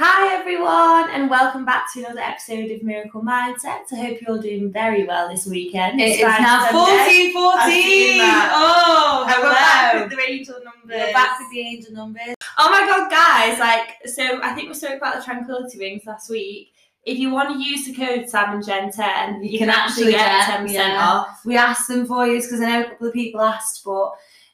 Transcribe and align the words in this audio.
Hi 0.00 0.32
everyone, 0.38 1.10
and 1.10 1.28
welcome 1.28 1.64
back 1.64 1.92
to 1.92 1.98
another 1.98 2.20
episode 2.20 2.70
of 2.70 2.84
Miracle 2.84 3.20
Mindset. 3.20 3.92
I 3.92 3.96
hope 3.96 4.20
you're 4.20 4.30
all 4.30 4.38
doing 4.38 4.70
very 4.70 5.04
well 5.04 5.28
this 5.28 5.44
weekend. 5.44 6.00
It 6.00 6.10
is 6.10 6.16
Despite 6.18 6.40
now 6.40 6.70
Sunday. 6.70 7.32
14 7.32 7.32
14. 7.32 7.58
I've 7.58 7.72
seen 7.72 8.18
that. 8.18 8.50
Oh, 8.54 9.26
And 9.28 9.42
we're 9.42 9.50
back 9.50 9.90
hello. 9.90 10.04
with 10.04 10.12
the 10.12 10.32
angel 10.32 10.54
numbers. 10.64 11.04
We're 11.04 11.12
back 11.12 11.40
with 11.40 11.50
the 11.50 11.60
angel 11.62 11.92
numbers. 11.94 12.36
Oh 12.58 12.70
my 12.70 12.86
god, 12.86 13.10
guys! 13.10 13.58
Like, 13.58 13.96
so 14.08 14.40
I 14.40 14.54
think 14.54 14.68
we 14.68 14.74
spoke 14.74 14.98
about 14.98 15.16
the 15.16 15.24
tranquility 15.24 15.80
rings 15.80 16.06
last 16.06 16.30
week. 16.30 16.74
If 17.04 17.18
you 17.18 17.32
want 17.32 17.48
to 17.48 17.60
use 17.60 17.84
the 17.84 17.92
code 17.92 18.28
Sam 18.28 18.54
and 18.54 18.64
Jen 18.64 18.92
10, 18.92 19.42
you, 19.42 19.58
can, 19.58 19.68
actually 19.68 20.12
get, 20.12 20.44
10% 20.44 20.74
yeah. 20.74 20.96
off. 21.00 21.40
We 21.44 21.56
asked 21.56 21.88
them 21.88 22.06
for 22.06 22.24
you 22.24 22.40
because 22.40 22.60
I 22.60 22.66
know 22.66 22.80
a 22.82 22.88
couple 22.90 23.08
of 23.08 23.14
people 23.14 23.40
asked, 23.40 23.82
but 23.84 24.12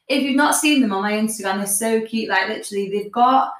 if 0.08 0.22
you've 0.22 0.36
not 0.36 0.54
seen 0.54 0.80
them 0.80 0.94
on 0.94 1.02
my 1.02 1.12
Instagram, 1.12 1.58
they're 1.58 1.66
so 1.66 2.00
cute. 2.00 2.30
Like, 2.30 2.48
literally, 2.48 2.88
they've 2.88 3.12
got 3.12 3.52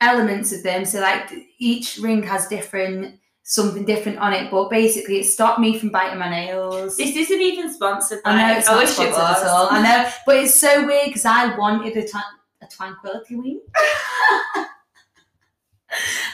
elements 0.00 0.52
of 0.52 0.62
them. 0.62 0.84
So, 0.84 1.00
like, 1.00 1.30
each 1.58 1.98
ring 1.98 2.22
has 2.24 2.46
different 2.48 3.16
something 3.42 3.84
different 3.84 4.16
on 4.18 4.32
it, 4.32 4.48
but 4.48 4.70
basically, 4.70 5.18
it 5.18 5.24
stopped 5.24 5.58
me 5.58 5.76
from 5.76 5.88
biting 5.90 6.18
my 6.20 6.30
nails. 6.30 6.96
This 6.96 7.16
isn't 7.16 7.40
even 7.40 7.72
sponsored 7.72 8.22
by 8.22 8.30
I 8.30 8.52
know 8.52 8.58
it's 8.58 8.68
I 8.68 8.72
not 8.72 8.78
wish 8.80 8.90
it 8.90 8.92
sponsored 8.94 9.12
was. 9.18 9.42
at 9.42 9.48
all. 9.48 9.68
I 9.70 9.82
know, 9.82 10.10
but 10.26 10.36
it's 10.36 10.54
so 10.54 10.86
weird 10.86 11.06
because 11.06 11.24
I 11.24 11.56
wanted 11.56 11.96
a, 11.96 12.02
tran- 12.02 12.38
a 12.62 12.66
tranquility 12.68 13.34
ring. 13.36 13.60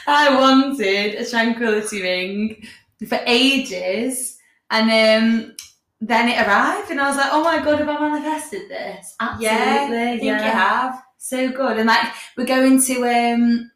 I 0.07 0.39
wanted 0.39 1.15
a 1.15 1.25
tranquility 1.29 2.01
ring 2.01 2.67
for 3.07 3.19
ages, 3.25 4.37
and 4.69 4.89
um, 4.91 5.55
then 5.99 6.29
it 6.29 6.39
arrived, 6.47 6.91
and 6.91 7.01
I 7.01 7.07
was 7.07 7.17
like, 7.17 7.29
"Oh 7.31 7.43
my 7.43 7.63
god, 7.63 7.79
have 7.79 7.89
I 7.89 7.99
manifested 7.99 8.69
this?" 8.69 9.15
Absolutely, 9.19 9.47
Yeah, 9.47 9.87
I 10.13 10.19
think 10.19 10.23
you 10.23 10.29
have. 10.29 11.01
So 11.27 11.51
good, 11.51 11.75
and 11.77 11.87
like 11.87 12.07
we're 12.37 12.45
going 12.45 12.81
to 12.83 13.03
um, 13.33 13.69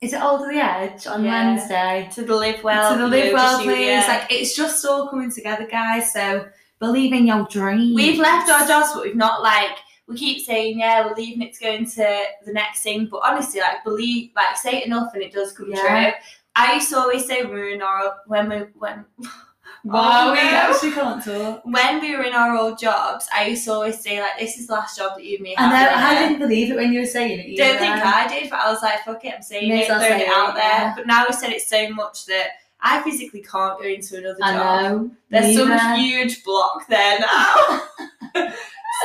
is 0.00 0.12
it 0.12 0.20
Alderley 0.20 0.56
Edge 0.58 1.06
on 1.06 1.22
Yeah. 1.24 1.54
Wednesday? 1.54 2.08
To 2.14 2.24
the 2.24 2.34
Live 2.34 2.64
Well. 2.64 2.92
to 2.92 2.98
the 3.00 3.06
Live 3.06 3.32
Well 3.32 3.60
studio. 3.60 3.76
place. 3.76 4.08
Like 4.08 4.32
it's 4.32 4.56
just 4.56 4.84
all 4.84 5.08
coming 5.08 5.30
together, 5.30 5.64
guys. 5.70 6.12
So 6.12 6.48
believe 6.80 7.12
in 7.12 7.24
your 7.28 7.46
dreams. 7.48 7.94
We've 7.94 8.18
left 8.18 8.50
our 8.50 8.66
jobs, 8.66 8.88
but 8.94 9.04
we've 9.04 9.14
not 9.14 9.42
like 9.42 9.76
we 10.08 10.16
keep 10.16 10.44
saying 10.44 10.80
yeah 10.80 11.06
we're 11.06 11.14
leaving 11.14 11.42
it 11.42 11.54
to 11.54 11.60
go 11.60 11.70
into 11.70 12.02
the 12.44 12.52
next 12.52 12.82
thing. 12.82 13.06
But 13.08 13.20
honestly, 13.24 13.60
like 13.60 13.84
believe, 13.84 14.32
like 14.34 14.56
say 14.56 14.78
it 14.78 14.86
enough 14.86 15.14
and 15.14 15.22
it 15.22 15.32
does 15.32 15.52
come 15.52 15.70
Yeah. 15.70 16.10
true. 16.10 16.20
I 16.56 16.74
used 16.74 16.90
to 16.90 16.98
always 16.98 17.26
say 17.28 17.44
we 17.44 17.50
were 17.52 17.68
in 17.68 17.80
our 17.80 18.16
when 18.26 18.48
we 18.48 18.56
when 18.74 19.04
Oh, 19.84 19.90
wow, 19.90 20.28
Oh, 20.28 20.32
we 20.32 20.38
actually 20.40 20.92
can't 20.92 21.24
talk. 21.24 21.62
when 21.64 22.00
we 22.00 22.14
were 22.16 22.22
in 22.22 22.32
our 22.34 22.56
old 22.56 22.78
jobs. 22.78 23.28
I 23.34 23.46
used 23.48 23.64
to 23.64 23.72
always 23.72 23.98
say 24.00 24.20
like 24.20 24.38
this 24.38 24.56
is 24.58 24.66
the 24.68 24.74
last 24.74 24.96
job 24.96 25.16
that 25.16 25.24
you 25.24 25.36
and 25.36 25.42
me 25.44 25.56
I 25.56 25.62
have. 25.62 25.72
know. 25.72 25.98
in 25.98 26.04
I 26.04 26.18
didn't 26.28 26.38
believe 26.38 26.70
it 26.70 26.76
when 26.76 26.92
you 26.92 27.00
were 27.00 27.06
saying 27.06 27.38
it. 27.40 27.56
Don't 27.56 27.78
think 27.78 27.94
I 27.94 28.28
did, 28.28 28.48
but 28.50 28.60
I 28.60 28.70
was 28.70 28.80
like, 28.82 29.00
fuck 29.04 29.24
it, 29.24 29.34
I'm 29.34 29.42
saying 29.42 29.70
it, 29.72 29.86
throwing 29.86 30.02
say 30.02 30.22
it 30.22 30.28
out 30.28 30.50
it, 30.50 30.54
there. 30.56 30.62
yeah. 30.64 30.92
But 30.96 31.06
now 31.06 31.24
we 31.28 31.34
said 31.34 31.50
it 31.50 31.62
so 31.62 31.88
much 31.90 32.26
that 32.26 32.48
I 32.80 33.02
physically 33.02 33.42
can't 33.42 33.78
go 33.80 33.84
into 33.86 34.18
another 34.18 34.38
I 34.42 34.52
job. 34.52 34.82
know. 34.92 35.10
There's 35.30 35.56
some 35.56 35.68
neither. 35.68 36.00
huge 36.00 36.44
block 36.44 36.86
there 36.88 37.18
now. 37.20 37.82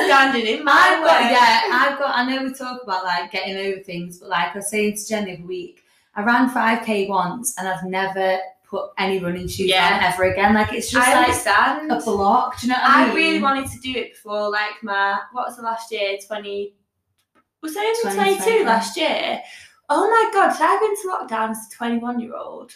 Standing 0.00 0.46
in 0.46 0.64
my 0.64 0.72
I've 0.72 1.02
got 1.04 1.22
way. 1.24 1.30
yeah. 1.32 1.60
I've 1.72 1.98
got. 1.98 2.14
I 2.16 2.24
know 2.24 2.44
we 2.44 2.54
talk 2.54 2.82
about 2.84 3.02
like 3.04 3.32
getting 3.32 3.56
over 3.56 3.80
things, 3.80 4.18
but 4.18 4.28
like 4.28 4.52
I 4.54 4.58
was 4.58 4.70
saying 4.70 4.96
to 4.96 5.08
Jen 5.08 5.24
the 5.24 5.36
week, 5.42 5.82
I 6.14 6.22
ran 6.22 6.50
five 6.50 6.84
k 6.84 7.08
once, 7.08 7.56
and 7.58 7.66
I've 7.66 7.82
never 7.84 8.38
put 8.68 8.90
any 8.98 9.18
running 9.18 9.48
shoes 9.48 9.68
Yeah. 9.68 9.96
on 9.96 10.04
ever 10.12 10.24
again. 10.24 10.54
Like 10.54 10.72
it's 10.72 10.90
just 10.90 11.06
I 11.06 11.14
like 11.14 11.28
understand. 11.28 11.90
a 11.92 12.00
block. 12.00 12.60
Do 12.60 12.66
you 12.66 12.72
know 12.72 12.78
I 12.80 13.02
I 13.02 13.06
mean? 13.06 13.14
really 13.16 13.42
wanted 13.42 13.70
to 13.70 13.78
do 13.78 13.92
it 13.98 14.12
before, 14.12 14.50
like 14.50 14.82
my 14.82 15.18
what 15.32 15.46
was 15.46 15.56
the 15.56 15.62
last 15.62 15.90
year? 15.90 16.18
Twenty. 16.26 16.74
Was 17.62 17.76
I 17.76 17.80
only 18.06 18.14
twenty 18.36 18.38
two 18.58 18.64
last 18.64 18.96
year? 18.96 19.40
Oh 19.88 20.06
my 20.08 20.30
god! 20.32 20.52
Did 20.52 20.62
I 20.62 20.78
go 20.78 20.86
into 20.86 21.08
lockdown 21.34 21.50
as 21.50 21.58
a 21.72 21.76
twenty 21.76 21.98
one 21.98 22.20
year 22.20 22.36
old? 22.36 22.72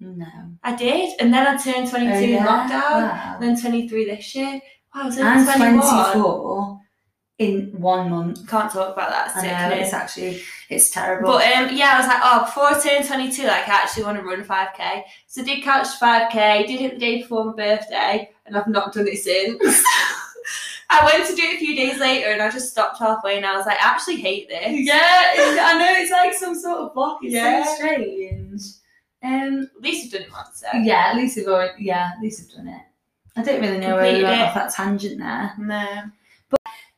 No. 0.00 0.26
I 0.62 0.74
did, 0.74 1.18
and 1.20 1.32
then 1.32 1.46
I 1.46 1.56
turned 1.56 1.88
twenty 1.88 2.06
two 2.06 2.34
Oh, 2.36 2.38
in 2.38 2.44
lockdown. 2.44 3.02
Wow. 3.02 3.36
And 3.38 3.42
then 3.42 3.60
twenty 3.60 3.88
three 3.88 4.04
this 4.06 4.34
year. 4.34 4.60
Wow, 4.94 5.02
I 5.02 5.06
was 5.06 5.18
only 5.18 5.44
twenty 5.44 5.78
one. 5.78 6.80
24 7.38 7.46
in 7.74 7.80
one 7.80 8.10
month. 8.10 8.48
Can't 8.48 8.70
talk 8.72 8.92
about 8.92 9.10
that. 9.10 9.36
I 9.36 9.68
know 9.70 9.76
it's 9.82 9.92
actually 9.92 10.40
it's 10.70 10.90
terrible. 10.90 11.32
But 11.32 11.44
um, 11.52 11.76
yeah, 11.76 11.94
I 11.94 11.98
was 11.98 12.06
like, 12.06 12.20
oh, 12.22 12.44
before 12.44 12.64
I 12.64 12.80
turn 12.80 13.06
22, 13.06 13.42
like, 13.46 13.68
I 13.68 13.74
actually 13.82 14.04
want 14.04 14.18
to 14.18 14.24
run 14.24 14.44
5k. 14.44 15.02
So 15.26 15.42
I 15.42 15.44
did 15.44 15.62
catch 15.62 15.86
5k, 16.00 16.66
did 16.66 16.80
it 16.80 16.92
the 16.94 16.98
day 16.98 17.22
before 17.22 17.44
my 17.44 17.52
birthday, 17.52 18.30
and 18.46 18.56
I've 18.56 18.68
not 18.68 18.92
done 18.92 19.08
it 19.08 19.18
since. 19.18 19.82
I 20.90 21.04
went 21.06 21.28
to 21.28 21.34
do 21.34 21.42
it 21.42 21.56
a 21.56 21.58
few 21.58 21.74
days 21.74 21.98
later 21.98 22.28
and 22.28 22.40
I 22.42 22.50
just 22.50 22.70
stopped 22.70 22.98
halfway 23.00 23.36
and 23.36 23.44
I 23.46 23.56
was 23.56 23.66
like, 23.66 23.78
I 23.78 23.86
actually 23.88 24.16
hate 24.16 24.48
this. 24.48 24.86
yeah, 24.86 24.94
I 24.96 25.76
know 25.78 26.00
it's 26.00 26.12
like 26.12 26.34
some 26.34 26.54
sort 26.54 26.78
of 26.78 26.94
block. 26.94 27.18
It's 27.22 27.32
Yeah. 27.34 27.64
so 27.64 27.74
strange. 27.74 28.62
Um, 29.24 29.70
At 29.76 29.82
least 29.82 30.04
you've 30.04 30.12
done 30.12 30.22
it 30.22 30.30
once, 30.32 30.60
so. 30.60 30.78
yeah, 30.78 31.06
at 31.08 31.16
least 31.16 31.36
we've 31.36 31.48
already, 31.48 31.82
yeah, 31.84 32.10
at 32.14 32.22
least 32.22 32.42
we've 32.42 32.56
done 32.58 32.68
it. 32.68 32.82
I 33.34 33.42
don't 33.42 33.60
really 33.62 33.78
know 33.78 33.96
where 33.96 34.12
we 34.14 34.22
went 34.22 34.40
it. 34.40 34.44
off 34.44 34.54
that 34.54 34.72
tangent 34.74 35.18
there. 35.18 35.52
No. 35.58 36.02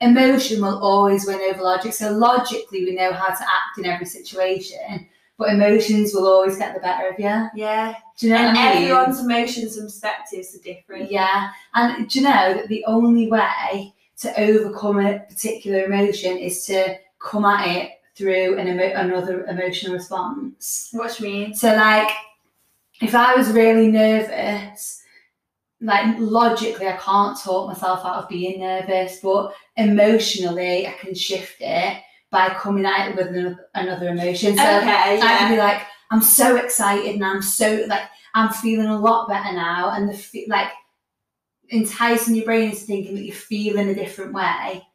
Emotion 0.00 0.60
will 0.62 0.78
always 0.78 1.26
win 1.26 1.40
over 1.50 1.62
logic. 1.62 1.92
So 1.94 2.12
logically, 2.12 2.84
we 2.84 2.94
know 2.94 3.12
how 3.12 3.28
to 3.34 3.42
act 3.42 3.78
in 3.78 3.86
every 3.86 4.06
situation, 4.06 5.08
but 5.38 5.48
emotions 5.50 6.12
will 6.12 6.26
always 6.26 6.58
get 6.58 6.74
the 6.74 6.80
better 6.80 7.08
of 7.08 7.18
you. 7.18 7.48
Yeah. 7.54 7.94
Do 8.18 8.26
you 8.28 8.32
know 8.34 8.38
And 8.38 8.58
I 8.58 8.74
mean? 8.74 8.82
everyone's 8.84 9.20
emotions 9.20 9.76
and 9.78 9.86
perspectives 9.86 10.54
are 10.54 10.58
different. 10.62 11.10
Yeah, 11.10 11.50
and 11.74 12.08
do 12.08 12.18
you 12.18 12.24
know 12.26 12.54
that 12.54 12.68
the 12.68 12.84
only 12.86 13.30
way 13.30 13.94
to 14.18 14.40
overcome 14.40 14.98
a 15.04 15.18
particular 15.20 15.84
emotion 15.84 16.36
is 16.38 16.64
to 16.66 16.96
come 17.18 17.44
at 17.44 17.66
it 17.66 17.90
through 18.14 18.58
an 18.58 18.68
emo- 18.68 18.94
another 18.94 19.44
emotional 19.46 19.92
response. 19.94 20.88
What 20.92 21.14
do 21.16 21.26
you 21.26 21.32
mean? 21.32 21.54
So, 21.54 21.74
like, 21.74 22.08
if 23.02 23.14
I 23.14 23.34
was 23.34 23.50
really 23.50 23.88
nervous, 23.88 25.02
like 25.82 26.16
logically, 26.18 26.88
I 26.88 26.96
can't 26.96 27.38
talk 27.38 27.68
myself 27.68 28.04
out 28.06 28.22
of 28.22 28.28
being 28.30 28.60
nervous, 28.60 29.20
but 29.22 29.52
emotionally, 29.76 30.86
I 30.86 30.92
can 30.92 31.14
shift 31.14 31.56
it 31.60 32.02
by 32.30 32.50
coming 32.50 32.86
at 32.86 33.10
it 33.10 33.16
with 33.16 33.28
another, 33.28 33.68
another 33.74 34.08
emotion. 34.08 34.56
So, 34.56 34.62
okay, 34.62 35.20
I 35.20 35.36
can 35.38 35.52
be 35.52 35.58
like, 35.58 35.82
I'm 36.10 36.22
so 36.22 36.56
excited 36.56 37.14
and 37.14 37.24
I'm 37.24 37.42
so 37.42 37.84
like 37.88 38.08
I'm 38.34 38.52
feeling 38.52 38.86
a 38.86 38.98
lot 38.98 39.28
better 39.28 39.52
now, 39.52 39.90
and 39.90 40.08
the 40.08 40.46
like 40.48 40.68
enticing 41.72 42.36
your 42.36 42.44
brain 42.44 42.70
into 42.70 42.76
thinking 42.76 43.14
that 43.14 43.24
you're 43.24 43.34
feeling 43.34 43.88
a 43.88 43.94
different 43.94 44.32
way. 44.32 44.86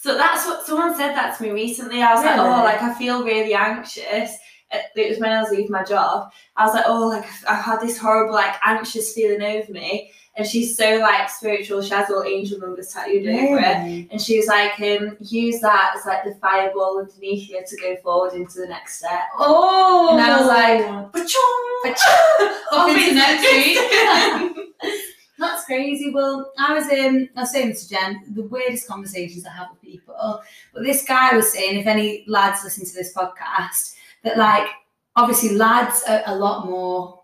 So 0.00 0.16
that's 0.16 0.46
what 0.46 0.66
someone 0.66 0.96
said 0.96 1.14
that 1.14 1.36
to 1.36 1.42
me 1.42 1.50
recently. 1.50 2.02
I 2.02 2.14
was 2.14 2.24
like, 2.24 2.38
oh, 2.38 2.64
like 2.64 2.82
I 2.82 2.94
feel 2.94 3.24
really 3.24 3.54
anxious. 3.54 4.36
It 4.72 5.10
was 5.10 5.18
when 5.18 5.30
I 5.30 5.40
was 5.40 5.50
leaving 5.50 5.70
my 5.70 5.84
job. 5.84 6.32
I 6.56 6.64
was 6.64 6.74
like, 6.74 6.84
oh, 6.86 7.08
like 7.08 7.24
I've 7.48 7.64
had 7.64 7.80
this 7.80 7.98
horrible, 7.98 8.34
like 8.34 8.56
anxious 8.64 9.12
feeling 9.12 9.42
over 9.42 9.70
me. 9.70 10.10
And 10.36 10.46
she's 10.46 10.76
so 10.76 10.98
like 10.98 11.30
spiritual. 11.30 11.80
She 11.82 11.90
has 11.90 12.10
all 12.10 12.22
angel 12.22 12.58
numbers 12.58 12.92
tattooed 12.92 13.26
over 13.26 13.58
it. 13.58 14.08
And 14.10 14.20
she 14.20 14.36
was 14.36 14.46
like, 14.46 14.78
um, 14.80 15.16
use 15.20 15.60
that 15.60 15.94
as 15.96 16.04
like 16.04 16.24
the 16.24 16.34
fireball 16.40 16.98
underneath 16.98 17.48
you 17.48 17.62
to 17.66 17.76
go 17.78 17.96
forward 18.02 18.34
into 18.34 18.60
the 18.60 18.66
next 18.66 18.98
step. 18.98 19.28
Oh, 19.38 20.10
And 20.12 20.20
I 20.20 20.38
was 20.38 20.46
like, 20.46 21.12
Ba-chung! 21.12 21.62
Up 22.72 22.88
into 22.90 23.00
into 23.00 23.14
next 23.14 23.42
week. 23.42 25.02
That's 25.38 25.64
crazy. 25.64 26.12
Well, 26.12 26.52
I 26.58 26.72
was 26.74 26.84
um, 26.84 27.28
I 27.36 27.40
was 27.40 27.52
saying 27.52 27.74
to 27.74 27.88
Jen, 27.88 28.24
the 28.34 28.42
weirdest 28.42 28.88
conversations 28.88 29.44
I 29.46 29.50
have 29.50 29.70
with 29.70 29.82
people. 29.82 30.42
But 30.72 30.82
this 30.82 31.04
guy 31.04 31.34
was 31.36 31.52
saying, 31.52 31.78
if 31.78 31.86
any 31.86 32.24
lads 32.26 32.64
listen 32.64 32.86
to 32.86 32.94
this 32.94 33.12
podcast, 33.14 33.94
that 34.24 34.38
like 34.38 34.68
obviously 35.14 35.56
lads 35.56 36.02
are 36.08 36.22
a 36.26 36.34
lot 36.34 36.66
more 36.66 37.20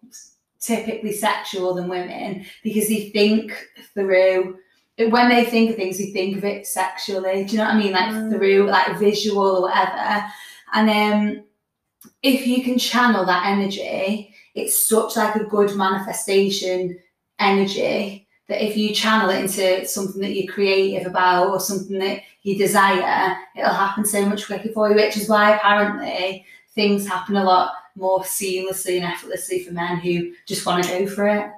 typically 0.62 1.12
sexual 1.12 1.75
than 1.75 1.89
women 1.89 2.45
because 2.62 2.89
they 2.89 3.11
think 3.11 3.53
through 3.95 4.59
when 5.09 5.28
they 5.28 5.45
think 5.45 5.71
of 5.71 5.77
things, 5.77 5.99
they 5.99 6.11
think 6.11 6.37
of 6.37 6.45
it 6.45 6.67
sexually. 6.67 7.45
Do 7.45 7.53
you 7.53 7.59
know 7.59 7.65
what 7.65 7.75
I 7.75 7.78
mean? 7.78 7.93
Like 7.93 8.11
Mm. 8.11 8.31
through 8.31 8.67
like 8.67 8.99
visual 8.99 9.56
or 9.56 9.62
whatever. 9.62 10.25
And 10.75 10.91
um, 10.91 11.45
if 12.23 12.47
you 12.47 12.62
can 12.62 12.78
channel 12.78 13.25
that 13.25 13.47
energy, 13.47 14.35
it's 14.55 14.88
such 14.88 15.17
like 15.17 15.35
a 15.37 15.44
good 15.44 15.75
manifestation 15.76 16.99
energy 17.38 18.29
that 18.49 18.62
if 18.64 18.76
you 18.76 18.94
channel 18.94 19.31
it 19.31 19.41
into 19.41 19.87
something 19.87 20.20
that 20.20 20.35
you're 20.35 20.53
creative 20.53 21.06
about 21.06 21.49
or 21.49 21.59
something 21.59 21.99
that 21.99 22.20
you 22.43 22.59
desire, 22.59 23.37
it'll 23.56 23.73
happen 23.73 24.05
so 24.05 24.25
much 24.26 24.47
quicker 24.47 24.69
for 24.73 24.91
you, 24.91 24.94
which 24.94 25.17
is 25.17 25.29
why 25.29 25.56
apparently 25.56 26.44
things 26.75 27.06
happen 27.06 27.37
a 27.37 27.44
lot 27.44 27.73
more 27.97 28.21
seamlessly 28.21 28.97
and 28.97 29.05
effortlessly 29.05 29.65
for 29.65 29.73
men 29.73 29.99
who 29.99 30.33
just 30.47 30.65
want 30.67 30.83
to 30.85 30.91
go 30.91 31.06
for 31.06 31.29
it. 31.29 31.50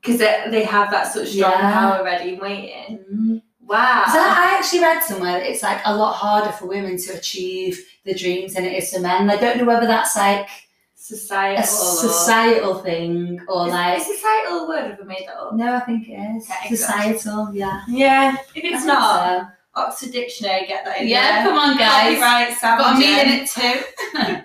Because 0.00 0.18
they, 0.18 0.44
they 0.50 0.64
have 0.64 0.90
that 0.90 1.06
such 1.12 1.28
strong 1.28 1.52
Yeah. 1.52 1.72
power 1.72 2.04
ready 2.04 2.32
and 2.34 2.40
waiting. 2.42 3.42
Wow. 3.60 4.04
So 4.12 4.18
I 4.18 4.56
actually 4.58 4.80
read 4.80 5.02
somewhere 5.02 5.32
that 5.38 5.48
it's 5.48 5.62
like 5.62 5.80
a 5.86 5.96
lot 5.96 6.12
harder 6.14 6.52
for 6.52 6.66
women 6.66 6.98
to 6.98 7.12
achieve 7.14 7.82
the 8.04 8.14
dreams 8.14 8.52
than 8.54 8.64
it 8.66 8.74
is 8.74 8.92
for 8.92 9.00
men. 9.00 9.30
I 9.30 9.36
don't 9.36 9.56
know 9.56 9.64
whether 9.64 9.86
that's 9.86 10.14
like 10.14 10.48
societal. 10.94 11.62
a 11.64 11.66
societal 11.66 12.74
thing 12.82 13.40
or 13.48 13.66
Is, 13.66 13.72
like 13.72 13.98
is 14.00 14.06
societal 14.06 14.58
a 14.64 14.68
word? 14.68 14.98
I 15.00 15.04
made 15.04 15.24
that 15.26 15.36
up? 15.36 15.54
no, 15.54 15.76
I 15.76 15.80
think 15.80 16.08
it 16.08 16.12
is 16.36 16.50
Okay, 16.50 16.74
societal. 16.76 17.50
Yeah, 17.54 17.80
Yeah. 17.88 18.36
If 18.54 18.64
it's 18.64 18.84
not, 18.84 19.40
so. 19.40 19.46
Oxford 19.76 20.12
Dictionary, 20.12 20.66
get 20.66 20.84
that 20.84 20.98
in 20.98 21.08
there. 21.08 21.18
Yeah, 21.18 21.42
there. 21.42 21.52
come 21.52 21.58
on, 21.58 21.76
guys. 21.76 22.18
Copyright, 22.18 22.58
Sam 22.58 22.78
Got 22.78 22.90
and 22.90 22.98
me 22.98 23.20
in 23.20 23.28
it 23.28 23.50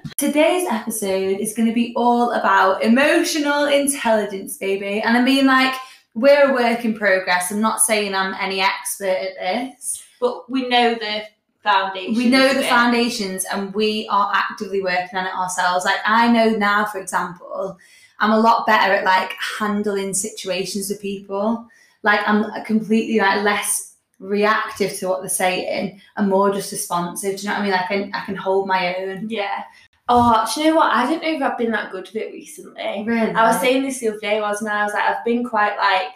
too. 0.01 0.09
Today's 0.17 0.67
episode 0.69 1.39
is 1.39 1.53
going 1.53 1.67
to 1.67 1.73
be 1.73 1.93
all 1.95 2.31
about 2.31 2.83
emotional 2.83 3.65
intelligence, 3.65 4.57
baby. 4.57 5.01
And 5.01 5.17
I 5.17 5.21
mean, 5.21 5.45
like, 5.45 5.75
we're 6.15 6.49
a 6.49 6.53
work 6.53 6.83
in 6.83 6.95
progress. 6.95 7.51
I'm 7.51 7.61
not 7.61 7.81
saying 7.81 8.15
I'm 8.15 8.33
any 8.39 8.61
expert 8.61 9.05
at 9.05 9.35
this. 9.39 10.03
But 10.19 10.49
we 10.49 10.67
know 10.67 10.95
the 10.95 11.23
foundation. 11.63 12.15
We 12.15 12.29
know 12.29 12.53
the 12.53 12.61
it. 12.61 12.69
foundations 12.69 13.45
and 13.45 13.73
we 13.73 14.07
are 14.09 14.31
actively 14.33 14.81
working 14.81 15.17
on 15.17 15.27
it 15.27 15.33
ourselves. 15.33 15.85
Like, 15.85 15.99
I 16.05 16.31
know 16.31 16.49
now, 16.49 16.85
for 16.85 16.99
example, 16.99 17.77
I'm 18.19 18.31
a 18.31 18.39
lot 18.39 18.65
better 18.65 18.93
at 18.93 19.05
like 19.05 19.33
handling 19.59 20.13
situations 20.13 20.89
with 20.89 21.01
people. 21.01 21.67
Like, 22.01 22.21
I'm 22.25 22.63
completely 22.65 23.19
like 23.19 23.43
less 23.43 23.88
reactive 24.19 24.97
to 24.97 25.07
what 25.07 25.21
they're 25.21 25.29
saying 25.29 25.99
and 26.17 26.29
more 26.29 26.53
just 26.53 26.71
responsive. 26.71 27.37
Do 27.37 27.41
you 27.41 27.47
know 27.49 27.55
what 27.55 27.61
I 27.61 27.63
mean? 27.63 27.71
Like, 27.71 27.81
I 27.83 27.87
can, 27.87 28.13
I 28.13 28.25
can 28.25 28.35
hold 28.35 28.67
my 28.67 28.95
own. 28.95 29.29
Yeah. 29.29 29.63
Oh, 30.07 30.45
do 30.53 30.61
you 30.61 30.67
know 30.67 30.75
what? 30.75 30.91
I 30.91 31.09
don't 31.09 31.21
know 31.21 31.35
if 31.35 31.41
I've 31.41 31.57
been 31.57 31.71
that 31.71 31.91
good 31.91 32.07
with 32.07 32.15
it 32.15 32.33
recently. 32.33 33.03
Really? 33.05 33.31
I 33.31 33.47
was 33.47 33.61
saying 33.61 33.83
this 33.83 33.99
the 33.99 34.09
other 34.09 34.19
day, 34.19 34.41
wasn't 34.41 34.71
I? 34.71 34.81
I 34.81 34.83
was 34.83 34.93
like, 34.93 35.03
I've 35.03 35.23
been 35.23 35.43
quite 35.43 35.77
like 35.77 36.13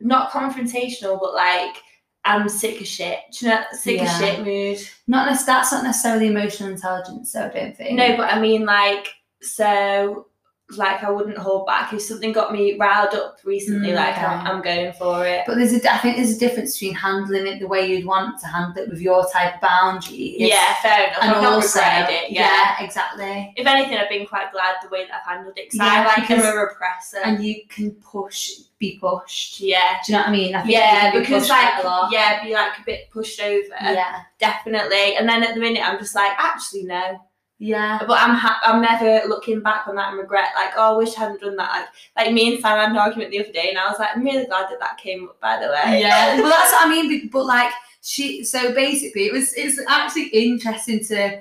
not 0.00 0.30
confrontational, 0.30 1.18
but 1.20 1.32
like 1.32 1.76
I'm 2.24 2.48
sick 2.48 2.80
of 2.80 2.88
shit. 2.88 3.20
Do 3.38 3.46
you 3.46 3.52
know 3.52 3.62
sick 3.72 4.02
of 4.02 4.08
shit 4.08 4.44
mood? 4.44 4.78
Not 5.06 5.28
that's 5.46 5.72
not 5.72 5.84
necessarily 5.84 6.26
emotional 6.26 6.70
intelligence, 6.70 7.32
so 7.32 7.46
I 7.46 7.48
don't 7.48 7.76
think. 7.76 7.96
No, 7.96 8.16
but 8.16 8.32
I 8.32 8.40
mean 8.40 8.66
like 8.66 9.06
so 9.40 10.26
like 10.70 11.04
I 11.04 11.10
wouldn't 11.10 11.38
hold 11.38 11.64
back 11.66 11.92
if 11.92 12.02
something 12.02 12.32
got 12.32 12.52
me 12.52 12.76
riled 12.76 13.14
up 13.14 13.38
recently. 13.44 13.90
Mm, 13.90 13.94
like. 13.94 14.18
I'm, 14.18 14.46
I'm 14.46 14.62
going 14.62 14.92
for 14.94 15.24
it. 15.24 15.44
But 15.46 15.56
there's 15.58 15.72
a, 15.72 15.92
I 15.92 15.98
think 15.98 16.16
there's 16.16 16.34
a 16.36 16.38
difference 16.40 16.72
between 16.76 16.94
handling 16.96 17.46
it 17.46 17.60
the 17.60 17.68
way 17.68 17.86
you'd 17.88 18.04
want 18.04 18.40
to 18.40 18.46
handle 18.48 18.82
it 18.82 18.88
with 18.90 19.00
your 19.00 19.24
type 19.32 19.54
of 19.54 19.60
boundaries. 19.60 20.34
yeah, 20.38 20.74
fair 20.82 21.06
enough. 21.06 21.18
and 21.22 21.30
I've 21.36 21.44
also, 21.44 21.78
regretted 21.78 22.14
it. 22.16 22.30
Yeah. 22.32 22.82
exactly. 22.82 23.52
If 23.56 23.64
anything, 23.66 23.96
I've 23.96 24.08
been 24.08 24.26
quite 24.26 24.50
glad 24.50 24.74
the 24.82 24.88
way 24.88 25.04
that 25.06 25.20
I've 25.24 25.36
handled 25.36 25.56
it 25.56 25.70
because 25.70 25.86
Yeah, 25.86 26.02
I 26.02 26.04
like 26.04 26.28
because- 26.28 26.44
a 26.44 26.52
repressor. 26.52 27.20
And 27.22 27.44
you 27.44 27.62
can 27.68 27.92
push, 27.92 28.50
be 28.80 28.98
pushed. 28.98 29.60
yeah. 29.60 29.98
Do 30.04 30.12
you 30.12 30.18
know 30.18 30.22
what 30.24 30.28
I 30.30 30.32
mean? 30.32 30.54
I 30.56 30.62
think 30.62 30.72
Yeah, 30.74 31.12
be 31.12 31.20
because 31.20 31.48
like 31.48 31.84
a 31.84 31.86
lot. 31.86 32.10
yeah, 32.12 32.42
be 32.44 32.52
like 32.52 32.76
a 32.78 32.82
bit 32.84 33.08
pushed 33.12 33.40
over. 33.40 33.62
yeah, 33.80 34.22
definitely. 34.40 35.14
And 35.16 35.28
then 35.28 35.44
at 35.44 35.54
the 35.54 35.60
minute, 35.60 35.86
I'm 35.86 35.98
just 36.00 36.14
like, 36.16 36.32
actually, 36.38 36.82
no. 36.84 37.20
Yeah. 37.58 37.98
But 38.06 38.18
I'm 38.20 38.34
ha- 38.34 38.60
I'm 38.62 38.82
never 38.82 39.26
looking 39.28 39.60
back 39.60 39.86
on 39.88 39.96
that 39.96 40.10
and 40.10 40.18
regret. 40.18 40.50
Like, 40.54 40.72
oh, 40.76 40.94
I 40.94 40.96
wish 40.96 41.16
I 41.16 41.20
hadn't 41.20 41.40
done 41.40 41.56
that. 41.56 41.88
Like, 42.16 42.26
like 42.26 42.34
me 42.34 42.52
and 42.52 42.60
Sam 42.60 42.78
had 42.78 42.90
an 42.90 42.96
argument 42.98 43.30
the 43.30 43.40
other 43.40 43.52
day, 43.52 43.70
and 43.70 43.78
I 43.78 43.88
was 43.88 43.98
like, 43.98 44.10
I'm 44.14 44.24
really 44.24 44.46
glad 44.46 44.68
that 44.70 44.80
that 44.80 44.98
came 44.98 45.24
up. 45.28 45.40
By 45.40 45.58
the 45.58 45.68
way, 45.68 46.00
Yeah, 46.00 46.36
well, 46.40 46.50
that's 46.50 46.72
what 46.72 46.86
I 46.86 46.88
mean. 46.88 47.28
But 47.28 47.46
like 47.46 47.72
she, 48.02 48.44
so 48.44 48.74
basically, 48.74 49.26
it 49.26 49.32
was 49.32 49.54
it's 49.54 49.80
actually 49.88 50.28
interesting 50.28 51.02
to 51.06 51.40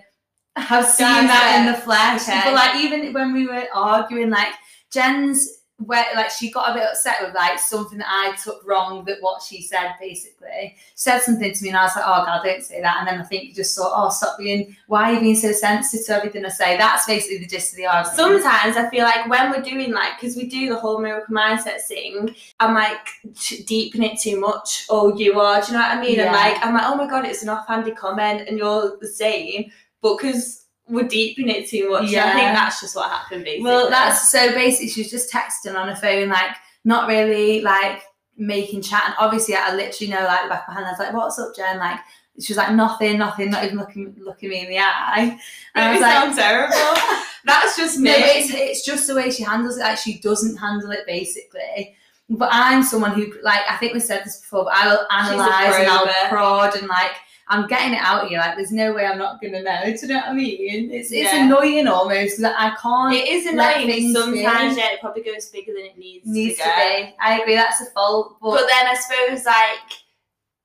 have 0.56 0.86
seen 0.86 1.28
that 1.28 1.60
in 1.60 1.72
the 1.72 1.78
flesh. 1.80 2.22
Okay. 2.30 2.42
But 2.46 2.54
like 2.54 2.76
even 2.78 3.12
when 3.14 3.34
we 3.34 3.48
were 3.48 3.66
arguing, 3.74 4.30
like 4.30 4.54
Jen's 4.92 5.55
where 5.80 6.06
like 6.16 6.30
she 6.30 6.50
got 6.52 6.72
a 6.72 6.74
bit 6.74 6.88
upset 6.90 7.18
with 7.22 7.36
like 7.36 7.60
something 7.60 7.98
that 7.98 8.08
I 8.10 8.36
took 8.42 8.66
wrong 8.66 9.04
that 9.06 9.18
what 9.20 9.44
she 9.44 9.62
said 9.62 9.94
basically 10.00 10.78
she 10.78 10.94
said 10.96 11.20
something 11.20 11.54
to 11.54 11.64
me 11.64 11.70
and 11.70 11.78
I 11.78 11.84
was 11.84 11.96
like 11.98 12.06
oh 12.08 12.26
god 12.26 12.44
don't 12.46 12.64
say 12.64 12.82
that 12.82 12.98
and 13.00 13.08
then 13.08 13.20
I 13.20 13.24
think 13.24 13.44
you 13.44 13.54
just 13.54 13.78
thought 13.78 13.92
oh 13.94 14.10
stop 14.10 14.38
being 14.38 14.76
why 14.88 15.12
are 15.12 15.14
you 15.16 15.20
being 15.20 15.36
so 15.36 15.52
sensitive 15.52 16.06
to 16.06 16.14
everything 16.14 16.46
I 16.46 16.50
say 16.50 16.78
that's 16.78 17.06
basically 17.06 17.40
the 17.40 17.48
gist 17.48 17.74
of 17.74 17.78
the 17.78 17.88
argument 17.88 18.16
Sometimes 18.16 18.78
I 18.78 18.90
feel 18.90 19.04
like 19.04 19.28
when 19.30 19.52
we're 19.52 19.62
doing 19.62 19.92
like, 19.92 20.20
because 20.20 20.36
we 20.36 20.48
do 20.48 20.70
the 20.70 20.80
whole 20.80 21.00
miracle 21.00 21.36
mindset 21.36 21.82
thing, 21.82 22.36
I'm 22.60 22.74
like 22.74 23.08
t- 23.36 23.64
deep 23.64 23.96
in 23.96 24.04
it 24.04 24.20
too 24.20 24.40
much, 24.40 24.86
or 24.90 25.16
you 25.16 25.40
are. 25.40 25.62
Do 25.62 25.68
you 25.68 25.74
know 25.74 25.80
what 25.80 25.98
I 25.98 26.02
mean? 26.02 26.16
Yeah. 26.16 26.26
And 26.26 26.34
like, 26.34 26.66
I'm 26.66 26.74
like, 26.74 26.84
oh 26.86 26.96
my 26.96 27.08
god, 27.08 27.26
it's 27.26 27.44
an 27.44 27.50
offhanded 27.50 27.96
comment, 27.96 28.48
and 28.48 28.58
you're 28.58 28.98
the 29.00 29.08
same, 29.08 29.72
but 30.02 30.18
because 30.18 30.65
we're 30.88 31.08
deep 31.08 31.40
in 31.40 31.50
it 31.50 31.68
too 31.68 31.90
much, 31.92 32.02
and 32.02 32.10
I 32.10 32.12
Yeah. 32.12 32.34
think 32.34 32.54
that's 32.54 32.82
just 32.82 32.96
what 32.96 33.10
happened. 33.10 33.44
Basically. 33.44 33.64
Well, 33.64 33.90
that's 33.90 34.30
so 34.30 34.52
basically 34.54 34.90
she 34.90 35.02
was 35.02 35.10
just 35.12 35.32
texting 35.32 35.76
on 35.76 35.88
her 35.90 35.96
phone, 35.96 36.30
like 36.30 36.56
not 36.84 37.08
really 37.08 37.62
like 37.62 38.04
making 38.38 38.82
chat. 38.82 39.04
And 39.08 39.16
obviously, 39.18 39.56
I 39.56 39.74
literally 39.74 40.12
know 40.14 40.24
like 40.26 40.44
the 40.44 40.50
back 40.50 40.64
of 40.68 40.70
my 40.70 40.74
hand. 40.76 40.86
I 40.86 40.92
was 40.92 41.00
like, 41.00 41.14
"What's 41.14 41.40
up, 41.40 41.56
Jen?" 41.56 41.80
Like 41.80 42.00
she 42.40 42.54
was 42.54 42.58
like, 42.58 42.72
"Nothing, 42.74 43.18
nothing," 43.18 43.50
not 43.50 43.64
even 43.64 43.78
looking 43.78 44.14
looking 44.20 44.50
me 44.50 44.60
in 44.60 44.70
the 44.70 44.78
eye. 44.80 45.40
And 45.74 45.86
I 45.86 45.90
It 45.90 45.94
was 45.94 46.02
like, 46.02 46.14
sounds 46.14 46.38
terrible. 46.38 46.76
That's 47.46 47.76
just 47.78 47.98
me. 47.98 48.10
"No, 48.12 48.16
it's 48.18 48.52
it's 48.54 48.86
just 48.86 49.08
the 49.08 49.16
way 49.16 49.32
she 49.32 49.44
handles 49.44 49.78
it. 49.78 49.82
Like 49.82 49.98
she 49.98 50.20
doesn't 50.20 50.58
handle 50.58 50.92
it 50.92 51.06
basically." 51.08 51.96
But 52.30 52.50
I'm 52.52 52.84
someone 52.84 53.12
who 53.14 53.34
like 53.42 53.62
I 53.70 53.78
think 53.78 53.94
we 53.94 54.00
said 54.00 54.24
this 54.24 54.40
before, 54.42 54.66
but 54.66 54.74
I 54.76 54.88
will 54.88 55.08
analyze 55.12 55.76
and 55.76 55.88
I'll 55.88 56.30
prod 56.30 56.76
and 56.76 56.88
like. 56.88 57.12
I'm 57.48 57.68
getting 57.68 57.94
it 57.94 58.02
out 58.02 58.26
of 58.26 58.32
you. 58.32 58.38
Like, 58.40 58.56
there's 58.56 58.72
no 58.72 58.92
way 58.94 59.06
I'm 59.06 59.20
not 59.20 59.40
gonna 59.42 59.62
know. 59.62 59.82
Do 59.86 59.92
you 59.92 60.08
know 60.08 60.16
what 60.16 60.26
I 60.30 60.34
mean? 60.34 60.92
It's 60.92 61.12
it's 61.12 61.32
Yeah. 61.32 61.46
annoying 61.46 61.88
almost 61.88 62.42
that 62.42 62.56
I 62.60 62.76
can't 62.82 63.14
It 63.14 63.28
is 63.28 63.46
annoying. 63.46 64.14
Sometimes, 64.14 64.76
be. 64.76 64.82
yeah, 64.82 64.94
it 64.94 65.00
probably 65.00 65.22
goes 65.24 65.46
bigger 65.50 65.74
than 65.74 65.86
it 65.86 65.98
needs, 65.98 66.26
needs 66.26 66.58
to 66.58 66.64
to 66.64 66.70
be. 66.76 67.16
I 67.20 67.40
agree, 67.42 67.56
that's 67.56 67.82
a 67.82 67.86
fault. 67.92 68.38
But, 68.42 68.52
But 68.52 68.68
then 68.68 68.88
I 68.88 68.96
suppose 68.96 69.46
like, 69.46 69.92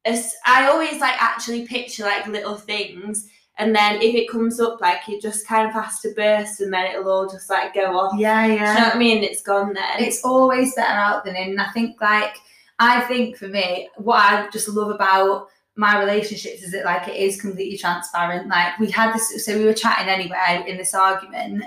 as 0.06 0.34
I 0.46 0.68
always 0.68 1.00
like 1.00 1.20
actually 1.22 1.66
picture 1.66 2.04
like 2.04 2.26
little 2.26 2.56
things, 2.56 3.28
and 3.58 3.74
then 3.76 3.96
if 4.00 4.14
it 4.14 4.30
comes 4.30 4.58
up, 4.58 4.80
like 4.80 5.06
it 5.06 5.20
just 5.20 5.46
kind 5.46 5.68
of 5.68 5.74
has 5.74 6.00
to 6.00 6.14
burst, 6.16 6.62
and 6.62 6.72
then 6.72 6.86
it'll 6.86 7.10
all 7.10 7.28
just 7.28 7.50
like 7.50 7.74
go 7.74 7.98
off. 7.98 8.14
yeah, 8.18 8.46
Do 8.46 8.52
you 8.54 8.58
know 8.58 8.64
yeah. 8.64 8.84
what 8.86 8.94
I 8.94 8.98
mean? 8.98 9.22
It's 9.22 9.42
gone 9.42 9.74
then. 9.74 9.98
It's 9.98 10.24
always 10.24 10.74
better 10.74 10.98
out 10.98 11.26
than 11.26 11.36
in. 11.36 11.50
And 11.50 11.60
I 11.60 11.68
think 11.72 12.00
like 12.00 12.36
I 12.78 13.02
think 13.02 13.36
for 13.36 13.48
me, 13.48 13.90
what 13.96 14.16
I 14.16 14.48
just 14.50 14.68
love 14.70 14.88
about 14.90 15.48
my 15.76 15.98
relationships 15.98 16.62
is 16.62 16.74
it 16.74 16.84
like 16.84 17.08
it 17.08 17.16
is 17.16 17.40
completely 17.40 17.78
transparent. 17.78 18.48
Like 18.48 18.78
we 18.78 18.90
had 18.90 19.14
this 19.14 19.44
so 19.44 19.56
we 19.56 19.64
were 19.64 19.72
chatting 19.72 20.08
anyway 20.08 20.64
in 20.66 20.76
this 20.76 20.94
argument 20.94 21.64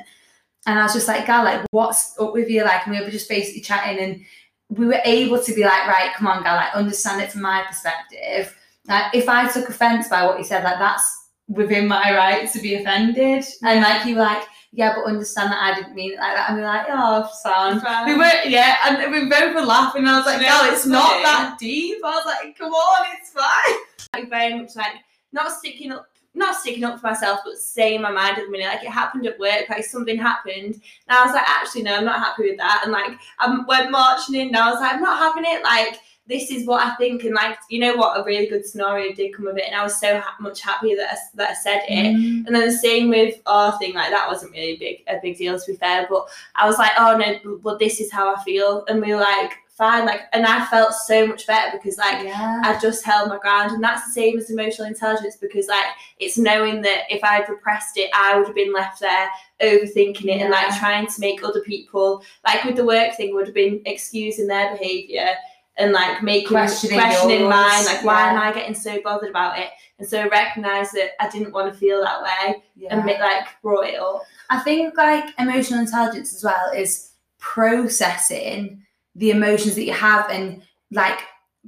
and 0.66 0.80
I 0.80 0.84
was 0.84 0.94
just 0.94 1.08
like, 1.08 1.26
Gal, 1.26 1.44
like 1.44 1.66
what's 1.72 2.18
up 2.20 2.34
with 2.34 2.50
you? 2.50 2.64
Like 2.64 2.86
and 2.86 2.96
we 2.96 3.04
were 3.04 3.12
just 3.12 3.30
basically 3.30 3.62
chatting 3.62 4.00
and 4.00 4.22
we 4.70 4.86
were 4.86 5.02
able 5.06 5.42
to 5.42 5.54
be 5.54 5.64
like, 5.64 5.88
right, 5.88 6.14
come 6.16 6.28
on, 6.28 6.44
Gal, 6.44 6.56
like 6.56 6.76
understand 6.76 7.22
it 7.22 7.32
from 7.32 7.42
my 7.42 7.64
perspective. 7.68 8.56
Like 8.88 9.14
if 9.14 9.30
I 9.30 9.50
took 9.50 9.70
offence 9.70 10.10
by 10.10 10.26
what 10.26 10.38
you 10.38 10.44
said, 10.44 10.64
like 10.64 10.80
that's 10.80 11.30
within 11.48 11.88
my 11.88 12.16
right 12.16 12.52
to 12.52 12.60
be 12.60 12.76
offended. 12.76 13.46
And 13.62 13.82
like 13.82 14.06
you 14.06 14.16
were 14.16 14.22
like, 14.22 14.44
yeah, 14.76 14.96
but 14.96 15.06
understand 15.06 15.52
that 15.52 15.62
I 15.62 15.76
didn't 15.76 15.94
mean 15.94 16.14
it 16.14 16.20
like 16.20 16.36
that. 16.36 16.50
And 16.50 16.58
we're 16.58 16.66
like, 16.66 16.88
oh, 16.90 17.30
sound. 17.44 17.82
Fine. 17.84 18.08
We 18.08 18.18
were, 18.18 18.32
yeah, 18.46 18.78
and 18.86 19.12
we 19.12 19.30
both 19.30 19.54
were 19.54 19.62
laughing. 19.62 20.02
And 20.02 20.10
I 20.10 20.18
was 20.18 20.26
like, 20.26 20.42
No, 20.42 20.72
it's 20.72 20.86
not 20.88 21.22
that 21.22 21.58
deep. 21.60 22.00
I 22.04 22.10
was 22.10 22.26
like, 22.26 22.58
come 22.58 22.72
on, 22.74 23.08
it's 23.14 23.30
fine. 23.30 23.76
Like 24.14 24.30
very 24.30 24.54
much 24.60 24.76
like 24.76 24.96
not 25.32 25.52
sticking 25.52 25.92
up 25.92 26.08
not 26.36 26.56
sticking 26.56 26.84
up 26.84 27.00
for 27.00 27.08
myself 27.08 27.42
but 27.46 27.58
saying 27.58 28.02
my 28.02 28.12
mind 28.12 28.38
at 28.38 28.46
the 28.46 28.50
minute. 28.50 28.66
Like 28.66 28.84
it 28.84 28.90
happened 28.90 29.28
at 29.28 29.38
work 29.40 29.70
like 29.70 29.86
something 29.86 30.18
happened 30.18 30.82
and 31.08 31.18
I 31.18 31.24
was 31.26 31.34
like 31.34 31.48
actually 31.48 31.84
no 31.84 31.96
I'm 31.98 32.06
not 32.06 32.20
happy 32.20 32.44
with 32.44 32.58
that. 32.58 32.82
And 32.84 32.92
like 32.92 33.20
I 33.40 33.64
went 33.68 33.92
marching 33.92 34.36
in 34.36 34.48
and 34.48 34.58
I 34.58 34.72
was 34.72 34.80
like 34.80 34.94
I'm 34.94 35.02
not 35.02 35.20
having 35.20 35.44
it. 35.46 35.64
Like 35.64 36.00
this 36.26 36.50
is 36.50 36.66
what 36.66 36.86
I 36.86 36.96
think. 36.96 37.24
And 37.24 37.36
like 37.36 37.60
you 37.70 37.80
know 37.80 37.96
what? 37.96 38.20
A 38.20 38.24
really 38.24 38.48
good 38.48 38.66
scenario 38.66 39.14
did 39.14 39.36
come 39.36 39.46
of 39.46 39.58
it 39.58 39.66
and 39.68 39.76
I 39.76 39.84
was 39.84 40.00
so 40.00 40.20
ha- 40.20 40.36
much 40.40 40.62
happier 40.62 40.96
that 40.96 41.12
I, 41.12 41.18
that 41.36 41.50
I 41.52 41.54
said 41.54 41.82
it. 41.88 42.16
Mm. 42.16 42.48
and 42.48 42.56
then 42.56 42.66
the 42.66 42.72
same 42.72 43.10
with 43.10 43.40
our 43.46 43.78
thing, 43.78 43.94
like 43.94 44.10
that 44.10 44.28
wasn't 44.28 44.54
really 44.54 44.78
big 44.78 45.04
a 45.08 45.20
big 45.22 45.38
deal 45.38 45.60
to 45.60 45.72
be 45.72 45.78
fair. 45.78 46.08
But 46.10 46.28
I 46.56 46.66
was 46.66 46.80
like, 46.80 46.94
oh 46.98 47.16
no, 47.16 47.60
well 47.62 47.78
this 47.78 48.00
is 48.00 48.12
how 48.12 48.34
I 48.34 48.44
feel, 48.44 48.86
and 48.88 49.02
we 49.02 49.14
were 49.14 49.22
like, 49.22 49.54
fine, 49.74 50.06
like, 50.06 50.22
and 50.34 50.46
I 50.46 50.66
felt 50.66 50.94
so 50.94 51.26
much 51.26 51.48
better 51.48 51.78
because 51.78 51.98
like 51.98 52.24
yeah. 52.24 52.62
I 52.64 52.80
just 52.80 53.04
held 53.04 53.30
my 53.30 53.40
ground, 53.40 53.72
and 53.72 53.84
that's 53.84 54.06
the 54.06 54.12
same 54.12 54.38
as 54.38 54.50
emotional 54.50 54.88
intelligence 54.88 55.38
because 55.38 55.68
like 55.68 55.86
it's 56.20 56.38
knowing 56.38 56.82
that 56.82 57.04
if 57.10 57.24
I 57.24 57.36
had 57.36 57.50
repressed 57.50 57.98
it, 57.98 58.10
I 58.14 58.38
would 58.38 58.48
have 58.48 58.56
been 58.56 58.74
left 58.74 59.00
there 59.00 59.30
overthinking 59.62 60.26
it 60.26 60.42
and 60.42 60.52
like 60.52 60.78
trying 60.80 61.08
to 61.08 61.20
make 61.20 61.44
other 61.44 61.62
people 61.62 62.24
like 62.46 62.64
with 62.66 62.76
the 62.76 62.86
work 62.86 63.16
thing 63.16 63.34
would 63.34 63.46
have 63.46 63.56
been 63.56 63.82
excusing 63.86 64.48
their 64.48 64.76
behavior 64.76 65.30
and 65.78 65.92
like 65.92 66.22
making 66.22 66.50
Questioning 66.50 67.00
questioning 67.00 67.50
mine, 67.50 67.86
like 67.86 68.04
why 68.04 68.30
am. 68.30 68.40
I 68.40 68.54
getting 68.54 68.76
so 68.76 69.02
bothered 69.02 69.30
about 69.30 69.58
it? 69.58 69.70
And 69.98 70.08
so 70.08 70.20
I 70.20 70.28
recognised 70.28 70.94
that 70.94 71.12
I 71.20 71.30
didn't 71.30 71.52
want 71.52 71.72
to 71.72 71.80
feel 71.80 72.02
that 72.02 72.22
way 72.22 72.64
yeah. 72.76 72.96
and 72.96 73.06
ma- 73.06 73.14
like 73.14 73.48
brought 73.62 73.88
it 73.88 74.00
up. 74.00 74.24
I 74.50 74.60
think 74.60 74.96
like 74.98 75.34
emotional 75.40 75.80
intelligence 75.80 76.36
as 76.36 76.44
well 76.44 76.72
is 76.76 77.12
processing 77.40 78.84
the 79.16 79.32
emotions 79.32 79.76
that 79.76 79.84
you 79.86 79.94
have 79.94 80.30
and 80.30 80.62
like 80.92 81.20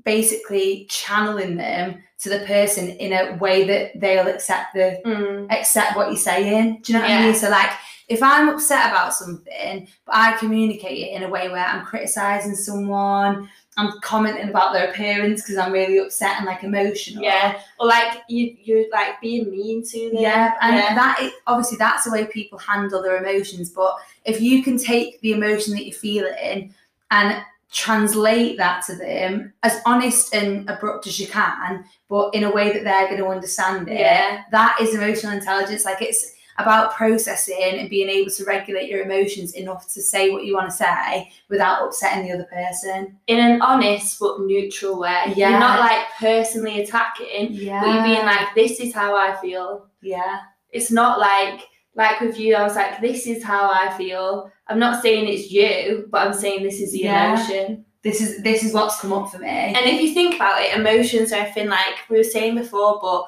basically 0.03 0.85
channeling 0.89 1.55
them 1.57 2.03
to 2.19 2.29
the 2.29 2.39
person 2.39 2.89
in 2.89 3.13
a 3.13 3.35
way 3.37 3.65
that 3.65 3.99
they'll 3.99 4.27
accept 4.27 4.73
the 4.73 5.01
Mm. 5.05 5.51
accept 5.51 5.95
what 5.95 6.07
you're 6.07 6.17
saying. 6.17 6.79
Do 6.83 6.93
you 6.93 6.99
know 6.99 7.05
what 7.05 7.11
I 7.11 7.21
mean? 7.25 7.35
So 7.35 7.49
like 7.49 7.71
if 8.07 8.21
I'm 8.21 8.49
upset 8.49 8.91
about 8.91 9.13
something, 9.15 9.87
but 10.05 10.15
I 10.15 10.37
communicate 10.37 10.99
it 10.99 11.11
in 11.15 11.23
a 11.23 11.29
way 11.29 11.49
where 11.49 11.65
I'm 11.65 11.83
criticizing 11.85 12.55
someone, 12.55 13.49
I'm 13.77 13.91
commenting 14.01 14.49
about 14.49 14.73
their 14.73 14.89
appearance 14.91 15.41
because 15.41 15.57
I'm 15.57 15.71
really 15.71 15.97
upset 15.97 16.37
and 16.37 16.45
like 16.45 16.63
emotional. 16.63 17.23
Yeah, 17.23 17.59
or 17.79 17.87
like 17.87 18.21
you, 18.29 18.55
you're 18.63 18.89
like 18.91 19.19
being 19.21 19.49
mean 19.49 19.83
to 19.87 20.09
them. 20.11 20.21
Yeah, 20.21 20.53
and 20.61 20.75
Yeah. 20.75 20.93
that 20.95 21.19
is, 21.21 21.31
obviously 21.47 21.77
that's 21.77 22.03
the 22.05 22.11
way 22.11 22.25
people 22.25 22.59
handle 22.59 23.01
their 23.01 23.17
emotions. 23.17 23.69
But 23.71 23.95
if 24.23 24.39
you 24.39 24.61
can 24.63 24.77
take 24.77 25.19
the 25.21 25.33
emotion 25.33 25.73
that 25.73 25.85
you're 25.85 25.95
feeling 25.95 26.73
and 27.11 27.41
translate 27.71 28.57
that 28.57 28.83
to 28.85 28.95
them 28.95 29.51
as 29.63 29.81
honest 29.85 30.33
and 30.33 30.69
abrupt 30.69 31.07
as 31.07 31.19
you 31.19 31.27
can, 31.27 31.83
but 32.09 32.33
in 32.33 32.43
a 32.45 32.51
way 32.51 32.71
that 32.71 32.83
they're 32.83 33.07
going 33.07 33.19
to 33.19 33.27
understand 33.27 33.87
it. 33.89 33.99
Yeah. 33.99 34.43
That 34.51 34.77
is 34.79 34.95
emotional 34.95 35.33
intelligence. 35.33 35.83
Like 35.83 36.01
it's 36.01 36.33
about 36.57 36.93
processing 36.95 37.57
and 37.79 37.89
being 37.89 38.07
able 38.07 38.31
to 38.31 38.45
regulate 38.45 38.89
your 38.89 39.01
emotions 39.01 39.55
enough 39.55 39.91
to 39.93 40.01
say 40.01 40.29
what 40.29 40.45
you 40.45 40.53
want 40.55 40.69
to 40.69 40.75
say 40.75 41.29
without 41.49 41.83
upsetting 41.85 42.25
the 42.25 42.33
other 42.33 42.45
person. 42.45 43.17
In 43.27 43.39
an 43.39 43.61
honest 43.61 44.17
but 44.21 44.39
neutral 44.39 44.97
way. 44.97 45.33
Yeah. 45.35 45.49
You're 45.49 45.59
not 45.59 45.81
like 45.81 46.05
personally 46.17 46.81
attacking, 46.81 47.51
Yeah. 47.51 47.81
but 47.81 47.93
you're 47.93 48.03
being 48.03 48.25
like, 48.25 48.55
this 48.55 48.79
is 48.79 48.93
how 48.93 49.15
I 49.17 49.35
feel. 49.41 49.87
yeah. 50.01 50.39
It's 50.71 50.91
not 50.91 51.19
like 51.19 51.61
like 51.95 52.19
with 52.19 52.37
you, 52.39 52.55
I 52.55 52.63
was 52.63 52.75
like, 52.75 52.99
this 53.01 53.25
is 53.25 53.43
how 53.43 53.69
I 53.71 53.95
feel. 53.97 54.51
I'm 54.67 54.79
not 54.79 55.01
saying 55.01 55.27
it's 55.27 55.51
you, 55.51 56.07
but 56.11 56.27
I'm 56.27 56.33
saying 56.33 56.63
this 56.63 56.79
is 56.81 56.91
the 56.91 56.99
Yeah. 56.99 57.33
emotion. 57.33 57.85
This 58.03 58.21
is 58.21 58.43
this 58.43 58.63
is 58.63 58.73
what's 58.73 58.99
come 58.99 59.13
up 59.13 59.31
for 59.31 59.39
me. 59.39 59.47
And 59.47 59.85
if 59.85 59.99
you 60.01 60.13
think 60.13 60.35
about 60.35 60.61
it, 60.61 60.77
emotions 60.77 61.31
are 61.33 61.37
everything 61.37 61.69
like 61.69 61.95
we 62.09 62.17
were 62.17 62.23
saying 62.23 62.55
before, 62.55 62.99
but 63.01 63.25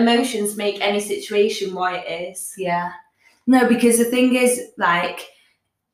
emotions 0.00 0.56
make 0.56 0.80
any 0.80 1.00
situation 1.00 1.74
what 1.74 1.94
it 1.94 2.06
is. 2.30 2.52
Yeah. 2.56 2.92
No, 3.46 3.66
because 3.66 3.98
the 3.98 4.04
thing 4.04 4.36
is, 4.36 4.60
like, 4.78 5.26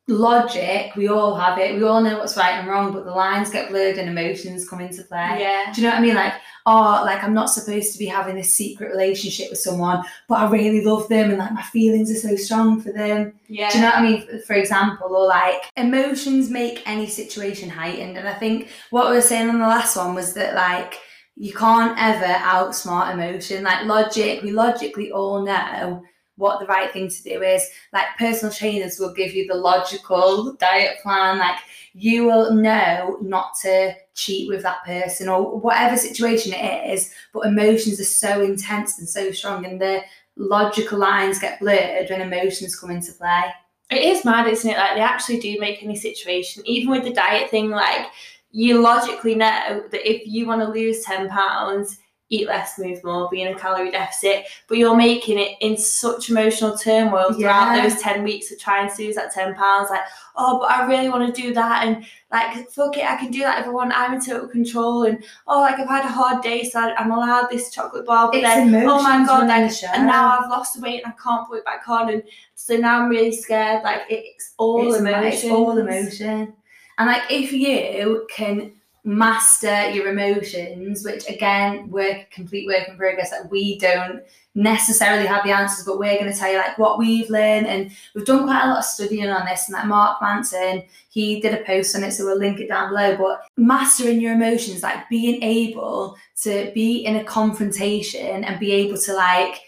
logic, 0.08 0.94
we 0.94 1.08
all 1.08 1.34
have 1.34 1.58
it. 1.58 1.75
We 1.75 1.82
all 1.82 2.00
know 2.00 2.18
what's 2.18 2.36
right 2.36 2.58
and 2.58 2.68
wrong, 2.68 2.92
but 2.92 3.04
the 3.04 3.10
lines 3.10 3.50
get 3.50 3.70
blurred 3.70 3.98
and 3.98 4.08
emotions 4.08 4.68
come 4.68 4.80
into 4.80 5.02
play. 5.02 5.38
Yeah. 5.40 5.72
Do 5.75 5.80
you 5.80 5.86
know 5.86 5.94
what 5.94 5.98
I 5.98 6.02
mean? 6.02 6.14
Like, 6.14 6.34
oh, 6.64 7.02
like 7.04 7.25
I'm 7.25 7.34
not 7.34 7.50
supposed 7.50 7.92
to 7.92 7.98
be 7.98 8.06
having 8.06 8.36
this 8.36 8.54
secret 8.54 8.90
relationship 8.90 9.50
with 9.50 9.58
someone, 9.58 10.04
but 10.28 10.36
I 10.36 10.50
really 10.50 10.84
love 10.84 11.08
them 11.08 11.30
and 11.30 11.38
like 11.38 11.52
my 11.52 11.62
feelings 11.62 12.10
are 12.10 12.28
so 12.28 12.36
strong 12.36 12.80
for 12.80 12.92
them. 12.92 13.32
Yeah. 13.48 13.70
Do 13.70 13.78
you 13.78 13.84
know 13.84 13.90
what 13.90 13.98
I 13.98 14.02
mean? 14.02 14.42
For- 14.42 14.56
example, 14.56 15.14
or 15.14 15.26
like 15.26 15.70
emotions 15.76 16.50
make 16.50 16.82
any 16.86 17.06
situation 17.06 17.68
heightened. 17.68 18.16
And 18.16 18.26
I 18.26 18.32
think 18.32 18.68
what 18.90 19.10
we 19.10 19.16
were 19.16 19.20
saying 19.20 19.50
on 19.50 19.58
the 19.58 19.66
last 19.66 19.96
one 19.96 20.14
was 20.14 20.32
that 20.32 20.54
like 20.54 20.98
you 21.36 21.52
can't 21.52 21.94
ever 21.98 22.25
outsmart 22.25 23.12
emotion. 23.12 23.62
Like 23.64 23.84
logic, 23.84 24.42
we 24.42 24.50
logically 24.50 25.12
all 25.12 25.44
know 25.44 26.02
what 26.37 26.61
the 26.61 26.66
right 26.66 26.93
thing 26.93 27.09
to 27.09 27.23
do 27.23 27.43
is. 27.43 27.69
Like 27.93 28.07
personal 28.19 28.52
trainers 28.52 28.99
will 28.99 29.12
give 29.12 29.35
you 29.35 29.47
the 29.47 29.55
logical 29.55 30.55
diet 30.55 30.99
plan. 31.02 31.38
Like 31.38 31.59
you 31.95 32.25
will 32.25 32.52
know 32.55 33.19
not 33.21 33.55
to 33.62 33.95
cheat 34.14 34.49
with 34.49 34.62
that 34.62 34.85
person 34.85 35.28
or 35.28 35.59
whatever 35.59 35.97
situation 35.97 36.52
it 36.55 36.93
is. 36.93 37.12
But 37.33 37.47
emotions 37.47 38.00
are 38.00 38.05
so 38.05 38.43
intense 38.43 38.99
and 38.99 39.09
so 39.09 39.33
strong, 39.33 39.64
and 39.66 39.81
the 39.81 40.02
logical 40.37 40.99
lines 40.99 41.38
get 41.38 41.61
blurred 41.61 42.11
when 42.11 42.21
emotions 42.21 42.78
come 42.78 42.90
into 42.90 43.12
play. 43.12 43.45
It 43.90 44.02
is 44.02 44.25
mad, 44.25 44.49
isn't 44.49 44.69
it? 44.69 44.76
Like 44.76 44.97
they 44.97 45.00
actually 45.00 45.40
do 45.40 45.59
make 45.61 45.83
any 45.83 45.97
situation, 45.97 46.62
even 46.66 46.90
with 46.90 47.05
the 47.05 47.12
diet 47.12 47.50
thing, 47.50 47.71
like 47.71 48.07
you 48.50 48.81
logically 48.81 49.35
know 49.35 49.85
that 49.90 50.11
if 50.11 50.23
you 50.26 50.47
want 50.47 50.62
to 50.62 50.69
lose 50.69 51.05
10 51.05 51.28
pounds, 51.28 51.99
eat 52.28 52.49
less, 52.49 52.78
move 52.78 53.02
more, 53.04 53.28
be 53.30 53.42
in 53.42 53.54
a 53.54 53.59
calorie 53.59 53.90
deficit, 53.90 54.47
but 54.68 54.78
you're 54.78 54.97
making 54.97 55.38
it 55.38 55.52
in 55.61 55.76
such 55.76 56.28
emotional 56.28 56.76
turmoil 56.76 57.33
throughout 57.33 57.76
Yeah. 57.76 57.88
those 57.88 58.00
10 58.00 58.25
weeks 58.25 58.50
of 58.50 58.59
trying 58.59 58.90
to 58.90 59.02
lose 59.02 59.14
that 59.14 59.33
10 59.33 59.54
pounds. 59.54 59.90
Like, 59.90 60.00
oh, 60.35 60.59
but 60.59 60.71
I 60.71 60.87
really 60.87 61.09
want 61.09 61.33
to 61.33 61.42
do 61.42 61.54
that. 61.54 61.87
And 61.87 62.04
like, 62.33 62.68
fuck 62.71 62.97
it, 62.99 63.09
I 63.09 63.16
can 63.16 63.30
do 63.30 63.40
that 63.40 63.61
if 63.61 63.66
I 63.66 63.71
want. 63.71 63.97
I'm 63.97 64.14
in 64.14 64.21
total 64.21 64.49
control. 64.49 65.04
And 65.04 65.23
oh, 65.47 65.61
like 65.61 65.78
I've 65.78 65.88
had 65.88 66.04
a 66.04 66.09
hard 66.09 66.42
day, 66.42 66.64
so 66.64 66.80
I'm 66.80 67.12
allowed 67.12 67.49
this 67.49 67.71
chocolate 67.71 68.06
bar. 68.06 68.28
But 68.33 68.38
It's 68.38 68.45
then, 68.45 68.75
oh 68.88 69.00
my 69.02 69.25
God, 69.25 69.47
like, 69.47 69.73
and 69.95 70.06
now 70.06 70.37
I've 70.38 70.50
lost 70.50 70.75
the 70.75 70.80
weight 70.80 71.04
and 71.04 71.12
I 71.12 71.23
can't 71.23 71.47
put 71.47 71.59
it 71.59 71.64
back 71.64 71.88
on. 71.88 72.11
And 72.11 72.25
so 72.56 72.76
now 72.76 73.02
I'm 73.02 73.09
really 73.09 73.33
scared. 73.33 73.85
Like, 73.85 74.02
it's 74.09 74.54
all 74.56 74.95
emotion. 74.95 75.25
It's 75.25 75.45
all 75.45 75.78
emotion. 75.78 76.54
And 76.99 77.06
like 77.09 77.23
if 77.30 77.52
you 77.52 78.26
can 78.35 78.73
master 79.06 79.88
your 79.90 80.08
emotions, 80.08 81.04
which 81.04 81.28
again, 81.30 81.88
work 81.88 82.28
complete 82.30 82.66
work 82.66 82.88
in 82.88 82.96
progress, 82.96 83.30
that 83.30 83.48
we 83.48 83.78
don't 83.78 84.20
necessarily 84.56 85.26
have 85.26 85.44
the 85.44 85.52
answers, 85.52 85.86
but 85.86 85.98
we're 85.98 86.18
going 86.18 86.30
to 86.30 86.36
tell 86.36 86.50
you 86.50 86.58
like 86.58 86.76
what 86.76 86.98
we've 86.98 87.30
learned, 87.30 87.68
and 87.68 87.92
we've 88.14 88.26
done 88.26 88.42
quite 88.42 88.64
a 88.64 88.68
lot 88.68 88.78
of 88.78 88.84
studying 88.84 89.28
on 89.28 89.46
this. 89.46 89.68
And 89.68 89.75
like 89.75 89.86
Mark 89.86 90.20
Manson, 90.20 90.82
he 91.08 91.40
did 91.40 91.54
a 91.54 91.64
post 91.64 91.94
on 91.94 92.02
it, 92.02 92.10
so 92.12 92.26
we'll 92.26 92.38
link 92.38 92.58
it 92.58 92.68
down 92.68 92.88
below. 92.88 93.16
But 93.16 93.42
mastering 93.56 94.20
your 94.20 94.32
emotions, 94.32 94.82
like 94.82 95.08
being 95.08 95.40
able 95.40 96.16
to 96.42 96.72
be 96.75 97.04
in 97.04 97.16
a 97.16 97.25
confrontation 97.25 98.42
and 98.42 98.58
be 98.58 98.72
able 98.72 98.98
to 98.98 99.12
like 99.14 99.60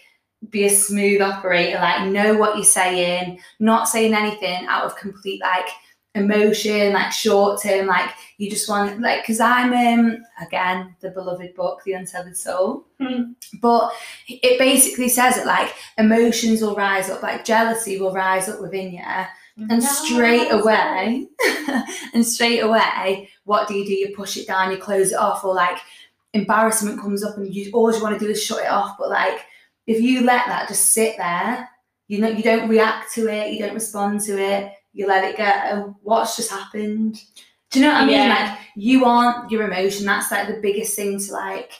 be 0.49 0.65
a 0.65 0.69
smooth 0.69 1.21
operator, 1.21 1.79
like 1.79 2.09
know 2.09 2.35
what 2.35 2.55
you're 2.55 2.65
saying, 2.65 3.39
not 3.59 3.87
saying 3.87 4.13
anything 4.13 4.65
out 4.67 4.83
of 4.83 4.97
complete 4.97 5.41
like 5.41 5.67
emotion, 6.15 6.93
like 6.93 7.11
short 7.11 7.61
term, 7.61 7.87
like 7.87 8.09
you 8.37 8.49
just 8.49 8.67
want 8.67 8.99
like 8.99 9.21
because 9.21 9.39
I'm 9.39 9.73
um 9.73 10.17
again 10.41 10.95
the 11.01 11.11
beloved 11.11 11.53
book, 11.55 11.81
The 11.85 11.93
Untethered 11.93 12.37
Soul. 12.37 12.85
Hmm. 12.99 13.33
But 13.61 13.91
it 14.27 14.57
basically 14.59 15.09
says 15.09 15.35
that 15.35 15.45
like 15.45 15.73
emotions 15.97 16.61
will 16.61 16.75
rise 16.75 17.09
up, 17.09 17.21
like 17.21 17.45
jealousy 17.45 17.99
will 17.99 18.13
rise 18.13 18.49
up 18.49 18.61
within 18.61 18.93
you. 18.93 19.03
And 19.69 19.83
straight 19.83 20.49
away, 20.51 21.27
and 22.13 22.25
straight 22.25 22.61
away, 22.61 23.29
what 23.43 23.67
do 23.67 23.73
you 23.73 23.85
do? 23.85 23.91
You 23.91 24.15
push 24.15 24.37
it 24.37 24.47
down, 24.47 24.71
you 24.71 24.77
close 24.77 25.11
it 25.11 25.17
off, 25.17 25.43
or 25.43 25.53
like 25.53 25.77
embarrassment 26.33 27.01
comes 27.01 27.25
up 27.25 27.35
and 27.37 27.53
you 27.53 27.69
all 27.73 27.93
you 27.93 28.01
want 28.01 28.17
to 28.17 28.25
do 28.25 28.31
is 28.31 28.41
shut 28.41 28.63
it 28.63 28.69
off. 28.69 28.95
But 28.97 29.09
like 29.09 29.39
if 29.85 30.01
you 30.01 30.21
let 30.23 30.45
that 30.45 30.69
just 30.69 30.91
sit 30.91 31.17
there, 31.17 31.69
you 32.07 32.19
know 32.19 32.29
you 32.29 32.41
don't 32.41 32.69
react 32.69 33.13
to 33.15 33.27
it, 33.27 33.51
you 33.51 33.59
don't 33.59 33.73
respond 33.73 34.21
to 34.21 34.41
it, 34.41 34.71
you 34.93 35.07
let 35.07 35.23
it 35.23 35.37
go. 35.37 35.43
Um, 35.45 35.95
what's 36.01 36.35
just 36.35 36.51
happened? 36.51 37.21
Do 37.71 37.79
you 37.79 37.85
know 37.85 37.93
what 37.93 38.03
I 38.03 38.05
mean? 38.05 38.15
Yeah. 38.15 38.29
Like 38.29 38.59
you 38.75 39.05
aren't 39.05 39.51
your 39.51 39.63
emotion. 39.69 40.05
That's 40.05 40.31
like 40.31 40.47
the 40.47 40.61
biggest 40.61 40.95
thing 40.95 41.19
to 41.19 41.31
like 41.31 41.71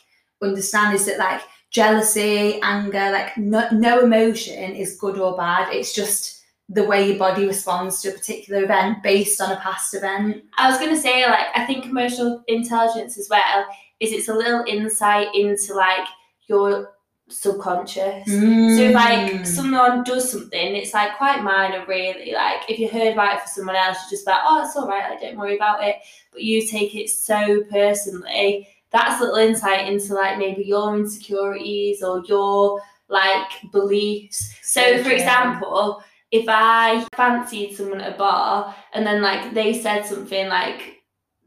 understand 0.41 0.95
is 0.95 1.05
that 1.05 1.17
like 1.17 1.41
jealousy, 1.71 2.59
anger, 2.61 3.11
like 3.11 3.37
no, 3.37 3.67
no 3.71 4.01
emotion 4.01 4.75
is 4.75 4.97
good 4.97 5.17
or 5.17 5.35
bad. 5.35 5.73
It's 5.73 5.93
just 5.93 6.39
the 6.69 6.83
way 6.83 7.07
your 7.07 7.17
body 7.17 7.47
responds 7.47 8.01
to 8.01 8.09
a 8.09 8.13
particular 8.13 8.63
event 8.63 9.01
based 9.01 9.41
on 9.41 9.51
a 9.51 9.59
past 9.59 9.93
event. 9.95 10.43
I 10.57 10.69
was 10.69 10.77
going 10.77 10.93
to 10.93 11.01
say, 11.01 11.25
like, 11.25 11.47
I 11.55 11.65
think 11.65 11.85
emotional 11.85 12.43
intelligence 12.47 13.17
as 13.17 13.27
well 13.29 13.65
is 13.99 14.11
it's 14.11 14.29
a 14.29 14.33
little 14.33 14.63
insight 14.67 15.33
into 15.33 15.73
like 15.73 16.07
your 16.47 16.91
subconscious. 17.29 18.25
So 18.25 18.33
if 18.33 18.91
Mm. 18.91 18.93
like 18.93 19.45
someone 19.45 20.03
does 20.03 20.31
something, 20.31 20.75
it's 20.75 20.93
like 20.93 21.17
quite 21.17 21.43
minor, 21.43 21.85
really. 21.87 22.33
Like 22.33 22.69
if 22.69 22.79
you 22.79 22.89
heard 22.89 23.13
about 23.13 23.35
it 23.35 23.41
for 23.41 23.47
someone 23.47 23.75
else, 23.75 23.97
you're 24.03 24.17
just 24.17 24.27
like, 24.27 24.39
oh, 24.45 24.63
it's 24.63 24.75
all 24.75 24.87
right, 24.87 25.09
like 25.09 25.21
don't 25.21 25.37
worry 25.37 25.55
about 25.55 25.83
it. 25.83 25.97
But 26.31 26.43
you 26.43 26.65
take 26.67 26.95
it 26.95 27.09
so 27.09 27.63
personally. 27.71 28.67
That's 28.91 29.21
a 29.21 29.23
little 29.23 29.37
insight 29.37 29.87
into 29.87 30.13
like 30.15 30.37
maybe 30.37 30.63
your 30.63 30.95
insecurities 30.97 32.01
or 32.01 32.23
your 32.27 32.81
like 33.07 33.51
beliefs. 33.71 34.55
So, 34.63 34.81
So 34.97 35.03
for 35.03 35.11
example, 35.11 36.03
if 36.31 36.45
I 36.47 37.05
fancied 37.15 37.75
someone 37.75 38.01
at 38.01 38.13
a 38.13 38.17
bar 38.17 38.75
and 38.93 39.05
then 39.05 39.21
like 39.21 39.53
they 39.53 39.79
said 39.79 40.05
something 40.05 40.47
like 40.47 40.97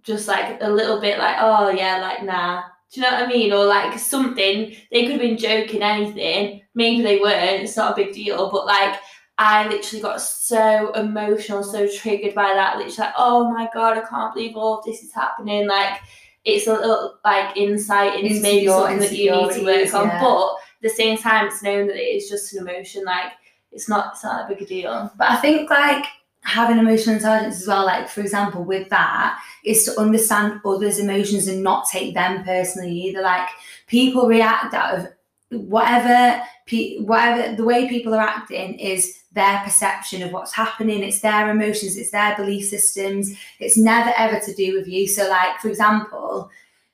just 0.03 0.27
like 0.27 0.59
a 0.61 0.69
little 0.71 1.01
bit 1.01 1.19
like, 1.19 1.37
oh 1.41 1.71
yeah, 1.71 1.99
like 2.01 2.25
nah. 2.25 2.63
Do 2.93 3.01
you 3.01 3.07
know 3.07 3.13
what 3.13 3.23
I 3.23 3.27
mean? 3.27 3.53
Or 3.53 3.65
like 3.65 3.99
something, 3.99 4.75
they 4.91 5.03
could 5.03 5.13
have 5.13 5.21
been 5.21 5.39
joking 5.39 5.83
anything. 5.83 6.63
Maybe 6.75 7.03
they 7.03 7.19
weren't, 7.19 7.63
it's 7.63 7.77
not 7.77 7.93
a 7.93 8.05
big 8.05 8.13
deal, 8.15 8.51
but 8.51 8.67
like 8.67 8.97
I 9.39 9.67
literally 9.69 10.03
got 10.03 10.21
so 10.21 10.93
emotional, 10.93 11.65
so 11.65 11.89
triggered 11.89 12.35
by 12.35 12.53
that. 12.55 12.77
Literally 12.77 12.97
like, 12.99 13.15
oh 13.17 13.51
my 13.51 13.69
god, 13.73 13.97
I 13.97 14.03
can't 14.03 14.35
believe 14.35 14.57
all 14.57 14.79
of 14.79 14.85
this 14.85 15.03
is 15.03 15.13
happening. 15.13 15.67
Like 15.67 16.01
it's 16.45 16.67
a 16.67 16.75
little 16.75 17.19
like 17.25 17.57
insight 17.57 18.15
into, 18.15 18.29
Into 18.29 18.43
maybe 18.43 18.65
your 18.65 18.81
something 18.81 18.99
that 18.99 19.13
you 19.13 19.31
need 19.31 19.53
to 19.55 19.65
work 19.65 19.95
on. 19.95 20.09
yeah. 20.09 20.21
But 20.21 20.49
at 20.53 20.83
the 20.83 20.89
same 20.91 21.17
time 21.17 21.47
it's 21.47 21.63
known 21.63 21.87
that 21.87 21.97
it 21.97 22.17
is 22.17 22.29
just 22.29 22.53
an 22.55 22.69
emotion, 22.69 23.05
like 23.05 23.33
it's 23.71 23.89
not 23.89 24.13
it's 24.13 24.25
not 24.25 24.45
a 24.45 24.49
big 24.55 24.63
a 24.63 24.67
deal. 24.67 25.11
But 25.17 25.31
I 25.31 25.37
think 25.37 25.71
like 25.71 26.05
having 26.43 26.79
emotional 26.79 27.17
intelligence 27.17 27.61
as 27.61 27.67
well, 27.67 27.87
like 27.87 28.09
for 28.09 28.21
example, 28.21 28.65
with 28.65 28.89
that, 28.91 29.41
is 29.65 29.85
to 29.85 29.99
understand 29.99 30.61
others' 30.65 30.99
emotions 30.99 31.47
and 31.47 31.63
not 31.63 31.89
take 31.89 32.15
them 32.15 32.45
personally 32.45 32.93
either. 32.93 33.23
Like 33.23 33.49
people 33.87 34.27
react 34.27 34.75
out 34.75 34.99
of 34.99 35.07
whatever 35.51 36.43
pe- 36.67 36.99
whatever 36.99 37.55
the 37.55 37.65
way 37.65 37.89
people 37.89 38.15
are 38.15 38.21
acting 38.27 38.79
is 38.79 39.21
their 39.33 39.61
perception 39.61 40.23
of 40.23 40.33
what's 40.33 40.53
happening. 40.53 41.03
It's 41.03 41.21
their 41.21 41.51
emotions 41.51 41.97
it's 41.97 42.11
their 42.11 42.37
belief 42.37 42.69
systems. 42.69 43.35
It's 43.61 43.79
never 43.79 44.13
ever 44.17 44.41
to 44.41 44.55
do 44.55 44.75
with 44.75 44.89
you. 44.89 45.07
So 45.07 45.29
like 45.29 45.59
for 45.61 45.69
example 45.69 46.51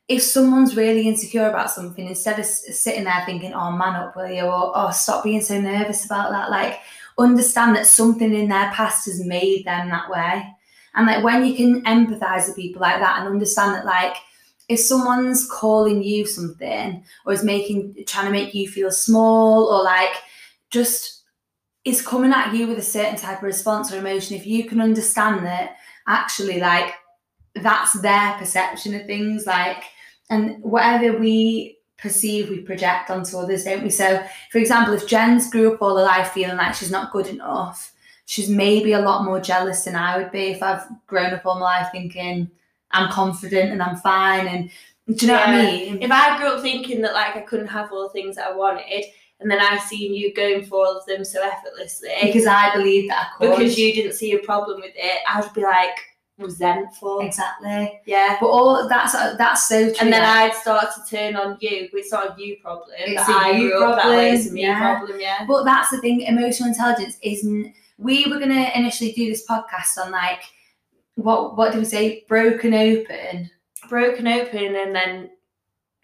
if 0.08 0.22
someone's 0.22 0.76
really 0.76 1.06
insecure 1.06 1.48
about 1.48 1.70
something 1.70 2.08
instead 2.08 2.38
of 2.38 2.46
sitting 2.46 3.04
there 3.04 3.22
thinking 3.26 3.52
oh 3.52 3.70
man 3.70 3.94
up 3.94 4.16
will 4.16 4.28
you 4.28 4.42
or 4.42 4.72
oh 4.74 4.90
stop 4.90 5.22
being 5.22 5.42
so 5.42 5.60
nervous 5.60 6.06
about 6.06 6.30
that 6.30 6.50
like 6.50 6.80
understand 7.18 7.74
that 7.76 7.86
something 7.86 8.32
in 8.32 8.48
their 8.48 8.70
past 8.70 9.06
has 9.06 9.24
made 9.24 9.64
them 9.64 9.88
that 9.88 10.08
way. 10.08 10.46
And 10.94 11.06
like 11.06 11.24
when 11.24 11.44
you 11.44 11.54
can 11.54 11.82
empathize 11.82 12.46
with 12.46 12.56
people 12.56 12.80
like 12.80 13.00
that 13.00 13.18
and 13.20 13.28
understand 13.28 13.74
that 13.74 13.84
like 13.84 14.16
if 14.68 14.80
someone's 14.80 15.48
calling 15.48 16.02
you 16.02 16.26
something 16.26 17.04
or 17.26 17.32
is 17.32 17.42
making 17.42 17.96
trying 18.06 18.26
to 18.26 18.32
make 18.32 18.54
you 18.54 18.68
feel 18.68 18.90
small 18.90 19.64
or 19.66 19.82
like 19.82 20.14
just 20.70 21.22
is 21.84 22.02
coming 22.02 22.32
at 22.32 22.54
you 22.54 22.66
with 22.66 22.78
a 22.78 22.82
certain 22.82 23.16
type 23.16 23.38
of 23.38 23.44
response 23.44 23.92
or 23.92 23.98
emotion, 23.98 24.36
if 24.36 24.46
you 24.46 24.64
can 24.64 24.80
understand 24.80 25.44
that 25.44 25.76
actually 26.06 26.60
like 26.60 26.94
that's 27.54 28.00
their 28.00 28.34
perception 28.34 28.94
of 28.94 29.06
things 29.06 29.46
like 29.46 29.82
and 30.30 30.62
whatever 30.62 31.18
we 31.18 31.78
perceive 31.96 32.48
we 32.48 32.60
project 32.60 33.10
onto 33.10 33.36
others 33.38 33.64
don't 33.64 33.82
we? 33.82 33.90
So 33.90 34.22
for 34.52 34.58
example 34.58 34.94
if 34.94 35.06
jen's 35.08 35.50
grew 35.50 35.74
up 35.74 35.82
all 35.82 35.96
her 35.96 36.04
life 36.04 36.28
feeling 36.28 36.56
like 36.56 36.74
she's 36.74 36.90
not 36.90 37.12
good 37.12 37.26
enough 37.26 37.92
she's 38.26 38.48
maybe 38.48 38.92
a 38.92 39.00
lot 39.00 39.24
more 39.24 39.40
jealous 39.40 39.84
than 39.84 39.96
i 39.96 40.16
would 40.16 40.30
be 40.30 40.50
if 40.50 40.62
i've 40.62 40.84
grown 41.08 41.34
up 41.34 41.44
all 41.44 41.58
my 41.58 41.80
life 41.80 41.88
thinking 41.90 42.48
i'm 42.92 43.10
confident 43.10 43.72
and 43.72 43.82
i'm 43.82 43.96
fine 43.96 44.46
and 44.46 44.70
do 45.16 45.24
you 45.24 45.32
know 45.32 45.38
what 45.38 45.48
i 45.48 45.64
mean? 45.64 46.02
If 46.02 46.10
I 46.10 46.36
grew 46.36 46.48
up 46.48 46.60
thinking 46.60 47.00
that 47.02 47.14
like 47.14 47.34
I 47.34 47.40
couldn't 47.40 47.68
have 47.68 47.90
all 47.92 48.02
the 48.02 48.12
things 48.12 48.36
that 48.36 48.48
I 48.48 48.54
wanted, 48.54 49.04
and 49.40 49.50
then 49.50 49.58
I've 49.58 49.80
seen 49.82 50.12
you 50.12 50.34
going 50.34 50.64
for 50.64 50.84
all 50.84 50.98
of 50.98 51.06
them 51.06 51.24
so 51.24 51.42
effortlessly 51.42 52.10
because 52.22 52.46
i 52.46 52.74
believe 52.74 53.08
that 53.08 53.28
i 53.28 53.38
could. 53.38 53.56
Because 53.56 53.78
you 53.78 53.94
didn't 53.94 54.12
see 54.12 54.32
a 54.32 54.38
problem 54.40 54.80
with 54.80 54.92
it, 54.94 55.22
I 55.26 55.40
would 55.40 55.52
be 55.54 55.62
like 55.62 55.96
resentful. 56.38 57.20
exactly 57.20 58.00
Yeah. 58.06 58.36
but 58.40 58.46
all 58.46 58.88
that's 58.88 59.12
that's 59.12 59.68
so 59.68 59.86
true 59.86 59.96
And 60.00 60.12
then 60.12 60.22
I'd 60.22 60.54
start 60.54 60.86
to 60.94 61.10
turn 61.10 61.36
on 61.36 61.58
you. 61.60 61.88
It's 61.92 62.12
not 62.12 62.38
a 62.38 62.42
you 62.42 62.56
problem. 62.62 62.88
It's 62.98 63.28
a 63.28 63.32
I 63.32 63.50
you 63.50 63.70
grew 63.70 63.84
up 63.84 64.02
that 64.02 64.08
way. 64.08 64.30
It's 64.30 64.46
a 64.46 64.48
problem, 64.48 64.54
me 64.54 64.62
yeah. 64.62 64.78
problem. 64.78 65.20
Yeah. 65.20 65.44
But 65.46 65.64
that's 65.64 65.90
the 65.90 65.98
thing, 65.98 66.22
emotional 66.22 66.68
intelligence 66.68 67.18
isn't 67.22 67.74
we 67.98 68.26
were 68.26 68.38
gonna 68.38 68.70
initially 68.74 69.12
do 69.12 69.28
this 69.28 69.46
podcast 69.46 69.98
on 70.02 70.12
like 70.12 70.42
what 71.16 71.56
what 71.56 71.72
do 71.72 71.80
we 71.80 71.84
say? 71.84 72.24
Broken 72.28 72.72
open. 72.74 73.50
Broken 73.88 74.28
open 74.28 74.76
and 74.76 74.94
then 74.94 75.30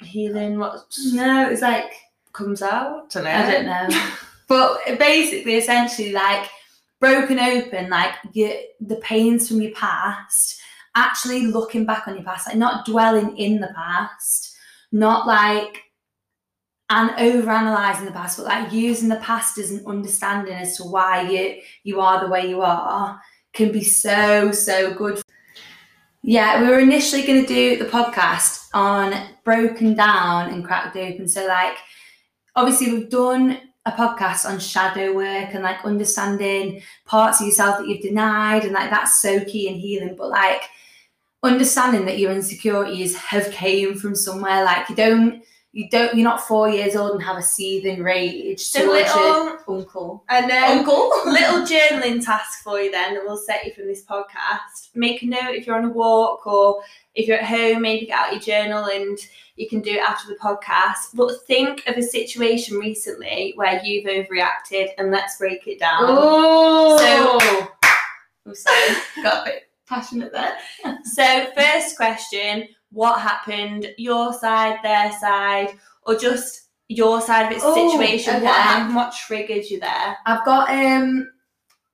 healing. 0.00 0.58
What 0.58 0.84
No, 1.12 1.48
it's 1.48 1.62
like 1.62 1.92
comes 2.32 2.62
out? 2.62 3.14
I 3.16 3.52
don't 3.52 3.66
know. 3.66 4.10
but 4.48 4.80
basically 4.98 5.54
essentially 5.54 6.12
like 6.12 6.48
broken 7.00 7.38
open, 7.38 7.90
like 7.90 8.14
you 8.32 8.54
the 8.80 8.96
pains 8.96 9.48
from 9.48 9.60
your 9.60 9.72
past, 9.72 10.60
actually 10.94 11.46
looking 11.46 11.84
back 11.84 12.08
on 12.08 12.14
your 12.14 12.24
past, 12.24 12.46
like 12.46 12.56
not 12.56 12.86
dwelling 12.86 13.36
in 13.36 13.60
the 13.60 13.72
past, 13.74 14.56
not 14.92 15.26
like 15.26 15.82
and 16.90 17.10
over 17.18 17.50
analyzing 17.50 18.04
the 18.04 18.12
past, 18.12 18.36
but 18.36 18.46
like 18.46 18.72
using 18.72 19.08
the 19.08 19.16
past 19.16 19.58
as 19.58 19.70
an 19.70 19.84
understanding 19.86 20.54
as 20.54 20.76
to 20.76 20.84
why 20.84 21.28
you 21.28 21.60
you 21.82 22.00
are 22.00 22.20
the 22.20 22.30
way 22.30 22.48
you 22.48 22.60
are 22.60 23.20
can 23.52 23.72
be 23.72 23.82
so 23.82 24.52
so 24.52 24.94
good. 24.94 25.20
Yeah, 26.22 26.62
we 26.62 26.68
were 26.68 26.78
initially 26.78 27.26
going 27.26 27.42
to 27.42 27.46
do 27.46 27.76
the 27.76 27.90
podcast 27.90 28.68
on 28.72 29.28
broken 29.44 29.94
down 29.94 30.50
and 30.50 30.64
cracked 30.64 30.96
open. 30.96 31.28
So 31.28 31.46
like, 31.46 31.76
obviously 32.56 32.92
we've 32.92 33.10
done 33.10 33.60
a 33.86 33.92
podcast 33.92 34.48
on 34.48 34.58
shadow 34.58 35.12
work 35.12 35.50
and 35.52 35.62
like 35.62 35.84
understanding 35.84 36.80
parts 37.04 37.40
of 37.40 37.46
yourself 37.46 37.78
that 37.78 37.88
you've 37.88 38.02
denied, 38.02 38.64
and 38.64 38.72
like 38.72 38.90
that's 38.90 39.20
so 39.20 39.44
key 39.44 39.68
in 39.68 39.74
healing. 39.74 40.16
But 40.16 40.30
like 40.30 40.62
understanding 41.42 42.06
that 42.06 42.18
your 42.18 42.32
insecurities 42.32 43.14
have 43.16 43.50
came 43.50 43.94
from 43.96 44.14
somewhere, 44.14 44.64
like 44.64 44.88
you 44.88 44.96
don't. 44.96 45.44
You 45.76 45.88
don't. 45.90 46.14
You're 46.14 46.22
not 46.22 46.40
four 46.40 46.68
years 46.68 46.94
old 46.94 47.14
and 47.14 47.22
have 47.24 47.36
a 47.36 47.42
seething 47.42 48.00
rage 48.00 48.60
So 48.60 48.84
towards 48.84 49.12
your 49.12 49.44
little, 49.44 49.58
uncle. 49.76 50.24
and 50.28 50.48
um, 50.48 50.78
Uncle. 50.78 51.10
little 51.26 51.62
journaling 51.66 52.24
task 52.24 52.62
for 52.62 52.78
you 52.80 52.92
then 52.92 53.14
that 53.14 53.24
will 53.26 53.36
set 53.36 53.66
you 53.66 53.72
from 53.74 53.88
this 53.88 54.04
podcast. 54.04 54.90
Make 54.94 55.22
a 55.22 55.26
note 55.26 55.50
if 55.56 55.66
you're 55.66 55.74
on 55.74 55.86
a 55.86 55.90
walk 55.90 56.46
or 56.46 56.80
if 57.16 57.26
you're 57.26 57.38
at 57.38 57.44
home, 57.46 57.82
maybe 57.82 58.06
get 58.06 58.16
out 58.18 58.30
your 58.32 58.40
journal 58.40 58.84
and 58.84 59.18
you 59.56 59.68
can 59.68 59.80
do 59.80 59.90
it 59.94 59.98
after 60.08 60.28
the 60.28 60.36
podcast. 60.36 61.08
But 61.12 61.32
think 61.48 61.82
of 61.88 61.96
a 61.96 62.02
situation 62.02 62.78
recently 62.78 63.52
where 63.56 63.82
you've 63.84 64.06
overreacted 64.06 64.90
and 64.96 65.10
let's 65.10 65.38
break 65.38 65.66
it 65.66 65.80
down. 65.80 66.04
Oh. 66.04 67.68
I'm 68.46 68.54
sorry. 68.54 68.96
Got 69.24 69.48
a 69.48 69.50
bit 69.50 69.62
passionate 69.88 70.32
there. 70.32 70.56
So, 71.04 71.46
first 71.56 71.96
question 71.96 72.68
what 72.94 73.20
happened? 73.20 73.88
Your 73.98 74.32
side, 74.32 74.78
their 74.82 75.10
side, 75.20 75.70
or 76.06 76.14
just 76.16 76.68
your 76.88 77.20
side 77.20 77.46
of 77.46 77.52
its 77.52 77.64
Oh, 77.66 77.74
situation? 77.90 78.36
okay. 78.36 78.44
What 78.44 78.54
happened? 78.54 78.94
What 78.96 79.12
triggered 79.14 79.64
you 79.64 79.80
there? 79.80 80.16
I've 80.26 80.44
got 80.44 80.70
um 80.70 81.30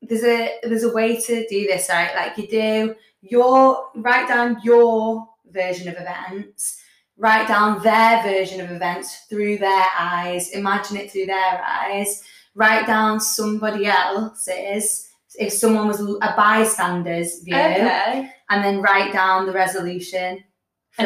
there's 0.02 0.24
a 0.24 0.58
there's 0.62 0.84
a 0.84 0.92
way 0.92 1.20
to 1.20 1.46
do 1.48 1.66
this, 1.66 1.88
right? 1.88 2.14
Like 2.14 2.36
you 2.38 2.46
do 2.48 2.94
your 3.22 3.88
write 3.96 4.28
down 4.28 4.58
your 4.64 5.26
version 5.50 5.88
of 5.88 5.94
events, 5.96 6.80
write 7.16 7.48
down 7.48 7.82
their 7.82 8.22
version 8.22 8.60
of 8.60 8.70
events 8.70 9.26
through 9.28 9.58
their 9.58 9.84
eyes, 9.98 10.50
imagine 10.50 10.96
it 10.96 11.10
through 11.10 11.26
their 11.26 11.62
eyes, 11.66 12.22
write 12.54 12.86
down 12.86 13.20
somebody 13.20 13.86
else's 13.86 15.06
if 15.38 15.52
someone 15.52 15.86
was 15.86 16.00
a 16.00 16.34
bystander's 16.36 17.42
view, 17.44 17.54
Okay. 17.54 18.30
and 18.50 18.64
then 18.64 18.82
write 18.82 19.12
down 19.12 19.46
the 19.46 19.52
resolution 19.52 20.42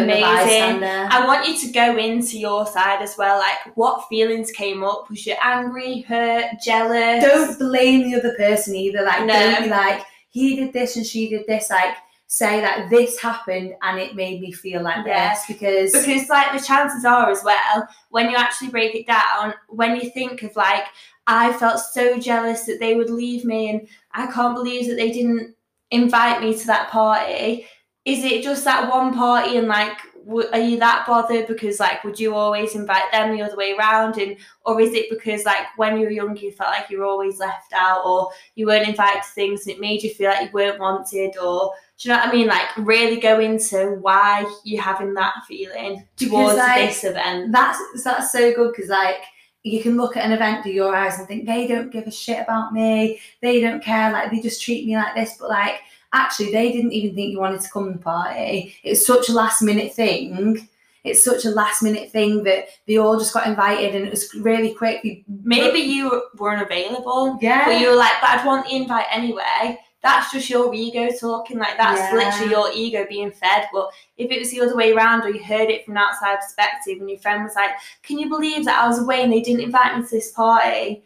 Amazing. 0.03 0.83
I 0.85 1.25
want 1.27 1.47
you 1.49 1.59
to 1.59 1.73
go 1.73 1.97
into 1.97 2.39
your 2.39 2.67
side 2.67 3.03
as 3.03 3.17
well. 3.17 3.39
Like, 3.39 3.77
what 3.77 4.07
feelings 4.09 4.51
came 4.51 4.83
up? 4.85 5.09
Was 5.11 5.27
you 5.27 5.35
angry, 5.43 6.03
hurt, 6.03 6.47
jealous? 6.63 7.23
don't 7.25 7.59
blame 7.59 8.11
the 8.11 8.19
other 8.19 8.35
person 8.37 8.75
either. 8.75 9.03
Like, 9.03 9.25
No. 9.27 9.33
don't 9.33 9.65
be 9.65 9.71
like, 9.71 10.03
he 10.31 10.57
did 10.57 10.73
this 10.73 10.97
and 10.97 11.07
she 11.07 11.29
did 11.29 11.47
this. 11.47 11.71
Like, 11.71 11.97
say 12.27 12.61
that 12.61 12.89
this 12.91 13.21
happened 13.21 13.75
and 13.83 13.99
it 14.01 14.17
made 14.17 14.41
me 14.41 14.51
feel 14.51 14.83
like 14.83 15.07
Yeah. 15.07 15.31
this 15.35 15.45
because, 15.47 15.93
because 15.93 16.29
like 16.29 16.59
the 16.59 16.67
chances 16.67 17.05
are 17.05 17.31
as 17.31 17.43
well 17.45 17.87
when 18.09 18.29
you 18.31 18.37
actually 18.37 18.71
break 18.71 18.95
it 18.95 19.07
down 19.07 19.55
when 19.69 19.95
you 19.95 20.11
think 20.11 20.43
of 20.43 20.57
like 20.57 20.85
i 21.29 21.53
felt 21.53 21.79
so 21.79 22.19
jealous 22.19 22.65
that 22.65 22.81
they 22.81 22.97
would 22.97 23.11
leave 23.11 23.45
me 23.45 23.69
and 23.71 23.87
i 24.15 24.27
can't 24.27 24.55
believe 24.57 24.89
that 24.89 24.97
they 24.97 25.13
didn't 25.13 25.55
invite 25.91 26.41
me 26.43 26.59
to 26.59 26.67
that 26.67 26.89
party 26.91 27.67
is 28.05 28.23
it 28.25 28.43
just 28.43 28.65
that 28.65 28.91
one 28.91 29.15
party 29.15 29.57
and 29.57 29.67
like 29.69 29.97
w- 30.27 30.49
are 30.53 30.59
you 30.61 30.79
that 30.79 31.07
bothered 31.07 31.47
because 31.47 31.81
like 31.81 32.05
would 32.05 32.19
you 32.21 32.35
always 32.35 32.75
invite 32.75 33.11
them 33.13 33.35
the 33.35 33.43
other 33.43 33.57
way 33.57 33.75
around 33.79 34.19
and 34.19 34.37
or 34.67 34.81
is 34.81 34.93
it 34.93 35.09
because 35.09 35.45
like 35.45 35.67
when 35.77 35.97
you 35.99 36.05
were 36.05 36.11
younger 36.11 36.41
you 36.41 36.53
felt 36.53 36.71
like 36.71 36.91
you 36.91 36.99
were 36.99 37.05
always 37.05 37.39
left 37.39 37.73
out 37.73 38.05
or 38.05 38.29
you 38.57 38.67
weren't 38.67 38.89
invited 38.89 39.23
to 39.23 39.29
things 39.31 39.67
and 39.67 39.75
it 39.75 39.81
made 39.81 40.03
you 40.03 40.11
feel 40.13 40.31
like 40.31 40.47
you 40.47 40.53
weren't 40.53 40.79
wanted 40.81 41.37
or 41.39 41.73
do 41.97 42.09
you 42.09 42.15
know 42.15 42.21
what 42.21 42.29
I 42.29 42.33
mean? 42.33 42.49
Like 42.49 42.77
really 42.79 43.21
go 43.21 43.39
into 43.39 43.99
why 44.01 44.45
you're 44.65 44.83
having 44.83 45.15
that 45.15 45.35
feeling 45.47 46.05
Because, 46.19 46.29
towards 46.33 46.57
like, 46.59 46.89
this 46.89 47.05
event. 47.05 47.53
that's 47.53 47.79
that's 48.03 48.33
so 48.33 48.53
good 48.53 48.73
because 48.75 48.91
like 48.91 49.23
you 49.63 49.81
can 49.81 49.97
look 49.97 50.17
at 50.17 50.25
an 50.27 50.33
event 50.33 50.63
through 50.65 50.73
your 50.73 50.95
eyes 50.95 51.19
and 51.19 51.29
think 51.29 51.47
they 51.47 51.69
don't 51.69 51.93
give 51.93 52.07
a 52.07 52.11
shit 52.11 52.43
about 52.43 52.73
me 52.73 53.21
they 53.41 53.61
don't 53.61 53.83
care 53.83 54.11
like 54.13 54.31
they 54.31 54.41
just 54.41 54.61
treat 54.61 54.87
me 54.87 54.97
like 54.97 55.15
this 55.15 55.37
but 55.39 55.49
like 55.49 55.77
actually 56.15 56.51
they 56.53 56.73
didn't 56.73 56.93
even 56.93 57.15
think 57.15 57.33
you 57.33 57.39
wanted 57.41 57.61
to 57.61 57.71
come 57.71 57.87
to 57.93 57.99
the 57.99 58.05
party 58.05 58.75
it's 58.83 59.07
such 59.07 59.29
a 59.29 59.33
last 59.33 59.61
minute 59.63 59.93
thing 59.93 60.67
it's 61.05 61.23
such 61.23 61.45
a 61.45 61.51
last 61.51 61.83
minute 61.83 62.11
thing 62.11 62.43
that 62.45 62.69
they 62.87 62.97
all 62.97 63.19
just 63.19 63.35
got 63.35 63.47
invited 63.47 63.95
and 63.95 64.07
it 64.07 64.11
was 64.11 64.33
really 64.37 64.73
quick 64.73 65.05
Maybe 65.45 65.81
you 65.81 66.23
weren't 66.39 66.63
available, 66.63 67.39
yeah 67.43 67.67
but 67.67 67.79
you 67.81 67.91
were 67.91 67.97
like, 67.97 68.13
but 68.23 68.31
I'd 68.31 68.47
want 68.47 68.67
the 68.67 68.75
invite 68.77 69.05
anyway. 69.11 69.79
That's 70.03 70.31
just 70.33 70.49
your 70.51 70.73
ego 70.75 71.09
talking. 71.19 71.59
Like 71.59 71.77
that's 71.79 72.01
Yeah. 72.01 72.15
literally 72.19 72.51
your 72.51 72.71
ego 72.75 73.07
being 73.09 73.31
fed. 73.31 73.69
But 73.73 73.91
if 74.19 74.31
it 74.31 74.39
was 74.39 74.51
the 74.51 74.61
other 74.61 74.77
way 74.77 74.93
around, 74.93 75.23
or 75.23 75.31
you 75.31 75.43
heard 75.43 75.71
it 75.71 75.85
from 75.85 75.97
an 75.97 76.03
outside 76.07 76.37
perspective, 76.37 76.99
and 77.01 77.09
your 77.09 77.19
friend 77.19 77.43
was 77.43 77.55
like, 77.55 77.71
"Can 78.03 78.19
you 78.19 78.29
believe 78.29 78.67
that 78.67 78.83
I 78.83 78.87
was 78.87 78.99
away 78.99 79.23
and 79.23 79.33
they 79.33 79.41
didn't 79.41 79.63
invite 79.63 79.97
me 79.97 80.03
to 80.05 80.11
this 80.11 80.31
party?" 80.33 81.03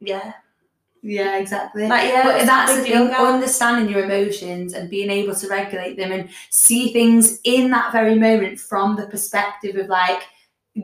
Yeah, 0.00 0.32
yeah 1.06 1.38
exactly 1.38 1.86
like 1.86 2.08
yeah, 2.08 2.24
but 2.24 2.44
that's 2.44 2.76
the 2.76 2.82
thing, 2.82 3.08
understanding 3.14 3.88
your 3.88 4.04
emotions 4.04 4.72
and 4.72 4.90
being 4.90 5.10
able 5.10 5.34
to 5.34 5.48
regulate 5.48 5.96
them 5.96 6.10
and 6.10 6.28
see 6.50 6.92
things 6.92 7.38
in 7.44 7.70
that 7.70 7.92
very 7.92 8.16
moment 8.18 8.58
from 8.58 8.96
the 8.96 9.06
perspective 9.06 9.76
of 9.76 9.86
like 9.88 10.22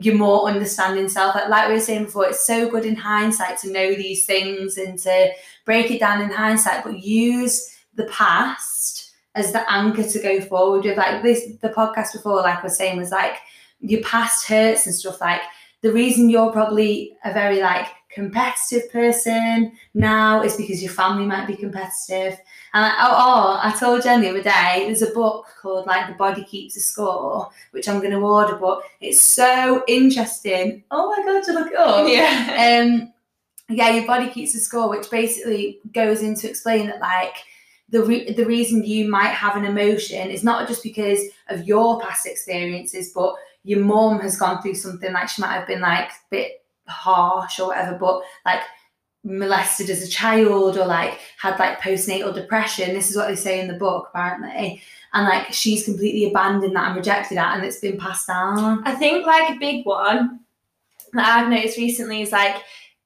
your 0.01 0.15
more 0.15 0.47
understanding 0.47 1.07
self. 1.07 1.35
Like, 1.35 1.49
like 1.49 1.67
we 1.67 1.75
were 1.75 1.79
saying 1.79 2.05
before, 2.05 2.27
it's 2.27 2.45
so 2.45 2.67
good 2.69 2.85
in 2.85 2.95
hindsight 2.95 3.59
to 3.59 3.71
know 3.71 3.93
these 3.93 4.25
things 4.25 4.77
and 4.77 4.97
to 4.99 5.31
break 5.65 5.91
it 5.91 5.99
down 5.99 6.21
in 6.21 6.31
hindsight, 6.31 6.83
but 6.83 7.03
use 7.03 7.69
the 7.93 8.05
past 8.05 9.11
as 9.35 9.51
the 9.51 9.71
anchor 9.71 10.03
to 10.03 10.19
go 10.19 10.41
forward 10.41 10.85
with. 10.85 10.97
Like 10.97 11.21
this, 11.21 11.45
the 11.61 11.69
podcast 11.69 12.13
before, 12.13 12.37
like 12.37 12.59
I 12.59 12.63
was 12.63 12.75
saying, 12.75 12.97
was 12.97 13.11
like 13.11 13.37
your 13.81 14.01
past 14.01 14.47
hurts 14.47 14.87
and 14.87 14.95
stuff. 14.95 15.21
Like 15.21 15.41
the 15.81 15.91
reason 15.91 16.29
you're 16.29 16.51
probably 16.51 17.15
a 17.23 17.31
very 17.31 17.61
like 17.61 17.87
competitive 18.13 18.91
person 18.91 19.71
now 19.93 20.41
is 20.41 20.55
because 20.55 20.81
your 20.81 20.91
family 20.91 21.25
might 21.25 21.47
be 21.47 21.55
competitive. 21.55 22.39
And 22.73 22.85
I, 22.85 22.95
oh, 23.01 23.15
oh, 23.15 23.59
I 23.61 23.75
told 23.79 24.03
Jen 24.03 24.21
the 24.21 24.29
other 24.29 24.43
day, 24.43 24.83
there's 24.85 25.01
a 25.01 25.11
book 25.11 25.47
called 25.61 25.87
like 25.87 26.07
The 26.07 26.13
Body 26.13 26.43
Keeps 26.43 26.77
a 26.77 26.79
Score, 26.79 27.49
which 27.71 27.87
I'm 27.89 27.99
going 27.99 28.11
to 28.11 28.17
order, 28.17 28.55
but 28.55 28.83
it's 29.01 29.21
so 29.21 29.83
interesting. 29.87 30.83
Oh 30.91 31.09
my 31.09 31.23
god, 31.25 31.43
to 31.43 31.53
look 31.53 31.71
it 31.71 31.77
up. 31.77 32.07
yeah. 32.07 32.81
Um, 32.83 33.13
yeah, 33.69 33.89
your 33.91 34.05
body 34.05 34.29
keeps 34.29 34.55
a 34.55 34.59
score, 34.59 34.89
which 34.89 35.09
basically 35.09 35.79
goes 35.93 36.21
into 36.21 36.49
explain 36.49 36.87
that 36.87 36.99
like 36.99 37.35
the 37.89 38.03
re- 38.03 38.33
the 38.33 38.45
reason 38.45 38.83
you 38.83 39.09
might 39.09 39.29
have 39.29 39.55
an 39.55 39.65
emotion 39.65 40.29
is 40.29 40.43
not 40.43 40.67
just 40.67 40.83
because 40.83 41.19
of 41.49 41.65
your 41.65 41.99
past 42.01 42.25
experiences, 42.25 43.11
but 43.13 43.35
your 43.63 43.79
mom 43.79 44.19
has 44.19 44.37
gone 44.37 44.61
through 44.61 44.75
something 44.75 45.13
like 45.13 45.29
she 45.29 45.41
might 45.41 45.53
have 45.53 45.67
been 45.67 45.81
like 45.81 46.09
a 46.09 46.29
bit 46.29 46.62
harsh 46.87 47.59
or 47.59 47.67
whatever, 47.67 47.97
but 47.97 48.21
like 48.45 48.61
molested 49.23 49.89
as 49.89 50.03
a 50.03 50.07
child 50.07 50.77
or 50.77 50.85
like 50.85 51.19
had 51.39 51.57
like 51.57 51.79
postnatal 51.79 52.33
depression. 52.33 52.93
This 52.93 53.09
is 53.09 53.15
what 53.15 53.27
they 53.27 53.35
say 53.35 53.59
in 53.61 53.67
the 53.67 53.73
book, 53.73 54.09
apparently. 54.09 54.81
And 55.13 55.27
like 55.27 55.53
she's 55.53 55.85
completely 55.85 56.29
abandoned 56.29 56.75
that 56.75 56.87
and 56.87 56.95
rejected 56.95 57.37
that, 57.37 57.55
and 57.55 57.65
it's 57.65 57.79
been 57.79 57.97
passed 57.97 58.27
down. 58.27 58.81
I 58.85 58.95
think 58.95 59.25
like 59.25 59.55
a 59.55 59.59
big 59.59 59.85
one 59.85 60.39
that 61.13 61.37
I've 61.37 61.49
noticed 61.49 61.77
recently 61.77 62.21
is 62.23 62.31
like 62.31 62.55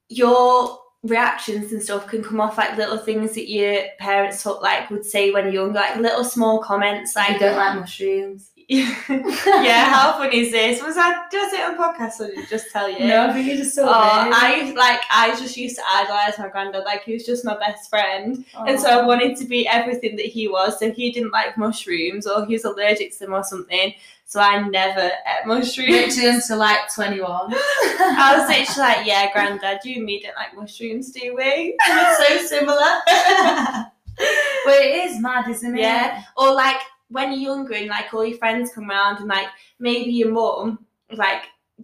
your 0.09 0.79
reactions 1.03 1.71
and 1.71 1.83
stuff 1.83 2.07
can 2.07 2.23
come 2.23 2.41
off 2.41 2.57
like 2.57 2.77
little 2.77 2.97
things 2.97 3.33
that 3.35 3.49
your 3.49 3.83
parents 3.99 4.41
took, 4.41 4.61
like 4.61 4.89
would 4.89 5.05
say 5.05 5.31
when 5.31 5.45
you're 5.45 5.65
younger, 5.65 5.79
like 5.79 5.97
little 5.97 6.23
small 6.23 6.59
comments 6.63 7.15
I 7.15 7.29
like 7.29 7.39
don't 7.39 7.57
like 7.57 7.79
mushrooms. 7.79 8.51
Yeah, 8.69 9.85
how 9.93 10.13
funny 10.17 10.39
is 10.39 10.51
this? 10.51 10.81
Was 10.83 10.97
I 10.97 11.25
does 11.31 11.53
it 11.53 11.61
on 11.61 11.77
podcast 11.77 12.19
or 12.19 12.27
did 12.27 12.39
it 12.39 12.49
just 12.49 12.69
tell 12.71 12.89
you? 12.89 13.07
No, 13.07 13.27
I 13.27 13.33
think 13.33 13.47
you 13.47 13.55
just 13.55 13.73
saw 13.75 13.83
Oh, 13.83 14.29
I 14.33 14.73
like 14.75 14.99
I 15.09 15.29
just 15.39 15.55
used 15.55 15.77
to 15.77 15.83
idolize 15.89 16.37
my 16.37 16.49
granddad, 16.49 16.83
like 16.83 17.03
he 17.03 17.13
was 17.13 17.25
just 17.25 17.45
my 17.45 17.57
best 17.57 17.89
friend. 17.89 18.43
And 18.67 18.77
so 18.79 18.87
I 18.89 19.05
wanted 19.05 19.37
to 19.37 19.45
be 19.45 19.67
everything 19.67 20.17
that 20.17 20.25
he 20.25 20.47
was. 20.49 20.79
So 20.79 20.91
he 20.91 21.11
didn't 21.11 21.31
like 21.31 21.57
mushrooms 21.57 22.27
or 22.27 22.45
he 22.45 22.53
was 22.53 22.65
allergic 22.65 23.13
to 23.13 23.19
them 23.19 23.33
or 23.33 23.43
something. 23.43 23.93
So 24.25 24.41
I 24.41 24.67
never 24.67 24.99
ate 25.05 25.45
mushrooms. 25.45 25.89
literally 25.89 26.29
until 26.35 26.57
like 26.57 26.93
21. 26.93 27.53
I 27.53 28.35
was 28.37 28.49
literally 28.49 28.89
like, 28.89 29.07
yeah, 29.07 29.31
granddad, 29.31 29.79
you 29.85 29.95
and 29.95 30.03
me 30.05 30.19
don't 30.21 30.35
like 30.35 30.53
mushrooms, 30.53 31.11
do 31.11 31.33
we? 31.33 31.77
We're 31.87 32.15
so 32.27 32.45
similar. 32.45 32.99
but 33.05 34.75
it 34.81 35.05
is 35.09 35.21
mad, 35.21 35.47
isn't 35.49 35.77
it? 35.77 35.79
Yeah. 35.79 36.23
or 36.35 36.53
like 36.53 36.81
when 37.09 37.31
you're 37.31 37.55
younger 37.55 37.73
and 37.73 37.87
like 37.87 38.13
all 38.13 38.25
your 38.25 38.37
friends 38.37 38.71
come 38.73 38.89
around 38.89 39.17
and 39.17 39.27
like 39.27 39.47
maybe 39.79 40.11
your 40.11 40.31
mum 40.31 40.79
like 41.11 41.43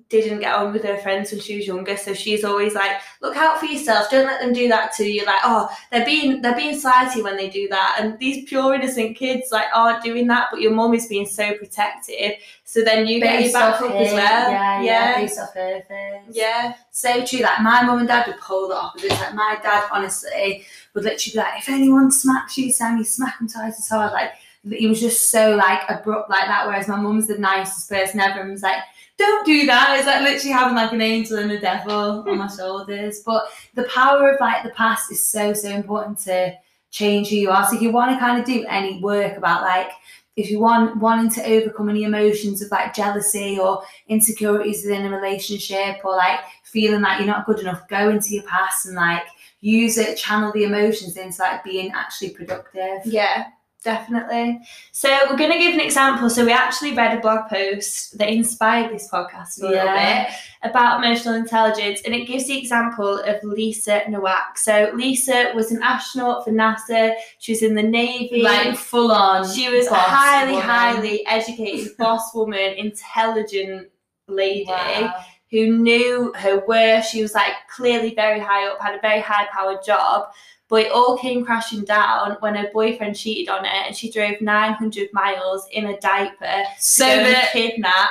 didn't 0.09 0.39
get 0.39 0.55
on 0.55 0.73
with 0.73 0.83
her 0.83 0.97
friends 0.97 1.31
when 1.31 1.39
she 1.39 1.55
was 1.55 1.67
younger, 1.67 1.95
so 1.95 2.13
she's 2.15 2.43
always 2.43 2.73
like, 2.73 2.99
"Look 3.21 3.37
out 3.37 3.59
for 3.59 3.67
yourself! 3.67 4.09
Don't 4.09 4.25
let 4.25 4.41
them 4.41 4.51
do 4.51 4.67
that 4.67 4.91
to 4.93 5.03
you." 5.03 5.23
Like, 5.23 5.41
oh, 5.43 5.69
they're 5.91 6.05
being 6.05 6.41
they're 6.41 6.55
being 6.55 6.77
slighty 6.79 7.21
when 7.21 7.37
they 7.37 7.47
do 7.47 7.67
that, 7.69 7.97
and 7.99 8.17
these 8.17 8.47
pure 8.49 8.73
innocent 8.73 9.15
kids 9.15 9.51
like 9.51 9.67
aren't 9.73 10.03
doing 10.03 10.25
that, 10.27 10.47
but 10.51 10.61
your 10.61 10.71
mum 10.71 10.95
is 10.95 11.07
being 11.07 11.27
so 11.27 11.55
protective. 11.57 12.33
So 12.63 12.83
then 12.83 13.05
you 13.05 13.19
get 13.19 13.43
your 13.43 13.53
back 13.53 13.81
up 13.81 13.91
her, 13.91 13.95
as 13.97 14.13
well. 14.13 14.51
Yeah, 14.51 14.81
yeah, 14.81 14.83
yeah, 14.83 15.21
based 15.21 15.39
off 15.39 15.53
her 15.53 15.83
yeah. 16.31 16.73
So 16.89 17.23
true. 17.23 17.41
Like 17.41 17.61
my 17.61 17.83
mum 17.83 17.99
and 17.99 18.07
dad 18.07 18.25
would 18.27 18.39
pull 18.39 18.69
polar 18.69 18.81
opposites. 18.81 19.19
Like 19.19 19.35
my 19.35 19.59
dad, 19.61 19.89
honestly, 19.91 20.65
would 20.95 21.03
literally 21.03 21.33
be 21.33 21.37
like, 21.37 21.59
if 21.61 21.69
anyone 21.69 22.09
smacks 22.11 22.57
you, 22.57 22.71
Sam, 22.71 22.97
you 22.97 23.03
smack 23.03 23.37
them 23.37 23.47
twice 23.47 23.77
as 23.77 23.89
hard. 23.89 24.11
Like 24.11 24.31
he 24.69 24.87
was 24.87 24.99
just 24.99 25.29
so 25.29 25.55
like 25.55 25.81
abrupt 25.89 26.29
like 26.29 26.47
that. 26.47 26.65
Whereas 26.65 26.87
my 26.87 26.95
mum's 26.95 27.27
the 27.27 27.37
nicest 27.37 27.89
person 27.89 28.19
ever 28.19 28.41
and 28.41 28.51
was 28.51 28.63
like, 28.63 28.81
don't 29.17 29.45
do 29.45 29.65
that. 29.65 29.97
It's 29.97 30.07
like 30.07 30.21
literally 30.21 30.53
having 30.53 30.75
like 30.75 30.91
an 30.91 31.01
angel 31.01 31.37
and 31.37 31.51
a 31.51 31.59
devil 31.59 32.27
on 32.27 32.37
my 32.37 32.47
shoulders. 32.47 33.21
But 33.25 33.45
the 33.75 33.83
power 33.83 34.31
of 34.31 34.39
like 34.39 34.63
the 34.63 34.71
past 34.71 35.11
is 35.11 35.25
so 35.25 35.53
so 35.53 35.69
important 35.69 36.17
to 36.19 36.53
change 36.91 37.29
who 37.29 37.35
you 37.35 37.49
are. 37.49 37.65
So 37.67 37.75
if 37.75 37.81
you 37.81 37.91
want 37.91 38.11
to 38.11 38.19
kind 38.19 38.39
of 38.39 38.45
do 38.45 38.65
any 38.67 38.99
work 39.01 39.37
about 39.37 39.63
like 39.63 39.91
if 40.35 40.49
you 40.49 40.59
want 40.59 40.97
wanting 40.97 41.29
to 41.31 41.45
overcome 41.45 41.89
any 41.89 42.03
emotions 42.03 42.61
of 42.61 42.71
like 42.71 42.93
jealousy 42.93 43.59
or 43.59 43.83
insecurities 44.07 44.83
within 44.83 45.05
a 45.05 45.15
relationship 45.15 45.97
or 46.03 46.15
like 46.15 46.39
feeling 46.63 47.01
like 47.01 47.19
you're 47.19 47.27
not 47.27 47.45
good 47.45 47.59
enough, 47.59 47.87
go 47.87 48.09
into 48.09 48.33
your 48.33 48.43
past 48.43 48.87
and 48.87 48.95
like 48.95 49.23
use 49.61 49.97
it, 49.97 50.17
channel 50.17 50.51
the 50.53 50.63
emotions 50.63 51.17
into 51.17 51.39
like 51.41 51.63
being 51.63 51.91
actually 51.91 52.31
productive. 52.31 53.05
Yeah, 53.05 53.45
definitely. 53.83 54.61
So 54.91 55.09
we're 55.29 55.37
going 55.37 55.51
to 55.51 55.57
give 55.59 55.73
an 55.73 55.79
example. 55.79 56.29
So 56.29 56.45
we 56.45 56.51
actually 56.51 56.93
read 56.95 57.17
a 57.17 57.21
blog 57.21 57.49
post 57.49 58.17
that 58.17 58.29
inspired 58.29 58.91
this 58.93 59.09
podcast 59.09 59.59
a 59.59 59.67
little 59.67 59.75
Yeah. 59.75 60.23
bit 60.25 60.33
about 60.63 61.03
emotional 61.03 61.35
intelligence, 61.35 62.01
and 62.05 62.15
it 62.15 62.25
gives 62.25 62.47
the 62.47 62.57
example 62.57 63.19
of 63.19 63.43
Lisa 63.43 64.01
Nowak. 64.09 64.57
So 64.57 64.91
Lisa 64.93 65.51
was 65.53 65.71
an 65.71 65.83
astronaut 65.83 66.45
for 66.45 66.51
NASA. 66.51 67.13
She 67.39 67.51
was 67.51 67.61
in 67.61 67.75
the 67.75 67.83
Navy. 67.83 68.41
Like 68.41 68.75
full 68.77 69.11
on. 69.11 69.47
she 69.53 69.69
was 69.69 69.87
a 69.87 69.93
highly, 69.95 70.53
woman. 70.53 70.67
highly 70.67 71.25
educated 71.27 71.95
boss 71.97 72.33
woman, 72.33 72.73
intelligent 72.77 73.89
lady 74.27 74.65
Wow. 74.69 75.13
who 75.51 75.77
knew 75.77 76.31
her 76.37 76.63
worth. 76.65 77.05
She 77.07 77.21
was 77.21 77.33
like 77.33 77.53
clearly 77.69 78.15
very 78.15 78.39
high 78.39 78.65
up, 78.67 78.81
had 78.81 78.95
a 78.95 79.01
very 79.01 79.19
high 79.19 79.47
powered 79.53 79.83
job. 79.85 80.27
But 80.73 80.87
it 80.87 80.91
all 80.91 81.19
came 81.19 81.45
crashing 81.45 81.83
down 81.83 82.35
when 82.39 82.55
her 82.55 82.67
boyfriend 82.73 83.15
cheated 83.15 83.47
on 83.47 83.63
her 83.63 83.69
and 83.69 83.95
she 83.95 84.09
drove 84.09 84.41
900 84.41 85.13
miles 85.13 85.67
in 85.71 85.85
a 85.85 85.99
diaper 85.99 86.63
So 86.79 87.05
to 87.05 87.29
that 87.29 87.51
kidnap 87.53 88.09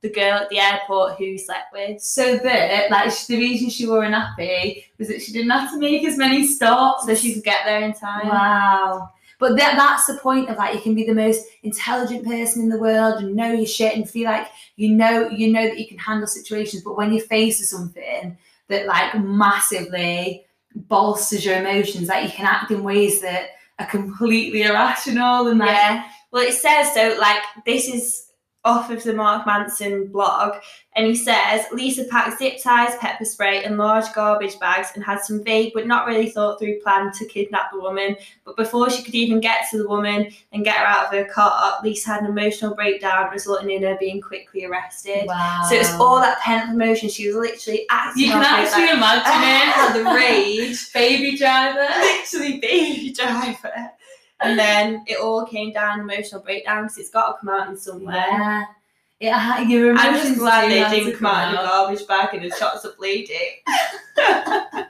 the 0.00 0.10
girl 0.10 0.34
at 0.34 0.48
the 0.48 0.60
airport 0.60 1.18
who 1.18 1.36
slept 1.36 1.72
with. 1.72 2.00
so 2.00 2.36
that 2.36 2.88
like 2.92 3.26
the 3.26 3.36
reason 3.36 3.68
she 3.68 3.88
wore 3.88 4.04
a 4.04 4.08
nappy 4.08 4.84
was 4.96 5.08
that 5.08 5.22
she 5.22 5.32
didn't 5.32 5.50
have 5.50 5.72
to 5.72 5.78
make 5.80 6.04
as 6.04 6.16
many 6.16 6.46
stops. 6.46 7.04
So 7.04 7.16
she 7.16 7.34
could 7.34 7.42
get 7.42 7.64
there 7.64 7.80
in 7.80 7.92
time. 7.94 8.28
Wow. 8.28 9.10
But 9.40 9.56
that 9.56 9.74
that's 9.76 10.06
the 10.06 10.14
point 10.22 10.48
of 10.48 10.56
like 10.56 10.72
you 10.72 10.80
can 10.82 10.94
be 10.94 11.04
the 11.04 11.16
most 11.16 11.44
intelligent 11.64 12.24
person 12.24 12.62
in 12.62 12.68
the 12.68 12.78
world 12.78 13.24
and 13.24 13.34
know 13.34 13.50
your 13.50 13.66
shit 13.66 13.96
and 13.96 14.08
feel 14.08 14.30
like 14.30 14.46
you 14.76 14.90
know 14.90 15.28
you 15.30 15.52
know 15.52 15.64
that 15.64 15.80
you 15.80 15.88
can 15.88 15.98
handle 15.98 16.28
situations, 16.28 16.84
but 16.84 16.96
when 16.96 17.12
you're 17.12 17.26
faced 17.26 17.58
with 17.58 17.70
something 17.70 18.38
that 18.68 18.86
like 18.86 19.20
massively 19.20 20.44
bolsters 20.74 21.44
your 21.44 21.58
emotions, 21.58 22.08
like 22.08 22.24
you 22.24 22.30
can 22.30 22.46
act 22.46 22.70
in 22.70 22.82
ways 22.82 23.20
that 23.20 23.50
are 23.78 23.86
completely 23.86 24.62
irrational 24.62 25.48
and 25.48 25.58
like 25.58 25.70
Yeah. 25.70 26.04
Well, 26.30 26.42
it 26.42 26.54
says 26.54 26.92
so. 26.94 27.16
Like 27.20 27.42
this 27.64 27.88
is 27.88 28.32
off 28.64 28.90
of 28.90 29.02
the 29.02 29.12
Mark 29.12 29.46
Manson 29.46 30.06
blog, 30.06 30.54
and 30.96 31.06
he 31.06 31.14
says 31.14 31.66
Lisa 31.72 32.04
packed 32.04 32.38
zip 32.38 32.62
ties, 32.62 32.96
pepper 32.96 33.24
spray, 33.24 33.64
and 33.64 33.76
large 33.76 34.12
garbage 34.14 34.58
bags, 34.58 34.88
and 34.94 35.04
had 35.04 35.20
some 35.20 35.42
vague 35.42 35.72
but 35.74 35.86
not 35.86 36.06
really 36.06 36.30
thought 36.30 36.58
through 36.58 36.80
plan 36.80 37.12
to 37.12 37.26
kidnap 37.26 37.72
the 37.72 37.80
woman. 37.80 38.16
But 38.44 38.56
before 38.56 38.90
she 38.90 39.02
could 39.02 39.14
even 39.14 39.40
get 39.40 39.66
to 39.70 39.78
the 39.78 39.88
woman 39.88 40.28
and 40.52 40.64
get 40.64 40.76
her 40.76 40.86
out 40.86 41.06
of 41.06 41.12
her 41.12 41.24
car, 41.32 41.74
Lisa 41.82 42.10
had 42.10 42.22
an 42.22 42.30
emotional 42.30 42.74
breakdown, 42.74 43.30
resulting 43.30 43.70
in 43.70 43.82
her 43.82 43.96
being 43.98 44.20
quickly 44.20 44.64
arrested. 44.64 45.24
wow. 45.26 45.66
So 45.68 45.74
it's 45.74 45.92
all 45.94 46.20
that 46.20 46.40
pent 46.40 46.68
up 46.68 46.74
emotion. 46.74 47.08
She 47.08 47.26
was 47.26 47.36
literally 47.36 47.86
acting. 47.90 48.24
you 48.24 48.30
can 48.30 48.42
actually 48.42 48.86
like, 48.86 49.26
imagine 49.26 50.00
it. 50.00 50.04
the 50.04 50.14
rage. 50.14 50.92
baby 50.92 51.36
driver. 51.36 51.86
literally 52.00 52.58
baby 52.60 53.12
driver. 53.12 53.90
And 54.44 54.58
then 54.58 55.04
it 55.06 55.18
all 55.18 55.44
came 55.46 55.72
down 55.72 56.00
emotional 56.00 56.40
breakdown 56.42 56.84
because 56.84 56.98
it's 56.98 57.10
got 57.10 57.32
to 57.32 57.38
come 57.40 57.48
out 57.48 57.68
in 57.68 57.76
somewhere. 57.76 58.14
Yeah. 58.16 58.64
It, 59.20 59.32
ha- 59.32 59.64
your 59.66 59.94
I'm 59.96 60.14
just 60.14 60.38
glad 60.38 60.70
they 60.70 60.98
didn't 60.98 61.18
come 61.18 61.26
out 61.26 61.50
in 61.50 61.58
a 61.58 61.62
garbage 61.62 62.06
bag 62.06 62.34
and 62.34 62.44
the 62.44 62.54
shots 62.56 62.84
of 62.84 62.96
bleeding. 62.98 63.36
My 64.16 64.84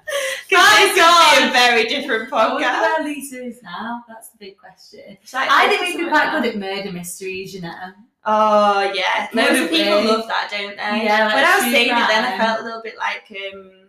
Because 0.48 0.78
this 0.78 0.88
would 0.88 0.94
be 0.94 1.00
God. 1.00 1.48
a 1.48 1.52
very 1.52 1.84
different 1.88 2.32
I 2.32 2.48
podcast. 2.50 2.60
where 2.82 3.04
Lisa 3.04 3.44
is 3.44 3.62
now. 3.62 4.04
That's 4.08 4.28
the 4.30 4.38
big 4.38 4.56
question. 4.56 5.18
I 5.32 5.68
think 5.68 5.82
we'd 5.82 6.04
be 6.04 6.08
quite 6.08 6.26
now? 6.32 6.40
good 6.40 6.50
at 6.50 6.58
murder 6.58 6.92
mysteries, 6.92 7.54
you 7.54 7.60
know. 7.60 7.92
Oh 8.24 8.90
yeah, 8.94 9.28
loads 9.34 9.60
of 9.60 9.68
people 9.70 10.02
love 10.04 10.26
that, 10.28 10.48
don't 10.50 10.76
they? 10.76 11.04
Yeah, 11.04 11.26
like 11.26 11.34
when 11.34 11.44
I 11.44 11.56
was 11.56 11.64
saying 11.64 11.88
it, 11.88 12.08
then 12.08 12.24
I 12.24 12.38
felt 12.38 12.60
a 12.60 12.64
little 12.64 12.82
bit 12.82 12.96
like 12.96 13.30
um, 13.52 13.88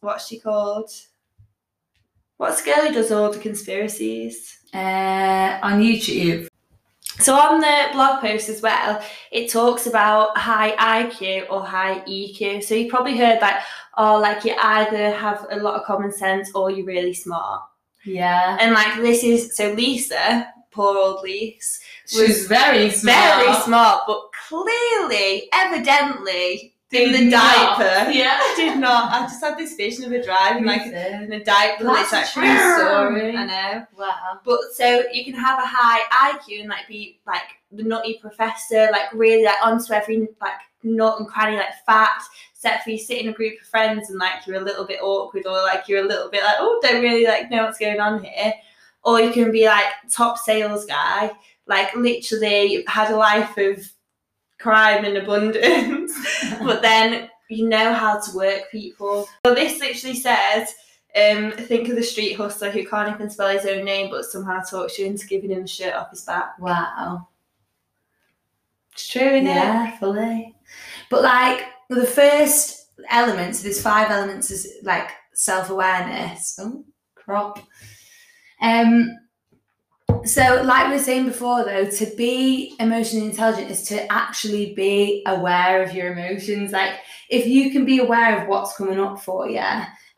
what's 0.00 0.26
she 0.26 0.38
called? 0.38 0.90
What's 2.38 2.62
the 2.62 2.72
girl 2.72 2.86
who 2.86 2.94
does 2.94 3.12
all 3.12 3.30
the 3.30 3.38
conspiracies? 3.38 4.58
Uh, 4.72 5.58
on 5.62 5.80
YouTube. 5.80 6.48
So 7.18 7.34
on 7.34 7.60
the 7.60 7.88
blog 7.92 8.20
post 8.20 8.48
as 8.48 8.62
well, 8.62 9.02
it 9.30 9.50
talks 9.50 9.86
about 9.86 10.36
high 10.36 10.72
IQ 11.04 11.50
or 11.50 11.62
high 11.62 12.00
EQ. 12.00 12.64
So 12.64 12.74
you've 12.74 12.90
probably 12.90 13.16
heard 13.16 13.40
like, 13.42 13.56
oh, 13.98 14.18
like 14.18 14.44
you 14.44 14.54
either 14.60 15.10
have 15.10 15.46
a 15.50 15.56
lot 15.56 15.74
of 15.78 15.84
common 15.84 16.10
sense 16.10 16.50
or 16.54 16.70
you're 16.70 16.86
really 16.86 17.12
smart. 17.12 17.62
Yeah. 18.04 18.56
And 18.60 18.72
like 18.72 18.96
this 18.96 19.22
is 19.22 19.54
so 19.54 19.72
Lisa, 19.74 20.48
poor 20.70 20.96
old 20.96 21.22
Lisa, 21.22 21.80
She's 22.06 22.46
very 22.46 22.90
smart. 22.90 23.44
very 23.44 23.54
smart, 23.62 24.02
but 24.06 24.22
clearly, 24.48 25.48
evidently, 25.52 26.71
in 26.92 27.12
the 27.12 27.30
not. 27.30 27.78
diaper, 27.78 28.10
Yeah. 28.10 28.38
I 28.38 28.54
did 28.56 28.78
not. 28.78 29.12
I 29.12 29.20
just 29.22 29.42
had 29.42 29.56
this 29.56 29.74
vision 29.74 30.04
of 30.04 30.10
her 30.12 30.22
driving 30.22 30.64
like 30.64 30.82
in 30.82 31.32
a 31.32 31.42
diaper. 31.44 31.84
That's 31.84 32.12
a 32.12 32.16
like 32.16 32.30
true 32.30 32.76
story. 32.76 33.36
I 33.36 33.46
know. 33.46 33.86
Wow. 33.96 34.40
But 34.44 34.60
so 34.74 35.04
you 35.12 35.24
can 35.24 35.34
have 35.34 35.58
a 35.58 35.66
high 35.66 36.32
IQ 36.32 36.60
and 36.60 36.68
like 36.68 36.86
be 36.88 37.20
like 37.26 37.42
the 37.70 37.82
nutty 37.82 38.18
professor, 38.20 38.88
like 38.92 39.12
really 39.12 39.44
like 39.44 39.56
onto 39.62 39.92
every 39.92 40.28
like 40.40 40.52
nut 40.82 41.18
and 41.18 41.28
cranny 41.28 41.56
like 41.56 41.74
fact. 41.86 42.24
Except 42.54 42.84
for 42.84 42.90
you 42.90 42.98
sit 42.98 43.20
in 43.22 43.28
a 43.28 43.32
group 43.32 43.60
of 43.60 43.66
friends 43.66 44.08
and 44.10 44.18
like 44.18 44.46
you're 44.46 44.60
a 44.60 44.64
little 44.64 44.86
bit 44.86 45.02
awkward 45.02 45.46
or 45.46 45.52
like 45.62 45.88
you're 45.88 46.04
a 46.04 46.08
little 46.08 46.30
bit 46.30 46.44
like 46.44 46.56
oh 46.60 46.78
don't 46.82 47.02
really 47.02 47.26
like 47.26 47.50
know 47.50 47.64
what's 47.64 47.78
going 47.78 48.00
on 48.00 48.22
here. 48.22 48.52
Or 49.04 49.20
you 49.20 49.32
can 49.32 49.50
be 49.50 49.66
like 49.66 49.86
top 50.10 50.38
sales 50.38 50.84
guy, 50.84 51.32
like 51.66 51.94
literally 51.96 52.84
had 52.86 53.10
a 53.10 53.16
life 53.16 53.56
of 53.56 53.84
crime 54.62 55.04
and 55.04 55.16
abundance, 55.16 56.14
but 56.60 56.80
then 56.80 57.28
you 57.50 57.68
know 57.68 57.92
how 57.92 58.20
to 58.20 58.36
work 58.36 58.70
people. 58.70 59.28
So 59.44 59.54
this 59.54 59.80
literally 59.80 60.16
says 60.16 60.74
um, 61.14 61.52
think 61.52 61.88
of 61.88 61.96
the 61.96 62.02
street 62.02 62.34
hustler 62.34 62.70
who 62.70 62.86
can't 62.86 63.14
even 63.14 63.28
spell 63.28 63.48
his 63.48 63.66
own 63.66 63.84
name 63.84 64.10
but 64.10 64.24
somehow 64.24 64.60
talks 64.60 64.98
you 64.98 65.04
into 65.06 65.26
giving 65.26 65.50
him 65.50 65.64
a 65.64 65.68
shirt 65.68 65.94
off 65.94 66.10
his 66.10 66.22
back. 66.22 66.58
Wow. 66.58 67.28
It's 68.92 69.08
true, 69.08 69.22
isn't 69.22 69.46
it? 69.46 69.54
Yeah, 69.54 69.98
fully. 69.98 70.54
But 71.10 71.22
like 71.22 71.66
the 71.88 72.06
first 72.06 72.88
elements, 73.10 73.62
there's 73.62 73.82
five 73.82 74.10
elements, 74.10 74.50
is 74.50 74.78
like 74.82 75.10
self 75.34 75.70
awareness. 75.70 76.58
Oh, 76.60 76.84
crop. 77.14 77.58
Um. 78.60 79.18
So, 80.24 80.62
like 80.62 80.86
we 80.86 80.92
were 80.92 80.98
saying 81.00 81.26
before, 81.26 81.64
though, 81.64 81.90
to 81.90 82.06
be 82.16 82.76
emotionally 82.78 83.26
intelligent 83.26 83.70
is 83.70 83.82
to 83.88 84.10
actually 84.12 84.72
be 84.74 85.24
aware 85.26 85.82
of 85.82 85.94
your 85.94 86.12
emotions. 86.12 86.70
Like, 86.70 86.94
if 87.28 87.46
you 87.46 87.72
can 87.72 87.84
be 87.84 87.98
aware 87.98 88.40
of 88.40 88.48
what's 88.48 88.76
coming 88.76 89.00
up 89.00 89.20
for 89.20 89.48
you 89.48 89.64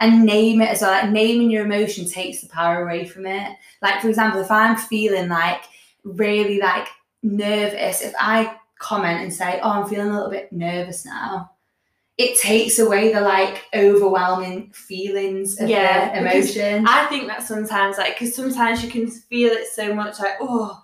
and 0.00 0.24
name 0.24 0.60
it 0.60 0.68
as 0.68 0.82
well, 0.82 0.90
like 0.90 1.10
naming 1.10 1.50
your 1.50 1.64
emotion 1.64 2.06
takes 2.06 2.42
the 2.42 2.48
power 2.48 2.82
away 2.82 3.06
from 3.06 3.24
it. 3.24 3.56
Like, 3.80 4.02
for 4.02 4.08
example, 4.08 4.42
if 4.42 4.50
I'm 4.50 4.76
feeling 4.76 5.30
like 5.30 5.62
really 6.02 6.60
like 6.60 6.88
nervous, 7.22 8.02
if 8.02 8.12
I 8.20 8.56
comment 8.78 9.22
and 9.22 9.32
say, 9.32 9.58
Oh, 9.62 9.70
I'm 9.70 9.88
feeling 9.88 10.08
a 10.08 10.14
little 10.14 10.30
bit 10.30 10.52
nervous 10.52 11.06
now, 11.06 11.50
it 12.16 12.38
takes 12.38 12.78
away 12.78 13.12
the 13.12 13.20
like 13.20 13.64
overwhelming 13.74 14.70
feelings 14.72 15.60
of 15.60 15.68
Yeah, 15.68 16.16
emotion. 16.18 16.86
I 16.86 17.06
think 17.06 17.26
that 17.26 17.42
sometimes, 17.42 17.98
like, 17.98 18.14
because 18.18 18.34
sometimes 18.34 18.84
you 18.84 18.90
can 18.90 19.08
feel 19.10 19.52
it 19.52 19.66
so 19.66 19.92
much, 19.94 20.20
like, 20.20 20.36
oh, 20.40 20.80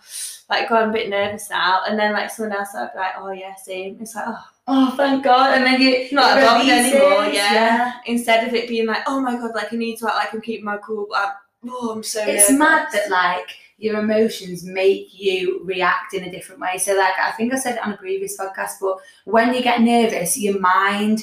like, 0.48 0.68
God, 0.68 0.82
I'm 0.82 0.90
a 0.90 0.92
bit 0.92 1.08
nervous 1.08 1.48
now. 1.48 1.82
And 1.86 1.96
then, 1.96 2.12
like, 2.12 2.30
someone 2.30 2.56
else 2.58 2.70
will 2.74 2.90
be 2.92 2.98
like, 2.98 3.12
oh, 3.16 3.30
yeah, 3.30 3.54
same. 3.54 3.98
It's 4.00 4.16
like, 4.16 4.24
oh, 4.26 4.44
oh, 4.66 4.94
thank 4.96 5.22
God. 5.22 5.56
And 5.56 5.64
then 5.64 5.80
you, 5.80 5.90
it's 5.90 6.12
not 6.12 6.36
it 6.36 6.44
releases, 6.44 6.94
anymore, 7.00 7.26
yeah. 7.26 7.92
Instead 8.06 8.48
of 8.48 8.52
it 8.54 8.68
being 8.68 8.86
like, 8.86 9.04
oh 9.06 9.20
my 9.20 9.36
God, 9.36 9.54
like, 9.54 9.72
I 9.72 9.76
need 9.76 9.98
to 9.98 10.06
act 10.08 10.16
like 10.16 10.34
I'm 10.34 10.40
keeping 10.40 10.64
my 10.64 10.78
cool, 10.78 11.06
but 11.08 11.18
I'm, 11.18 11.70
oh, 11.70 11.92
I'm 11.94 12.02
so 12.02 12.24
It's 12.26 12.50
nervous. 12.50 12.58
mad 12.58 12.88
that 12.92 13.08
like 13.10 13.46
your 13.80 13.98
emotions 13.98 14.62
make 14.62 15.08
you 15.18 15.62
react 15.64 16.12
in 16.14 16.24
a 16.24 16.30
different 16.30 16.60
way. 16.60 16.76
So 16.78 16.96
like 16.96 17.14
I 17.18 17.32
think 17.32 17.52
I 17.52 17.58
said 17.58 17.76
it 17.76 17.84
on 17.84 17.92
a 17.92 17.96
previous 17.96 18.38
podcast, 18.38 18.72
but 18.80 18.98
when 19.24 19.54
you 19.54 19.62
get 19.62 19.80
nervous, 19.80 20.38
your 20.38 20.60
mind 20.60 21.22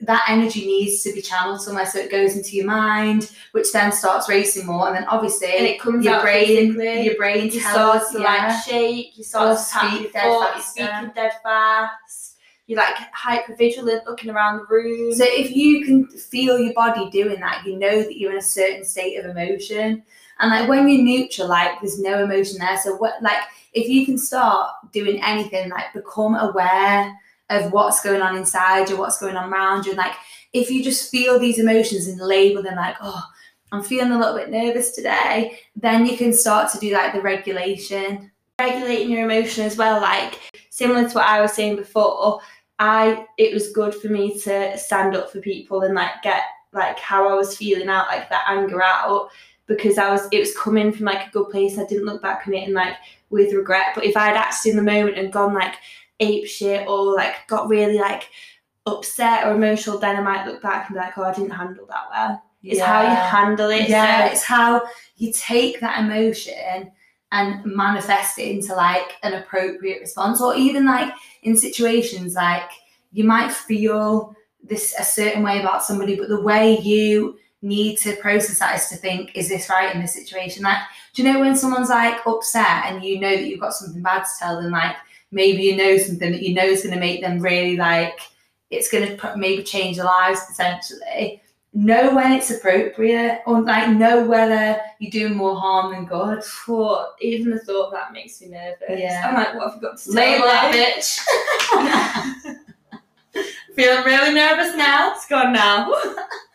that 0.00 0.24
energy 0.28 0.66
needs 0.66 1.02
to 1.04 1.12
be 1.12 1.22
channeled 1.22 1.60
somewhere 1.60 1.86
so 1.86 2.00
it 2.00 2.10
goes 2.10 2.36
into 2.36 2.56
your 2.56 2.66
mind 2.66 3.30
which 3.52 3.70
then 3.72 3.92
starts 3.92 4.28
racing 4.28 4.66
more 4.66 4.88
and 4.88 4.96
then 4.96 5.04
obviously 5.04 5.46
and 5.56 5.64
it 5.64 5.80
comes 5.80 6.04
your 6.04 6.14
out 6.14 6.22
brain 6.22 6.72
physically. 6.72 7.04
your 7.04 7.14
brain 7.14 7.44
you 7.44 7.60
tells 7.60 8.08
start 8.08 8.12
to 8.12 8.18
yeah. 8.18 8.48
like 8.48 8.64
shake, 8.64 9.16
you 9.16 9.22
start 9.22 9.56
to 9.56 9.64
tap 9.64 9.90
speak 9.90 10.00
your 10.00 10.10
foot, 10.10 10.50
you're 10.54 10.62
speaking 10.62 11.12
dead 11.14 11.32
fast, 11.44 12.36
you're 12.66 12.78
like 12.78 12.96
hyper 13.12 13.54
vigilant 13.54 14.06
looking 14.06 14.30
around 14.30 14.58
the 14.58 14.66
room. 14.68 15.12
So 15.12 15.24
if 15.26 15.54
you 15.54 15.84
can 15.84 16.08
feel 16.08 16.58
your 16.58 16.74
body 16.74 17.10
doing 17.10 17.38
that, 17.40 17.64
you 17.66 17.78
know 17.78 18.02
that 18.02 18.18
you're 18.18 18.32
in 18.32 18.38
a 18.38 18.42
certain 18.42 18.84
state 18.84 19.16
of 19.18 19.26
emotion. 19.26 20.02
And 20.42 20.50
like 20.50 20.68
when 20.68 20.88
you're 20.88 21.02
neutral, 21.02 21.48
like 21.48 21.80
there's 21.80 21.98
no 21.98 22.22
emotion 22.22 22.58
there. 22.58 22.76
So 22.76 22.96
what 22.96 23.22
like 23.22 23.40
if 23.72 23.88
you 23.88 24.04
can 24.04 24.18
start 24.18 24.72
doing 24.92 25.22
anything, 25.22 25.70
like 25.70 25.94
become 25.94 26.34
aware 26.34 27.18
of 27.48 27.72
what's 27.72 28.02
going 28.02 28.20
on 28.20 28.36
inside 28.36 28.90
you, 28.90 28.98
what's 28.98 29.18
going 29.18 29.36
on 29.36 29.50
around 29.50 29.86
you. 29.86 29.92
And 29.92 29.98
like 29.98 30.14
if 30.52 30.70
you 30.70 30.84
just 30.84 31.10
feel 31.10 31.38
these 31.38 31.58
emotions 31.58 32.06
and 32.08 32.20
label 32.20 32.62
them 32.62 32.76
like, 32.76 32.96
oh, 33.00 33.22
I'm 33.72 33.82
feeling 33.82 34.12
a 34.12 34.18
little 34.18 34.36
bit 34.36 34.50
nervous 34.50 34.90
today, 34.90 35.58
then 35.74 36.04
you 36.04 36.18
can 36.18 36.34
start 36.34 36.70
to 36.72 36.78
do 36.78 36.92
like 36.92 37.14
the 37.14 37.22
regulation. 37.22 38.30
regulating 38.60 39.10
your 39.10 39.24
emotion 39.24 39.64
as 39.64 39.76
well 39.76 40.00
like 40.00 40.38
similar 40.70 41.08
to 41.08 41.14
what 41.14 41.26
i 41.26 41.40
was 41.40 41.52
saying 41.52 41.74
before 41.74 42.38
i 42.78 43.26
it 43.38 43.52
was 43.52 43.72
good 43.72 43.94
for 43.94 44.08
me 44.08 44.38
to 44.38 44.76
stand 44.78 45.16
up 45.16 45.30
for 45.32 45.40
people 45.40 45.82
and 45.82 45.94
like 45.94 46.22
get 46.22 46.42
like 46.72 46.98
how 46.98 47.28
i 47.28 47.34
was 47.34 47.56
feeling 47.56 47.88
out 47.88 48.06
like 48.08 48.28
that 48.28 48.44
anger 48.46 48.80
out 48.82 49.30
because 49.66 49.96
i 49.98 50.10
was 50.10 50.28
it 50.32 50.40
was 50.40 50.56
coming 50.56 50.92
from 50.92 51.06
like 51.06 51.28
a 51.28 51.30
good 51.30 51.48
place. 51.50 51.78
I 51.78 51.86
didn't 51.86 52.06
look 52.06 52.20
back 52.20 52.46
on 52.46 52.54
it 52.54 52.64
and 52.64 52.74
like 52.74 52.96
with 53.30 53.54
regret. 53.54 53.92
But 53.94 54.04
if 54.04 54.16
I 54.16 54.26
had 54.26 54.36
acted 54.36 54.70
in 54.70 54.76
the 54.76 54.82
moment 54.82 55.18
and 55.18 55.32
gone 55.32 55.54
like 55.54 55.74
ape 56.20 56.46
shit 56.46 56.86
or 56.88 57.14
like 57.14 57.46
got 57.48 57.68
really 57.68 57.98
like 57.98 58.28
upset 58.86 59.46
or 59.46 59.54
emotional 59.54 59.98
then 59.98 60.16
i 60.16 60.20
might 60.20 60.44
look 60.44 60.60
back 60.60 60.88
and 60.88 60.94
be 60.94 61.00
like 61.00 61.16
oh 61.16 61.22
i 61.22 61.32
didn't 61.32 61.50
handle 61.50 61.86
that 61.86 62.04
well. 62.10 62.42
It's 62.64 62.80
how 62.80 63.02
you 63.02 63.08
handle 63.08 63.70
it. 63.70 63.88
Yeah, 63.88 64.26
so 64.26 64.32
it's 64.32 64.44
how 64.44 64.82
you 65.16 65.32
take 65.32 65.80
that 65.80 66.00
emotion 66.04 66.92
and 67.32 67.64
manifest 67.64 68.38
it 68.38 68.50
into 68.50 68.74
like 68.74 69.16
an 69.22 69.34
appropriate 69.34 70.00
response, 70.00 70.40
or 70.40 70.54
even 70.54 70.86
like 70.86 71.12
in 71.42 71.56
situations 71.56 72.34
like 72.34 72.70
you 73.12 73.24
might 73.24 73.50
feel 73.50 74.34
this 74.62 74.94
a 74.98 75.02
certain 75.02 75.42
way 75.42 75.60
about 75.60 75.82
somebody, 75.82 76.14
but 76.14 76.28
the 76.28 76.40
way 76.40 76.78
you 76.78 77.36
need 77.62 77.96
to 77.98 78.16
process 78.16 78.58
that 78.58 78.76
is 78.76 78.88
to 78.88 78.96
think, 78.96 79.36
is 79.36 79.48
this 79.48 79.70
right 79.70 79.94
in 79.94 80.00
this 80.00 80.14
situation? 80.14 80.64
Like, 80.64 80.78
do 81.14 81.22
you 81.22 81.32
know 81.32 81.40
when 81.40 81.56
someone's 81.56 81.90
like 81.90 82.26
upset 82.26 82.86
and 82.86 83.04
you 83.04 83.20
know 83.20 83.30
that 83.30 83.46
you've 83.46 83.60
got 83.60 83.74
something 83.74 84.02
bad 84.02 84.24
to 84.24 84.30
tell 84.38 84.60
them, 84.60 84.72
like 84.72 84.96
maybe 85.30 85.62
you 85.62 85.76
know 85.76 85.96
something 85.96 86.32
that 86.32 86.42
you 86.42 86.54
know 86.54 86.64
is 86.64 86.82
going 86.82 86.94
to 86.94 87.00
make 87.00 87.22
them 87.22 87.38
really 87.38 87.76
like 87.76 88.20
it's 88.70 88.90
going 88.90 89.16
to 89.16 89.34
maybe 89.36 89.62
change 89.62 89.96
their 89.96 90.06
lives 90.06 90.44
potentially 90.46 91.42
know 91.74 92.14
when 92.14 92.32
it's 92.32 92.50
appropriate 92.50 93.40
or 93.46 93.62
like 93.62 93.88
know 93.90 94.26
whether 94.26 94.78
you're 94.98 95.10
doing 95.10 95.34
more 95.34 95.56
harm 95.58 95.92
than 95.92 96.04
good. 96.04 96.42
But 96.66 97.16
even 97.20 97.50
the 97.50 97.60
thought 97.60 97.86
of 97.86 97.92
that 97.92 98.12
makes 98.12 98.40
me 98.40 98.48
nervous. 98.48 98.78
Yeah. 98.90 99.24
I'm 99.26 99.34
like, 99.34 99.54
what 99.54 99.72
have 99.72 99.76
you 99.76 99.88
got 99.88 99.98
to 99.98 100.04
tell 100.04 100.14
Label 100.14 100.44
that 100.46 100.74
bitch. 100.74 101.20
Feeling 103.74 104.04
really 104.04 104.34
nervous 104.34 104.76
now. 104.76 105.12
It's 105.14 105.26
gone 105.26 105.52
now. 105.52 105.90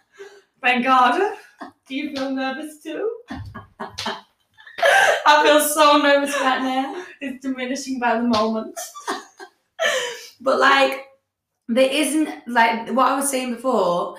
Thank 0.61 0.83
God. 0.85 1.37
Do 1.87 1.95
you 1.95 2.11
feel 2.15 2.31
nervous 2.31 2.81
too? 2.81 3.11
I 5.25 5.43
feel 5.43 5.59
so 5.61 5.97
nervous 5.97 6.35
right 6.39 6.61
now. 6.61 7.05
It's 7.21 7.41
diminishing 7.41 7.99
by 7.99 8.17
the 8.17 8.23
moment. 8.23 8.77
But 10.41 10.59
like, 10.59 11.05
there 11.67 11.89
isn't 11.91 12.29
like 12.47 12.89
what 12.89 13.11
I 13.11 13.15
was 13.15 13.29
saying 13.29 13.55
before. 13.55 14.17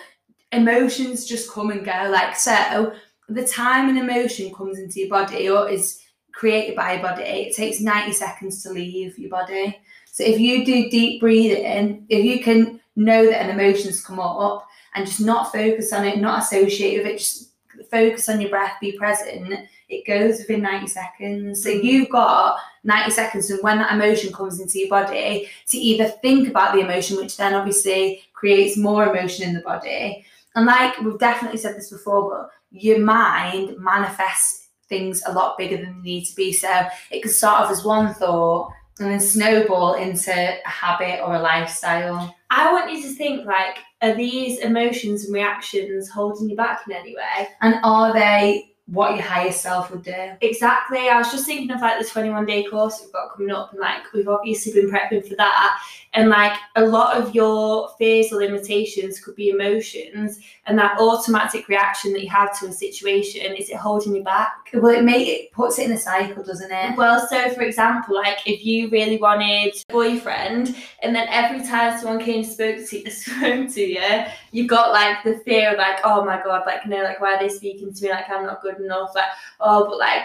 Emotions 0.52 1.26
just 1.26 1.50
come 1.50 1.70
and 1.70 1.84
go. 1.84 2.08
Like 2.10 2.36
so, 2.36 2.92
the 3.28 3.46
time 3.46 3.88
an 3.88 3.96
emotion 3.98 4.54
comes 4.54 4.78
into 4.78 5.00
your 5.00 5.08
body 5.08 5.48
or 5.48 5.68
is 5.68 6.00
created 6.32 6.76
by 6.76 6.94
your 6.94 7.02
body, 7.02 7.22
it 7.22 7.56
takes 7.56 7.80
ninety 7.80 8.12
seconds 8.12 8.62
to 8.62 8.70
leave 8.70 9.18
your 9.18 9.30
body. 9.30 9.76
So 10.06 10.22
if 10.24 10.38
you 10.38 10.64
do 10.64 10.88
deep 10.88 11.20
breathing, 11.20 12.06
if 12.08 12.24
you 12.24 12.42
can 12.42 12.80
know 12.96 13.26
that 13.26 13.42
an 13.42 13.50
emotion's 13.50 14.04
come 14.04 14.20
up 14.20 14.67
and 14.98 15.06
just 15.06 15.20
not 15.20 15.52
focus 15.52 15.92
on 15.92 16.04
it, 16.04 16.18
not 16.18 16.42
associate 16.42 16.98
with 16.98 17.06
it, 17.06 17.18
just 17.18 17.52
focus 17.90 18.28
on 18.28 18.40
your 18.40 18.50
breath, 18.50 18.74
be 18.80 18.98
present, 18.98 19.54
it 19.88 20.06
goes 20.06 20.38
within 20.38 20.62
90 20.62 20.86
seconds. 20.88 21.62
So 21.62 21.70
mm. 21.70 21.82
you've 21.82 22.10
got 22.10 22.58
90 22.84 23.10
seconds 23.10 23.50
and 23.50 23.62
when 23.62 23.78
that 23.78 23.92
emotion 23.92 24.32
comes 24.32 24.60
into 24.60 24.78
your 24.78 24.88
body 24.88 25.48
to 25.68 25.78
either 25.78 26.08
think 26.08 26.48
about 26.48 26.74
the 26.74 26.80
emotion, 26.80 27.16
which 27.16 27.36
then 27.36 27.54
obviously 27.54 28.22
creates 28.34 28.76
more 28.76 29.08
emotion 29.08 29.48
in 29.48 29.54
the 29.54 29.60
body. 29.60 30.24
And 30.54 30.66
like 30.66 30.98
we've 31.00 31.18
definitely 31.18 31.58
said 31.58 31.76
this 31.76 31.90
before, 31.90 32.28
but 32.28 32.50
your 32.70 32.98
mind 32.98 33.76
manifests 33.78 34.68
things 34.88 35.22
a 35.26 35.32
lot 35.32 35.56
bigger 35.56 35.76
than 35.76 35.96
they 35.96 36.10
need 36.10 36.24
to 36.24 36.34
be. 36.34 36.52
So 36.52 36.86
it 37.10 37.22
can 37.22 37.30
start 37.30 37.64
off 37.64 37.70
as 37.70 37.84
one 37.84 38.12
thought 38.14 38.72
and 38.98 39.10
then 39.10 39.20
snowball 39.20 39.94
into 39.94 40.32
a 40.32 40.68
habit 40.68 41.20
or 41.22 41.34
a 41.34 41.40
lifestyle. 41.40 42.34
I 42.50 42.72
want 42.72 42.90
you 42.92 43.02
to 43.02 43.08
think 43.08 43.46
like, 43.46 43.78
are 44.00 44.14
these 44.14 44.60
emotions 44.60 45.24
and 45.24 45.34
reactions 45.34 46.08
holding 46.08 46.48
you 46.48 46.56
back 46.56 46.82
in 46.86 46.94
any 46.94 47.14
way? 47.14 47.48
And 47.60 47.76
are 47.82 48.12
they 48.12 48.72
what 48.86 49.14
your 49.14 49.24
higher 49.24 49.52
self 49.52 49.90
would 49.90 50.02
do? 50.02 50.30
Exactly. 50.40 51.10
I 51.10 51.18
was 51.18 51.30
just 51.30 51.44
thinking 51.44 51.70
of 51.70 51.80
like 51.82 52.00
the 52.00 52.08
21 52.08 52.46
day 52.46 52.64
course 52.64 53.00
we've 53.02 53.12
got 53.12 53.34
coming 53.34 53.50
up, 53.50 53.72
and 53.72 53.80
like 53.80 54.10
we've 54.14 54.28
obviously 54.28 54.72
been 54.72 54.90
prepping 54.90 55.28
for 55.28 55.36
that. 55.36 55.78
And 56.14 56.30
like 56.30 56.58
a 56.76 56.84
lot 56.84 57.16
of 57.16 57.34
your 57.34 57.90
fears 57.98 58.32
or 58.32 58.36
limitations 58.40 59.20
could 59.20 59.34
be 59.34 59.50
emotions, 59.50 60.40
and 60.66 60.78
that 60.78 60.98
automatic 60.98 61.68
reaction 61.68 62.12
that 62.12 62.22
you 62.22 62.30
have 62.30 62.58
to 62.60 62.66
a 62.66 62.72
situation 62.72 63.54
is 63.56 63.68
it 63.68 63.76
holding 63.76 64.16
you 64.16 64.24
back? 64.24 64.70
Well, 64.72 64.94
it 64.94 65.04
make 65.04 65.28
it 65.28 65.52
puts 65.52 65.78
it 65.78 65.86
in 65.86 65.92
a 65.92 65.98
cycle, 65.98 66.42
doesn't 66.42 66.70
it? 66.70 66.96
Well, 66.96 67.26
so 67.28 67.50
for 67.50 67.62
example, 67.62 68.14
like 68.14 68.38
if 68.46 68.64
you 68.64 68.88
really 68.88 69.18
wanted 69.18 69.74
a 69.88 69.92
boyfriend, 69.92 70.74
and 71.02 71.14
then 71.14 71.28
every 71.28 71.66
time 71.66 71.98
someone 71.98 72.24
came 72.24 72.42
and 72.42 72.46
spoke 72.46 72.86
to 72.88 72.98
you, 72.98 73.10
spoke 73.10 73.70
to 73.74 73.80
you, 73.80 74.24
you 74.52 74.66
got 74.66 74.92
like 74.92 75.22
the 75.24 75.38
fear 75.44 75.72
of 75.72 75.78
like, 75.78 75.98
oh 76.04 76.24
my 76.24 76.40
god, 76.42 76.62
like 76.66 76.86
no, 76.86 77.02
like 77.02 77.20
why 77.20 77.34
are 77.34 77.38
they 77.38 77.48
speaking 77.48 77.92
to 77.92 78.04
me? 78.04 78.10
Like 78.10 78.30
I'm 78.30 78.46
not 78.46 78.62
good 78.62 78.78
enough. 78.78 79.14
Like 79.14 79.24
oh, 79.60 79.86
but 79.88 79.98
like, 79.98 80.24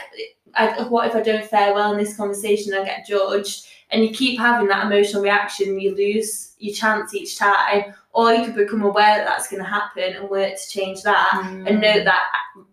I, 0.55 0.83
what 0.83 1.07
if 1.07 1.15
I 1.15 1.21
don't 1.21 1.45
fare 1.45 1.73
well 1.73 1.91
in 1.91 1.97
this 1.97 2.15
conversation? 2.15 2.73
I 2.73 2.83
get 2.83 3.05
judged, 3.05 3.67
and 3.93 4.03
you 4.03 4.11
keep 4.11 4.39
having 4.39 4.67
that 4.67 4.85
emotional 4.85 5.21
reaction. 5.21 5.79
You 5.79 5.95
lose 5.95 6.55
your 6.59 6.73
chance 6.73 7.13
each 7.13 7.37
time, 7.37 7.93
or 8.11 8.33
you 8.33 8.45
could 8.45 8.55
become 8.55 8.81
aware 8.83 9.17
that 9.17 9.25
that's 9.25 9.49
going 9.49 9.63
to 9.63 9.69
happen 9.69 10.13
and 10.15 10.29
work 10.29 10.55
to 10.55 10.69
change 10.69 11.03
that, 11.03 11.41
and 11.67 11.79
know 11.79 12.03
that 12.03 12.23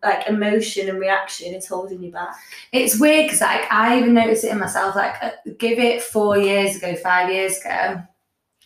like 0.03 0.27
emotion 0.27 0.89
and 0.89 0.99
reaction 0.99 1.55
is 1.55 1.67
holding 1.67 2.03
you 2.03 2.13
back. 2.13 2.35
It's 2.73 2.99
weird 2.99 3.27
because 3.27 3.41
like 3.41 3.71
I 3.71 3.99
even 3.99 4.15
noticed 4.15 4.45
it 4.45 4.53
in 4.53 4.59
myself. 4.59 4.97
Like, 4.97 5.15
uh, 5.23 5.31
give 5.59 5.79
it 5.79 6.03
four 6.03 6.39
years 6.39 6.77
ago, 6.77 6.97
five 6.97 7.31
years 7.31 7.59
ago. 7.59 8.03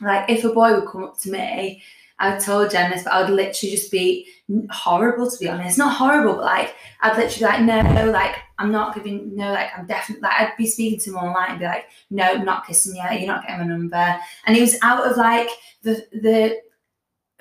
Like, 0.00 0.28
if 0.28 0.44
a 0.44 0.52
boy 0.52 0.74
would 0.74 0.88
come 0.88 1.04
up 1.04 1.18
to 1.20 1.30
me, 1.30 1.82
I 2.18 2.38
told 2.38 2.70
Jen 2.70 2.90
this, 2.90 3.02
but 3.02 3.12
I 3.12 3.22
would 3.22 3.30
literally 3.30 3.74
just 3.74 3.90
be 3.90 4.28
horrible 4.70 5.30
to 5.30 5.38
be 5.38 5.48
honest. 5.48 5.78
Not 5.78 5.96
horrible, 5.96 6.34
but 6.34 6.44
like 6.44 6.74
I'd 7.02 7.16
literally 7.16 7.38
be 7.38 7.66
like, 7.66 7.92
no, 7.94 8.10
like 8.10 8.36
I'm 8.58 8.70
not 8.70 8.94
giving, 8.94 9.34
no, 9.34 9.52
like 9.52 9.70
I'm 9.76 9.86
definitely, 9.86 10.22
like 10.22 10.40
I'd 10.40 10.56
be 10.56 10.66
speaking 10.66 11.00
to 11.00 11.10
him 11.10 11.16
online 11.16 11.50
and 11.50 11.58
be 11.58 11.66
like, 11.66 11.86
no, 12.10 12.24
I'm 12.24 12.44
not 12.44 12.66
kissing 12.66 12.96
you, 12.96 13.18
you're 13.18 13.26
not 13.26 13.46
getting 13.46 13.66
my 13.66 13.66
number. 13.66 14.18
And 14.46 14.56
it 14.56 14.60
was 14.60 14.78
out 14.82 15.10
of 15.10 15.16
like 15.16 15.48
the 15.82 16.06
the 16.12 16.60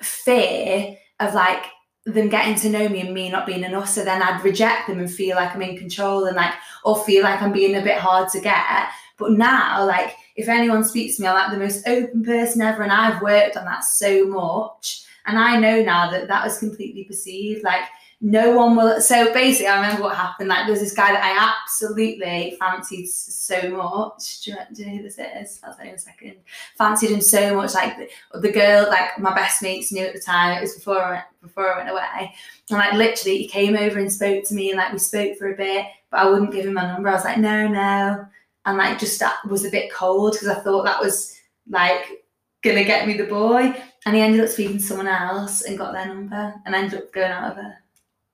fear 0.02 0.96
of 1.20 1.34
like 1.34 1.64
them 2.06 2.28
getting 2.28 2.54
to 2.56 2.68
know 2.68 2.88
me 2.88 3.00
and 3.00 3.14
me 3.14 3.30
not 3.30 3.46
being 3.46 3.64
enough. 3.64 3.88
So 3.88 4.04
then 4.04 4.22
I'd 4.22 4.44
reject 4.44 4.88
them 4.88 4.98
and 4.98 5.10
feel 5.10 5.36
like 5.36 5.54
I'm 5.54 5.62
in 5.62 5.78
control 5.78 6.24
and 6.26 6.36
like, 6.36 6.52
or 6.84 7.02
feel 7.04 7.22
like 7.22 7.40
I'm 7.40 7.52
being 7.52 7.76
a 7.76 7.82
bit 7.82 7.98
hard 7.98 8.28
to 8.30 8.40
get. 8.40 8.88
But 9.16 9.32
now, 9.32 9.86
like, 9.86 10.14
if 10.34 10.48
anyone 10.48 10.84
speaks 10.84 11.16
to 11.16 11.22
me, 11.22 11.28
I'm 11.28 11.34
like 11.34 11.52
the 11.52 11.64
most 11.64 11.86
open 11.86 12.24
person 12.24 12.62
ever. 12.62 12.82
And 12.82 12.92
I've 12.92 13.22
worked 13.22 13.56
on 13.56 13.64
that 13.66 13.84
so 13.84 14.26
much. 14.26 15.04
And 15.26 15.38
I 15.38 15.58
know 15.58 15.82
now 15.82 16.10
that 16.10 16.28
that 16.28 16.44
was 16.44 16.58
completely 16.58 17.04
perceived. 17.04 17.64
Like, 17.64 17.84
no 18.20 18.56
one 18.56 18.74
will. 18.74 19.00
So 19.00 19.32
basically, 19.34 19.66
I 19.66 19.76
remember 19.76 20.02
what 20.02 20.16
happened. 20.16 20.48
Like, 20.48 20.64
there 20.64 20.70
was 20.70 20.80
this 20.80 20.94
guy 20.94 21.12
that 21.12 21.22
I 21.22 21.52
absolutely 21.52 22.56
fancied 22.58 23.06
so 23.06 23.70
much. 23.70 24.42
Do 24.42 24.52
you, 24.52 24.56
do 24.72 24.82
you 24.82 24.88
know 24.88 24.96
who 24.96 25.02
this 25.02 25.18
is? 25.18 25.60
I'll 25.62 25.74
tell 25.74 25.84
you 25.84 25.90
in 25.90 25.96
a 25.96 25.98
second. 25.98 26.36
Fancied 26.78 27.10
him 27.10 27.20
so 27.20 27.56
much. 27.56 27.74
Like 27.74 27.96
the, 27.98 28.40
the 28.40 28.52
girl, 28.52 28.88
like 28.88 29.18
my 29.18 29.34
best 29.34 29.62
mates 29.62 29.92
knew 29.92 30.04
at 30.06 30.14
the 30.14 30.20
time. 30.20 30.56
It 30.56 30.62
was 30.62 30.74
before 30.74 31.02
I 31.02 31.10
went, 31.10 31.24
before 31.42 31.72
I 31.72 31.76
went 31.78 31.90
away. 31.90 32.34
And 32.70 32.78
like 32.78 32.94
literally, 32.94 33.38
he 33.38 33.48
came 33.48 33.76
over 33.76 33.98
and 33.98 34.10
spoke 34.10 34.44
to 34.44 34.54
me, 34.54 34.70
and 34.70 34.78
like 34.78 34.92
we 34.92 34.98
spoke 34.98 35.36
for 35.36 35.52
a 35.52 35.56
bit, 35.56 35.84
but 36.10 36.20
I 36.20 36.30
wouldn't 36.30 36.52
give 36.52 36.64
him 36.64 36.74
my 36.74 36.86
number. 36.86 37.10
I 37.10 37.14
was 37.14 37.24
like, 37.24 37.38
no, 37.38 37.68
no, 37.68 38.26
and 38.66 38.78
like 38.78 38.98
just 38.98 39.20
that 39.20 39.36
was 39.48 39.64
a 39.64 39.70
bit 39.70 39.92
cold 39.92 40.32
because 40.32 40.48
I 40.48 40.54
thought 40.60 40.84
that 40.84 41.00
was 41.00 41.38
like 41.68 42.04
gonna 42.62 42.84
get 42.84 43.06
me 43.06 43.14
the 43.16 43.24
boy. 43.24 43.74
And 44.06 44.14
he 44.14 44.20
ended 44.20 44.42
up 44.42 44.48
speaking 44.50 44.76
to 44.78 44.82
someone 44.82 45.06
else 45.08 45.62
and 45.62 45.78
got 45.78 45.92
their 45.94 46.06
number, 46.06 46.54
and 46.66 46.74
ended 46.74 46.98
up 47.00 47.12
going 47.12 47.30
out 47.32 47.52
of 47.52 47.58
it. 47.58 47.72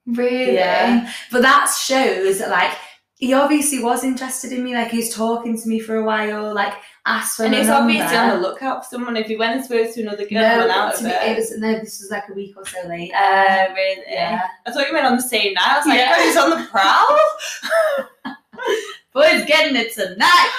Really? 0.05 0.55
Yeah. 0.55 1.09
But 1.31 1.43
that 1.43 1.73
shows 1.81 2.39
that 2.39 2.49
like 2.49 2.77
he 3.15 3.33
obviously 3.33 3.81
was 3.83 4.03
interested 4.03 4.51
in 4.51 4.63
me. 4.63 4.73
Like 4.73 4.89
he 4.89 4.97
was 4.97 5.13
talking 5.13 5.57
to 5.61 5.69
me 5.69 5.79
for 5.79 5.95
a 5.97 6.03
while. 6.03 6.53
Like 6.53 6.73
asked 7.05 7.37
for 7.37 7.45
And 7.45 7.53
it's 7.55 7.67
number. 7.67 7.83
obviously 7.93 8.17
on 8.17 8.29
the 8.29 8.47
lookout 8.47 8.83
for 8.83 8.89
someone. 8.89 9.15
If 9.15 9.29
you 9.29 9.37
went 9.37 9.55
and 9.55 9.63
spoke 9.63 9.93
to 9.93 10.01
another 10.01 10.25
girl 10.27 10.41
no, 10.41 10.57
went 10.57 10.71
out 10.71 10.95
of 10.95 11.03
me, 11.03 11.09
it. 11.11 11.31
it 11.31 11.35
was 11.37 11.57
no. 11.57 11.71
This 11.79 12.01
was 12.01 12.09
like 12.11 12.23
a 12.29 12.33
week 12.33 12.55
or 12.57 12.65
so 12.65 12.85
later. 12.87 13.15
uh, 13.15 13.67
really? 13.73 14.01
yeah. 14.09 14.41
I 14.65 14.71
thought 14.71 14.87
you 14.87 14.93
meant 14.93 15.05
on 15.05 15.15
the 15.15 15.21
same 15.21 15.53
night. 15.53 15.67
I 15.67 15.77
was 15.77 15.85
like, 15.85 15.97
Yeah. 15.99 16.15
oh, 16.17 16.23
he's 16.25 16.37
on 16.37 16.49
the 16.49 16.67
prowl. 16.69 18.35
Boy's 19.13 19.45
getting 19.45 19.75
it 19.75 19.93
tonight. 19.93 20.51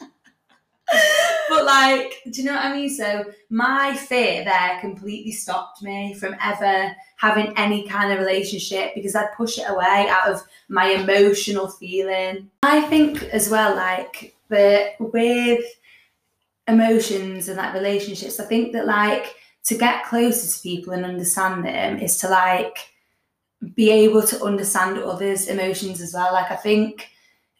but 1.48 1.64
like, 1.64 2.20
do 2.30 2.40
you 2.40 2.46
know 2.46 2.54
what 2.54 2.64
I 2.64 2.74
mean? 2.74 2.88
So 2.88 3.24
my 3.50 3.96
fear 3.96 4.44
there 4.44 4.78
completely 4.80 5.32
stopped 5.32 5.82
me 5.82 6.14
from 6.14 6.36
ever 6.40 6.94
having 7.16 7.52
any 7.56 7.86
kind 7.88 8.12
of 8.12 8.18
relationship 8.20 8.94
because 8.94 9.16
I'd 9.16 9.32
push 9.36 9.58
it 9.58 9.68
away 9.68 10.06
out 10.08 10.30
of 10.30 10.42
my 10.68 10.90
emotional 10.90 11.68
feeling. 11.68 12.50
I 12.62 12.80
think 12.82 13.24
as 13.24 13.50
well, 13.50 13.74
like 13.74 14.36
the 14.48 14.92
with 15.00 15.64
emotions 16.68 17.48
and 17.48 17.56
like 17.56 17.74
relationships, 17.74 18.38
I 18.38 18.44
think 18.44 18.72
that 18.72 18.86
like 18.86 19.34
to 19.64 19.76
get 19.76 20.04
closer 20.04 20.56
to 20.56 20.62
people 20.62 20.92
and 20.92 21.04
understand 21.04 21.64
them 21.64 21.98
is 21.98 22.18
to 22.18 22.28
like 22.28 22.78
be 23.74 23.90
able 23.90 24.22
to 24.22 24.44
understand 24.44 24.98
others' 24.98 25.48
emotions 25.48 26.00
as 26.00 26.14
well. 26.14 26.32
Like 26.32 26.52
I 26.52 26.56
think 26.56 27.10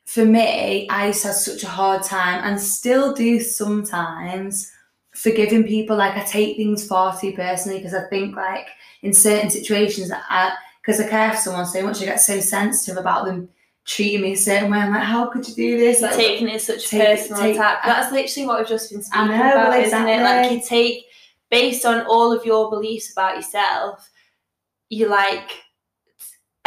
for 0.08 0.24
me, 0.24 0.88
I 0.88 1.08
used 1.08 1.20
to 1.22 1.28
have 1.28 1.36
such 1.36 1.62
a 1.64 1.68
hard 1.68 2.02
time 2.02 2.42
and 2.42 2.58
still 2.58 3.12
do 3.12 3.38
sometimes 3.40 4.72
forgiving 5.14 5.64
people. 5.64 5.98
Like 5.98 6.16
I 6.16 6.24
take 6.24 6.56
things 6.56 6.86
far 6.86 7.18
too 7.20 7.32
personally 7.34 7.78
because 7.78 7.92
I 7.92 8.08
think 8.08 8.34
like 8.34 8.68
in 9.02 9.12
certain 9.12 9.50
situations 9.50 10.08
that 10.08 10.24
I 10.30 10.54
because 10.80 10.98
I 10.98 11.08
care 11.08 11.30
for 11.32 11.36
someone 11.36 11.66
so 11.66 11.82
much, 11.82 12.00
I 12.00 12.06
get 12.06 12.20
so 12.22 12.40
sensitive 12.40 12.96
about 12.96 13.26
them 13.26 13.50
treating 13.84 14.22
me 14.22 14.32
a 14.32 14.36
certain 14.36 14.70
way. 14.70 14.78
I'm 14.78 14.92
like, 14.94 15.02
how 15.02 15.26
could 15.28 15.46
you 15.46 15.54
do 15.54 15.78
this? 15.78 16.00
You're 16.00 16.08
Like, 16.08 16.18
taking 16.18 16.48
it 16.48 16.62
such 16.62 16.86
a 16.86 16.88
take- 16.88 17.02
personal 17.18 17.42
take- 17.42 17.56
attack. 17.56 17.82
That's 17.84 18.10
literally 18.10 18.46
what 18.46 18.58
we've 18.60 18.68
just 18.68 18.90
been 18.90 19.02
speaking 19.02 19.28
know, 19.28 19.34
about, 19.34 19.68
well, 19.68 19.80
isn't 19.82 20.08
it? 20.08 20.22
Like 20.22 20.50
you 20.52 20.62
take 20.66 21.04
based 21.50 21.84
on 21.84 22.06
all 22.06 22.32
of 22.32 22.46
your 22.46 22.70
beliefs 22.70 23.12
about 23.12 23.36
yourself, 23.36 24.08
you 24.88 25.08
like 25.08 25.50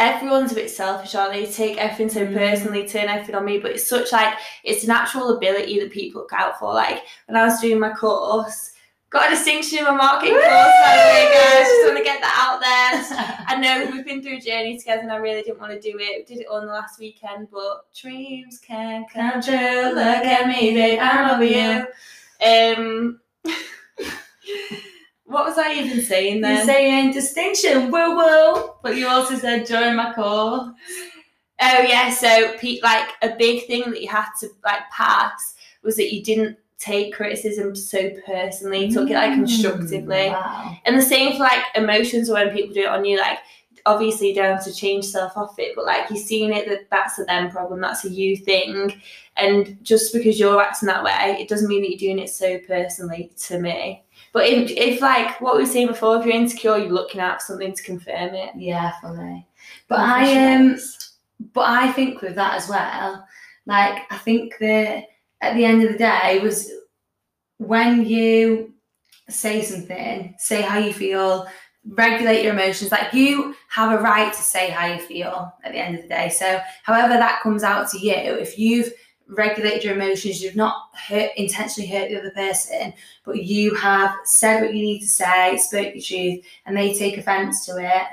everyone's 0.02 0.52
a 0.52 0.54
bit 0.56 0.70
selfish, 0.70 1.14
aren't 1.14 1.32
they? 1.32 1.46
Take 1.46 1.78
everything 1.78 2.08
so 2.10 2.26
Mm. 2.26 2.34
personally, 2.36 2.88
turn 2.88 3.08
everything 3.08 3.34
on 3.34 3.44
me. 3.44 3.58
But 3.58 3.72
it's 3.72 3.86
such 3.86 4.12
like 4.12 4.34
it's 4.64 4.84
a 4.84 4.88
natural 4.88 5.36
ability 5.36 5.80
that 5.80 5.90
people 5.90 6.22
look 6.22 6.32
out 6.32 6.58
for. 6.58 6.72
Like 6.74 7.02
when 7.26 7.36
I 7.36 7.44
was 7.44 7.60
doing 7.60 7.78
my 7.78 7.92
course, 7.92 8.70
got 9.10 9.26
a 9.26 9.30
distinction 9.30 9.78
in 9.78 9.84
my 9.84 9.90
marketing 9.92 10.34
course, 10.34 10.44
by 10.46 10.96
the 10.96 11.08
way, 11.12 11.30
guys. 11.34 11.66
Just 11.66 11.84
want 11.86 11.98
to 11.98 12.04
get 12.04 12.20
that 12.22 12.36
out 12.44 12.60
there. 12.60 13.44
I 13.46 13.56
know 13.60 13.90
we've 13.92 14.04
been 14.06 14.22
through 14.22 14.38
a 14.38 14.40
journey 14.40 14.78
together 14.78 15.02
and 15.02 15.12
I 15.12 15.16
really 15.16 15.42
didn't 15.42 15.60
want 15.60 15.72
to 15.72 15.80
do 15.80 15.98
it. 15.98 16.26
We 16.28 16.34
did 16.34 16.40
it 16.42 16.48
on 16.50 16.66
the 16.66 16.72
last 16.72 16.98
weekend, 16.98 17.48
but 17.50 17.92
dreams 17.94 18.58
can 18.58 19.04
come 19.12 19.42
true. 19.42 19.54
Look 19.94 19.96
at 20.26 20.46
me, 20.48 20.72
babe, 20.74 20.98
I'm 21.00 21.30
over 21.30 21.44
you. 21.44 21.86
Um, 22.44 23.20
what 25.32 25.44
was 25.46 25.58
I 25.58 25.72
even 25.74 26.02
saying 26.02 26.34
You're 26.38 26.42
then? 26.42 26.66
saying 26.66 27.12
distinction, 27.12 27.90
woo 27.90 28.16
woo. 28.16 28.70
But 28.82 28.96
you 28.96 29.08
also 29.08 29.36
said 29.36 29.66
join 29.66 29.96
my 29.96 30.12
call. 30.12 30.74
Oh 31.60 31.80
yeah, 31.82 32.10
so 32.10 32.56
Pete, 32.58 32.82
like 32.82 33.08
a 33.22 33.36
big 33.36 33.66
thing 33.66 33.90
that 33.90 34.00
you 34.02 34.08
had 34.08 34.26
to 34.40 34.48
like 34.64 34.88
pass 34.90 35.54
was 35.82 35.96
that 35.96 36.12
you 36.12 36.22
didn't 36.22 36.58
take 36.78 37.14
criticism 37.14 37.76
so 37.76 38.10
personally, 38.26 38.86
you 38.86 38.92
took 38.92 39.08
it 39.08 39.14
like 39.14 39.34
constructively. 39.34 40.16
Mm, 40.16 40.32
Wow. 40.32 40.76
And 40.84 40.98
the 40.98 41.02
same 41.02 41.32
for 41.34 41.38
like 41.44 41.62
emotions 41.76 42.28
when 42.28 42.50
people 42.50 42.74
do 42.74 42.80
it 42.80 42.88
on 42.88 43.04
you, 43.04 43.18
like 43.18 43.38
obviously 43.86 44.28
you 44.28 44.34
don't 44.34 44.56
have 44.56 44.64
to 44.64 44.74
change 44.74 45.04
yourself 45.04 45.36
off 45.36 45.58
it, 45.58 45.74
but 45.76 45.84
like 45.84 46.10
you're 46.10 46.18
seeing 46.18 46.52
it 46.52 46.68
that 46.68 46.90
that's 46.90 47.18
a 47.20 47.24
them 47.24 47.50
problem, 47.50 47.80
that's 47.80 48.04
a 48.04 48.10
you 48.10 48.36
thing. 48.36 49.00
And 49.36 49.78
just 49.82 50.12
because 50.12 50.38
you're 50.40 50.60
acting 50.60 50.88
that 50.88 51.04
way, 51.04 51.36
it 51.40 51.48
doesn't 51.48 51.68
mean 51.68 51.82
that 51.82 51.90
you're 51.90 51.98
doing 52.14 52.18
it 52.22 52.28
so 52.30 52.58
personally 52.66 53.30
to 53.46 53.58
me. 53.60 54.02
But 54.32 54.46
if, 54.46 54.70
if 54.70 55.00
like 55.00 55.40
what 55.40 55.56
we 55.56 55.62
were 55.62 55.66
saying 55.66 55.88
before, 55.88 56.18
if 56.18 56.24
you're 56.24 56.34
insecure, 56.34 56.78
you're 56.78 56.88
looking 56.88 57.20
out 57.20 57.40
for 57.40 57.52
something 57.52 57.74
to 57.74 57.82
confirm 57.82 58.34
it. 58.34 58.50
Yeah, 58.56 58.92
fully. 59.00 59.46
But 59.88 60.00
I 60.00 60.54
um 60.54 60.78
but 61.52 61.68
I 61.68 61.92
think 61.92 62.22
with 62.22 62.34
that 62.36 62.54
as 62.54 62.68
well, 62.68 63.26
like 63.66 64.02
I 64.10 64.16
think 64.18 64.54
that 64.60 65.04
at 65.42 65.54
the 65.54 65.64
end 65.64 65.82
of 65.82 65.92
the 65.92 65.98
day 65.98 66.40
was 66.42 66.70
when 67.58 68.06
you 68.06 68.72
say 69.28 69.62
something, 69.62 70.34
say 70.38 70.62
how 70.62 70.78
you 70.78 70.92
feel, 70.92 71.46
regulate 71.86 72.42
your 72.42 72.54
emotions. 72.54 72.90
Like 72.90 73.12
you 73.12 73.54
have 73.68 73.92
a 73.92 74.02
right 74.02 74.32
to 74.32 74.40
say 74.40 74.70
how 74.70 74.86
you 74.86 75.00
feel 75.00 75.52
at 75.64 75.72
the 75.72 75.78
end 75.78 75.96
of 75.96 76.02
the 76.02 76.08
day. 76.08 76.28
So 76.28 76.60
however 76.84 77.14
that 77.14 77.42
comes 77.42 77.62
out 77.62 77.90
to 77.90 77.98
you, 77.98 78.14
if 78.14 78.58
you've 78.58 78.92
regulated 79.28 79.84
your 79.84 79.94
emotions, 79.94 80.42
you've 80.42 80.56
not 80.56 80.74
hurt 80.94 81.30
intentionally 81.36 81.90
hurt 81.90 82.08
the 82.10 82.18
other 82.18 82.30
person, 82.30 82.92
but 83.24 83.42
you 83.42 83.74
have 83.74 84.14
said 84.24 84.60
what 84.60 84.74
you 84.74 84.82
need 84.82 85.00
to 85.00 85.06
say, 85.06 85.56
spoke 85.58 85.94
your 85.94 86.02
truth, 86.02 86.44
and 86.66 86.76
they 86.76 86.92
take 86.92 87.16
offence 87.18 87.64
to 87.66 87.78
it, 87.78 88.06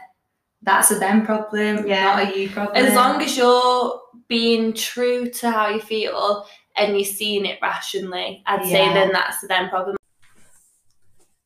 that's 0.62 0.91
a 0.91 1.00
them 1.00 1.26
problem, 1.26 1.88
Yeah. 1.88 2.15
not 2.15 2.34
a 2.34 2.39
you 2.39 2.50
problem. 2.50 2.76
As 2.76 2.93
long 2.93 3.22
as 3.22 3.38
you're 3.38 4.02
being 4.28 4.74
true 4.74 5.30
to 5.30 5.52
how 5.52 5.69
you 5.69 5.80
feel 5.82 6.45
and 6.76 6.95
you're 6.95 7.06
seeing 7.06 7.45
it 7.45 7.60
rationally, 7.62 8.43
I'd 8.45 8.65
say 8.65 8.93
then 8.93 9.12
that's 9.12 9.41
the 9.41 9.48
them 9.48 9.69
problem. 9.69 9.98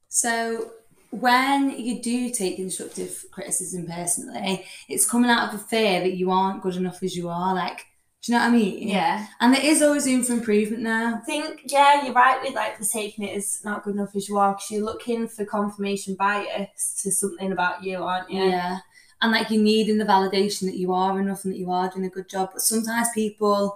So 0.10 0.72
when 1.12 1.80
you 1.80 2.02
do 2.02 2.32
take 2.32 2.56
constructive 2.56 3.26
criticism 3.32 3.86
personally, 3.88 4.66
it's 4.90 5.10
coming 5.10 5.30
out 5.30 5.54
of 5.54 5.60
a 5.60 5.64
fear 5.64 6.02
that 6.02 6.14
you 6.14 6.32
aren't 6.32 6.64
good 6.64 6.76
enough 6.76 7.04
as 7.04 7.16
you 7.16 7.30
are. 7.30 7.54
Like, 7.54 7.86
do 8.24 8.32
you 8.32 8.38
know 8.38 8.46
what 8.46 8.54
I 8.54 8.56
mean? 8.56 8.88
Yeah. 8.88 9.28
And 9.42 9.54
there 9.54 9.66
is 9.66 9.82
always 9.82 10.06
room 10.06 10.24
for 10.24 10.32
improvement 10.32 10.82
now. 10.82 11.16
I 11.16 11.26
think, 11.26 11.64
yeah, 11.66 12.06
you're 12.06 12.14
right 12.14 12.42
with 12.42 12.56
like 12.56 12.80
the 12.80 12.86
taking 12.86 13.26
it 13.26 13.36
as 13.36 13.60
not 13.66 13.84
good 13.84 13.96
enough 13.96 14.16
as 14.16 14.30
you 14.30 14.38
are 14.38 14.54
because 14.54 14.72
you're 14.72 14.86
looking 14.86 15.28
for 15.28 15.44
confirmation 15.44 16.16
bias 16.16 17.02
to 17.04 17.12
something 17.12 17.52
about 17.52 17.84
you, 17.84 17.98
aren't 17.98 18.32
you? 18.32 18.44
Yeah. 18.44 18.80
And 19.22 19.34
like 19.34 19.50
you're 19.50 19.62
needing 19.62 19.98
the 19.98 20.06
validation 20.06 20.62
that 20.68 20.78
you 20.78 20.94
are 20.94 21.20
enough 21.20 21.44
and 21.44 21.54
that 21.54 21.60
you 21.60 21.70
are 21.70 21.90
doing 21.90 22.06
a 22.06 22.10
good 22.10 22.30
job. 22.30 22.52
But 22.54 22.62
sometimes 22.62 23.10
people 23.14 23.76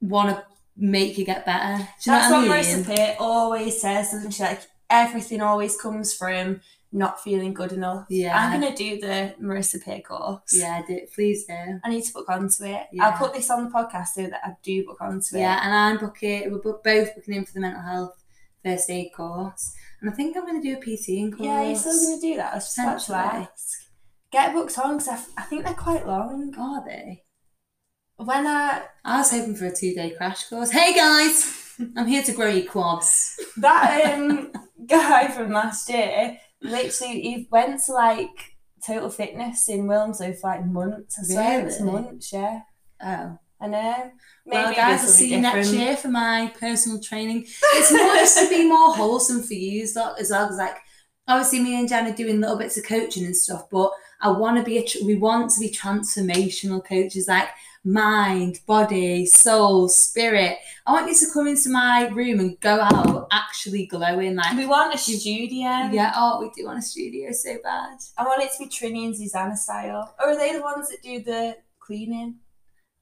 want 0.00 0.30
to 0.30 0.44
make 0.76 1.16
you 1.16 1.24
get 1.24 1.46
better. 1.46 1.76
Do 1.76 1.82
you 1.82 2.16
That's 2.16 2.30
know 2.30 2.40
what 2.40 2.48
what 2.48 2.58
I 2.58 2.62
mean? 2.62 2.84
Marissa 2.84 2.96
Peer 2.96 3.16
always 3.20 3.80
says, 3.80 4.10
doesn't 4.10 4.32
she? 4.32 4.42
Like 4.42 4.62
everything 4.90 5.42
always 5.42 5.80
comes 5.80 6.12
from 6.12 6.60
not 6.92 7.20
feeling 7.22 7.52
good 7.52 7.72
enough. 7.72 8.06
Yeah. 8.08 8.36
I'm 8.38 8.60
gonna 8.60 8.74
do 8.74 8.98
the 8.98 9.34
Marissa 9.40 9.82
Peer 9.84 10.00
course. 10.00 10.40
Yeah, 10.52 10.82
do, 10.86 11.00
please 11.14 11.44
do. 11.44 11.54
I 11.84 11.88
need 11.90 12.04
to 12.04 12.12
book 12.12 12.28
onto 12.28 12.64
it. 12.64 12.86
Yeah. 12.92 13.06
I'll 13.08 13.18
put 13.18 13.34
this 13.34 13.50
on 13.50 13.64
the 13.64 13.70
podcast 13.70 14.08
so 14.08 14.22
that 14.22 14.40
I 14.44 14.52
do 14.62 14.84
book 14.86 15.00
onto 15.00 15.36
it. 15.36 15.40
Yeah, 15.40 15.60
and 15.62 15.74
I'm 15.74 15.98
booking. 15.98 16.50
We're 16.50 16.58
both 16.82 17.14
booking 17.14 17.34
in 17.34 17.44
for 17.44 17.52
the 17.52 17.60
mental 17.60 17.82
health 17.82 18.22
first 18.64 18.88
aid 18.90 19.12
course, 19.14 19.74
and 20.00 20.10
I 20.10 20.14
think 20.14 20.36
I'm 20.36 20.46
to 20.46 20.60
do 20.62 20.76
a 20.78 20.80
PTing 20.80 21.30
course. 21.32 21.46
Yeah, 21.46 21.62
you're 21.62 21.76
still 21.76 21.92
to 22.16 22.20
do 22.20 22.36
that. 22.36 22.52
I 22.52 22.54
was 22.56 22.74
just 22.74 23.06
to 23.08 23.14
ask. 23.16 23.74
Get 24.30 24.52
booked 24.52 24.78
on 24.78 24.98
because 24.98 25.08
I, 25.08 25.14
f- 25.14 25.30
I 25.38 25.42
think 25.42 25.64
they're 25.64 25.74
quite 25.74 26.06
long. 26.06 26.54
Are 26.58 26.84
they? 26.84 27.24
When 28.16 28.46
I 28.46 28.82
I 29.04 29.18
was 29.18 29.30
hoping 29.30 29.54
for 29.54 29.66
a 29.66 29.74
two 29.74 29.94
day 29.94 30.10
crash 30.10 30.44
course. 30.48 30.70
Hey 30.70 30.92
guys, 30.94 31.74
I'm 31.96 32.06
here 32.06 32.22
to 32.22 32.32
grow 32.32 32.48
your 32.48 32.68
quads. 32.70 33.38
that 33.58 34.14
um 34.14 34.52
guy 34.86 35.28
from 35.28 35.52
last 35.52 35.88
year, 35.88 36.38
literally, 36.62 37.20
he 37.20 37.48
went 37.50 37.82
to 37.84 37.92
like 37.92 38.56
Total 38.86 39.10
Fitness 39.10 39.68
in 39.68 39.86
Wilmslow 39.86 40.38
for 40.38 40.50
like 40.50 40.66
months. 40.66 41.18
I 41.18 41.22
swear 41.34 41.66
it's 41.66 41.80
months. 41.80 42.32
Yeah, 42.32 42.60
Oh, 43.02 43.38
I 43.60 43.66
know. 43.66 44.10
Maybe 44.46 44.62
well, 44.62 44.74
guys, 44.74 45.00
I'll 45.00 45.06
see 45.08 45.30
you 45.34 45.40
next 45.40 45.72
year 45.72 45.96
for 45.96 46.08
my 46.08 46.52
personal 46.58 47.00
training. 47.00 47.46
It's 47.74 47.92
nice 47.92 48.40
to 48.40 48.48
be 48.48 48.64
more 48.68 48.94
wholesome 48.94 49.42
for 49.42 49.54
you 49.54 49.82
as 49.82 49.94
well. 49.96 50.16
As 50.18 50.30
well 50.30 50.56
like, 50.56 50.76
obviously 51.26 51.60
me 51.60 51.78
and 51.78 51.88
Jen 51.88 52.06
are 52.06 52.14
doing 52.14 52.40
little 52.40 52.56
bits 52.58 52.76
of 52.78 52.84
coaching 52.84 53.24
and 53.24 53.36
stuff, 53.36 53.68
but 53.70 53.90
I 54.20 54.30
want 54.30 54.58
to 54.58 54.64
be 54.64 54.78
a 54.78 54.84
tr- 54.84 55.04
we 55.04 55.16
want 55.16 55.50
to 55.52 55.60
be 55.60 55.70
transformational 55.70 56.84
coaches, 56.84 57.28
like 57.28 57.48
mind, 57.92 58.60
body, 58.66 59.26
soul, 59.26 59.88
spirit. 59.88 60.58
I 60.86 60.92
want 60.92 61.08
you 61.08 61.14
to 61.16 61.26
come 61.32 61.48
into 61.48 61.70
my 61.70 62.08
room 62.08 62.40
and 62.40 62.58
go 62.60 62.80
out 62.80 63.28
actually 63.32 63.86
glowing, 63.86 64.36
like 64.36 64.56
We 64.56 64.66
want 64.66 64.94
a 64.94 64.98
studio. 64.98 65.88
yeah. 65.90 66.12
Oh, 66.16 66.40
we 66.40 66.50
do 66.54 66.66
want 66.66 66.78
a 66.78 66.82
studio 66.82 67.32
so 67.32 67.56
bad. 67.62 67.98
I 68.16 68.24
want 68.24 68.42
it 68.42 68.50
to 68.56 68.64
be 68.64 68.68
Trinny 68.70 69.06
and 69.06 69.16
Susannah 69.16 69.56
style. 69.56 70.14
Or 70.20 70.30
are 70.30 70.36
they 70.38 70.52
the 70.54 70.62
ones 70.62 70.88
that 70.90 71.02
do 71.02 71.22
the 71.22 71.56
cleaning? 71.80 72.36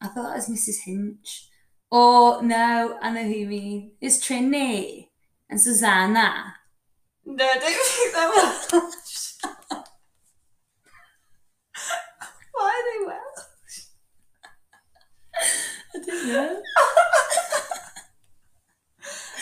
I 0.01 0.09
thought 0.09 0.29
that 0.29 0.37
was 0.37 0.49
Mrs. 0.49 0.85
Hinch. 0.85 1.49
Or 1.91 2.43
no, 2.43 2.99
I 3.01 3.11
know 3.13 3.23
who 3.23 3.31
you 3.31 3.47
mean. 3.47 3.93
It's 4.01 4.19
Trinny 4.19 5.09
and 5.49 5.61
Susannah. 5.61 6.55
No, 7.25 7.45
I 7.45 7.59
don't 7.59 7.87
think 7.87 8.15
they 8.15 8.27
will. 8.81 8.91
Why 12.53 12.71
are 12.73 12.85
they 12.89 13.07
Welsh? 13.07 13.47
I 16.29 16.33
don't. 16.33 16.65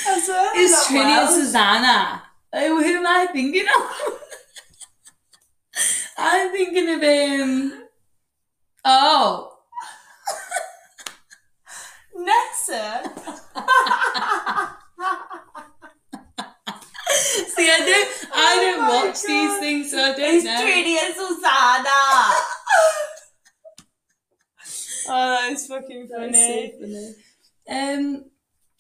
I 0.07 0.21
swear 0.21 0.51
It's 0.55 0.73
not 0.73 0.87
Trinny 0.87 1.17
and. 1.17 1.31
Susannah. 1.31 2.23
Oh, 2.53 2.83
who 2.83 2.97
am 2.99 3.07
I 3.07 3.27
thinking 3.33 3.65
of? 3.67 4.21
I'm 6.19 6.53
thinking 6.53 6.89
of 6.95 7.01
him. 7.03 7.73
Oh, 8.85 9.51
Nessa. 12.17 13.03
see, 17.49 17.71
I 17.71 17.79
don't, 17.81 18.09
I 18.35 18.57
oh 18.57 18.61
don't 18.61 18.79
Oh 18.79 18.83
my 18.83 19.07
watch 19.07 19.23
these 19.23 19.59
things, 19.59 19.91
so 19.91 19.99
I 19.99 20.13
don't 20.13 20.21
It's 20.21 20.45
know. 20.45 20.53
Trinny 20.53 20.97
and 21.03 21.15
Susannah. 21.15 22.34
Fucking 25.67 26.09
That's 26.09 26.39
so 26.39 26.69
funny. 26.81 27.15
Um, 27.69 28.25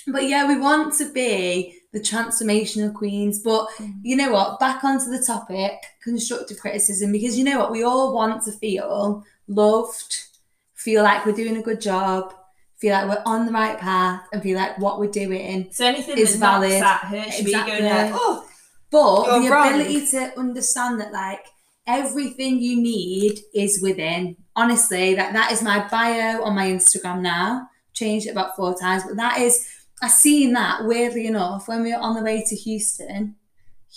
but 0.07 0.25
yeah, 0.29 0.47
we 0.47 0.59
want 0.59 0.95
to 0.99 1.11
be 1.13 1.79
the 1.93 2.01
transformational 2.01 2.93
queens. 2.93 3.41
But 3.41 3.69
Mm. 3.79 4.01
you 4.03 4.17
know 4.17 4.33
what? 4.33 4.59
Back 4.61 4.85
onto 4.85 5.07
the 5.11 5.23
topic, 5.25 5.73
constructive 6.03 6.59
criticism, 6.59 7.13
because 7.13 7.39
you 7.39 7.45
know 7.45 7.59
what? 7.59 7.71
We 7.71 7.83
all 7.85 8.13
want 8.15 8.43
to 8.45 8.53
feel 8.53 9.25
loved, 9.49 10.25
feel 10.75 11.03
like 11.03 11.25
we're 11.25 11.33
doing 11.33 11.57
a 11.57 11.63
good 11.63 11.81
job, 11.81 12.35
feel 12.77 12.93
like 12.93 13.09
we're 13.09 13.23
on 13.25 13.47
the 13.47 13.53
right 13.53 13.79
path, 13.79 14.23
and 14.33 14.43
feel 14.43 14.59
like 14.59 14.79
what 14.79 14.99
we're 14.99 15.11
doing. 15.11 15.69
So 15.73 15.87
anything 15.87 16.19
Is 16.19 16.33
that 16.39 16.61
valid. 16.61 16.73
that 16.83 17.01
hurts 17.05 17.39
you, 17.41 17.45
Exactly. 17.47 17.83
like, 17.89 18.11
oh, 18.15 18.45
But 18.91 19.41
the 19.43 19.49
wrong. 19.51 19.69
ability 19.75 20.07
to 20.09 20.39
understand 20.39 21.01
that, 21.01 21.13
like, 21.13 21.47
everything 21.87 22.61
you 22.61 22.81
need 22.81 23.41
is 23.55 23.81
within. 23.83 24.37
Honestly, 24.57 25.15
that 25.15 25.33
that 25.33 25.53
is 25.53 25.63
my 25.63 25.87
bio 25.89 26.43
on 26.43 26.55
my 26.55 26.67
Instagram 26.67 27.21
now. 27.21 27.69
Changed 27.93 28.27
it 28.27 28.31
about 28.31 28.57
four 28.57 28.77
times, 28.79 29.05
but 29.05 29.17
that 29.17 29.41
is 29.41 29.69
I 30.03 30.09
seen 30.09 30.53
that 30.53 30.85
weirdly 30.85 31.27
enough 31.27 31.69
when 31.69 31.83
we 31.83 31.93
were 31.93 32.01
on 32.01 32.15
the 32.15 32.23
way 32.23 32.45
to 32.47 32.57
Houston. 32.57 33.37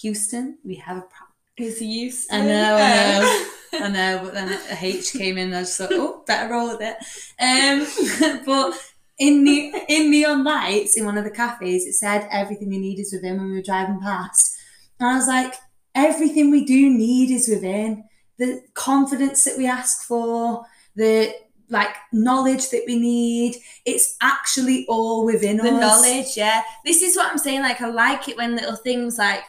Houston, 0.01 0.59
we 0.63 0.75
have 0.75 0.97
a 0.97 1.01
pro- 1.01 1.27
it's 1.57 1.81
used. 1.81 2.31
I 2.31 2.41
know, 2.41 2.77
I 2.79 3.19
know. 3.19 3.45
I 3.73 3.87
know, 3.89 4.21
but 4.23 4.33
then 4.35 4.49
a 4.49 4.77
H 4.79 5.13
came 5.13 5.37
in 5.37 5.47
and 5.47 5.55
I 5.55 5.61
just 5.61 5.77
thought, 5.77 5.91
oh, 5.91 6.23
better 6.25 6.53
roll 6.53 6.77
with 6.77 6.81
it. 6.81 6.97
Um, 7.39 8.41
but 8.45 8.79
in 9.17 9.43
the 9.43 9.73
in 9.89 10.11
neon 10.11 10.43
lights 10.43 10.95
in 10.97 11.05
one 11.05 11.17
of 11.17 11.23
the 11.23 11.31
cafes, 11.31 11.85
it 11.85 11.93
said 11.93 12.27
everything 12.31 12.71
you 12.71 12.79
need 12.79 12.99
is 12.99 13.11
within 13.11 13.37
when 13.37 13.49
we 13.49 13.55
were 13.55 13.63
driving 13.63 13.99
past. 13.99 14.55
And 14.99 15.09
I 15.09 15.15
was 15.15 15.27
like, 15.27 15.55
everything 15.97 16.51
we 16.51 16.63
do 16.63 16.89
need 16.89 17.31
is 17.31 17.49
within. 17.49 18.03
The 18.37 18.61
confidence 18.75 19.43
that 19.45 19.57
we 19.57 19.67
ask 19.67 20.03
for, 20.03 20.65
the 20.95 21.33
like 21.69 21.95
knowledge 22.13 22.69
that 22.69 22.83
we 22.87 22.97
need, 22.97 23.57
it's 23.85 24.15
actually 24.21 24.85
all 24.87 25.25
within 25.25 25.57
the 25.57 25.71
us. 25.71 25.81
knowledge, 25.81 26.37
yeah. 26.37 26.61
This 26.85 27.01
is 27.01 27.17
what 27.17 27.29
I'm 27.31 27.37
saying. 27.37 27.61
Like, 27.61 27.81
I 27.81 27.89
like 27.89 28.29
it 28.29 28.37
when 28.37 28.55
little 28.55 28.75
things 28.75 29.17
like 29.17 29.43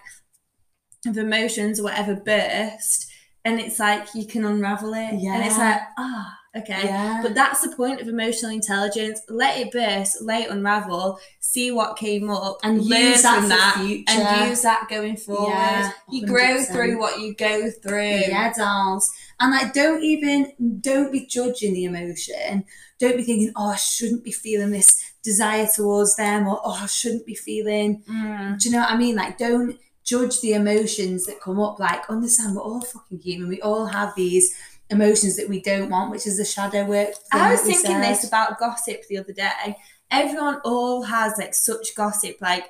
of 1.06 1.16
emotions 1.16 1.78
or 1.78 1.84
whatever 1.84 2.16
burst, 2.16 3.08
and 3.44 3.60
it's 3.60 3.78
like 3.78 4.14
you 4.14 4.26
can 4.26 4.44
unravel 4.44 4.94
it, 4.94 5.12
and 5.12 5.44
it's 5.44 5.58
like, 5.58 5.80
ah, 5.96 6.37
okay. 6.56 6.84
Yeah. 6.84 7.20
But 7.22 7.34
that's 7.34 7.60
the 7.60 7.74
point 7.74 8.00
of 8.00 8.08
emotional 8.08 8.50
intelligence. 8.50 9.20
Let 9.28 9.58
it 9.58 9.72
burst, 9.72 10.22
let 10.22 10.46
it 10.46 10.50
unravel, 10.50 11.18
see 11.40 11.70
what 11.70 11.96
came 11.96 12.30
up, 12.30 12.58
And 12.62 12.82
learn 12.84 13.12
use 13.12 13.22
that 13.22 13.40
from 13.40 13.48
that, 13.48 13.74
future. 13.78 14.04
and 14.08 14.48
use 14.48 14.62
that 14.62 14.86
going 14.88 15.16
forward. 15.16 15.50
Yeah, 15.50 15.92
you 16.10 16.26
grow 16.26 16.62
through 16.64 16.98
what 16.98 17.20
you 17.20 17.34
go 17.34 17.70
through. 17.70 18.02
Yeah, 18.02 18.52
dolls. 18.52 19.10
And 19.40 19.52
like, 19.52 19.72
don't 19.72 20.02
even, 20.02 20.52
don't 20.80 21.12
be 21.12 21.26
judging 21.26 21.74
the 21.74 21.84
emotion. 21.84 22.64
Don't 22.98 23.16
be 23.16 23.22
thinking, 23.22 23.52
oh, 23.54 23.70
I 23.70 23.76
shouldn't 23.76 24.24
be 24.24 24.32
feeling 24.32 24.72
this 24.72 25.00
desire 25.22 25.68
towards 25.72 26.16
them, 26.16 26.48
or 26.48 26.60
oh, 26.64 26.80
I 26.82 26.86
shouldn't 26.86 27.26
be 27.26 27.34
feeling. 27.34 28.02
Mm. 28.10 28.58
Do 28.58 28.68
you 28.68 28.74
know 28.74 28.80
what 28.80 28.90
I 28.90 28.96
mean? 28.96 29.14
Like, 29.14 29.38
don't 29.38 29.78
judge 30.04 30.40
the 30.40 30.54
emotions 30.54 31.26
that 31.26 31.40
come 31.40 31.60
up. 31.60 31.78
Like, 31.78 32.08
understand 32.08 32.56
we're 32.56 32.62
all 32.62 32.80
fucking 32.80 33.20
human. 33.20 33.48
We 33.48 33.60
all 33.60 33.86
have 33.86 34.14
these 34.16 34.56
emotions 34.90 35.36
that 35.36 35.48
we 35.48 35.60
don't 35.60 35.90
want, 35.90 36.10
which 36.10 36.26
is 36.26 36.38
the 36.38 36.44
shadow 36.44 36.84
work. 36.84 37.10
I 37.32 37.52
was 37.52 37.60
thinking 37.62 37.82
said. 37.86 38.02
this 38.02 38.26
about 38.26 38.58
gossip 38.58 39.02
the 39.08 39.18
other 39.18 39.32
day. 39.32 39.76
Everyone 40.10 40.60
all 40.64 41.02
has 41.02 41.34
like 41.38 41.54
such 41.54 41.94
gossip, 41.94 42.36
like 42.40 42.64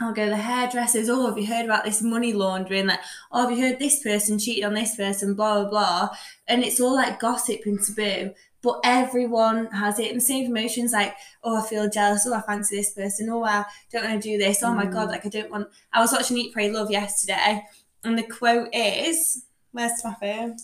I'll 0.00 0.12
go 0.12 0.28
the 0.28 0.36
hairdressers. 0.36 1.08
Oh, 1.08 1.26
have 1.26 1.38
you 1.38 1.46
heard 1.46 1.64
about 1.64 1.84
this 1.84 2.02
money 2.02 2.32
laundering? 2.34 2.86
Like, 2.86 3.00
oh, 3.32 3.48
have 3.48 3.56
you 3.58 3.64
heard 3.66 3.78
this 3.78 4.02
person 4.02 4.38
cheated 4.38 4.64
on 4.64 4.74
this 4.74 4.94
person? 4.94 5.34
Blah 5.34 5.62
blah 5.62 5.70
blah. 5.70 6.08
And 6.46 6.62
it's 6.62 6.80
all 6.80 6.94
like 6.94 7.18
gossip 7.18 7.60
and 7.64 7.80
taboo. 7.82 8.32
But 8.62 8.80
everyone 8.84 9.66
has 9.66 9.98
it, 9.98 10.10
and 10.10 10.20
the 10.20 10.24
same 10.24 10.44
emotions 10.46 10.92
like, 10.92 11.14
oh, 11.44 11.62
I 11.62 11.66
feel 11.66 11.88
jealous. 11.88 12.26
Oh, 12.26 12.34
I 12.34 12.42
fancy 12.42 12.76
this 12.76 12.92
person. 12.92 13.28
Oh, 13.30 13.44
I 13.44 13.64
don't 13.92 14.04
want 14.04 14.22
to 14.22 14.28
do 14.28 14.38
this. 14.38 14.62
Oh 14.62 14.72
my 14.74 14.86
Mm. 14.86 14.92
god, 14.92 15.08
like 15.08 15.24
I 15.24 15.28
don't 15.30 15.50
want. 15.50 15.68
I 15.92 16.00
was 16.00 16.12
watching 16.12 16.36
Eat, 16.38 16.52
Pray, 16.52 16.70
Love 16.70 16.90
yesterday, 16.90 17.64
and 18.04 18.18
the 18.18 18.22
quote 18.24 18.68
is, 18.74 19.44
"Where's 19.72 20.04
my 20.04 20.14
phone?" 20.20 20.56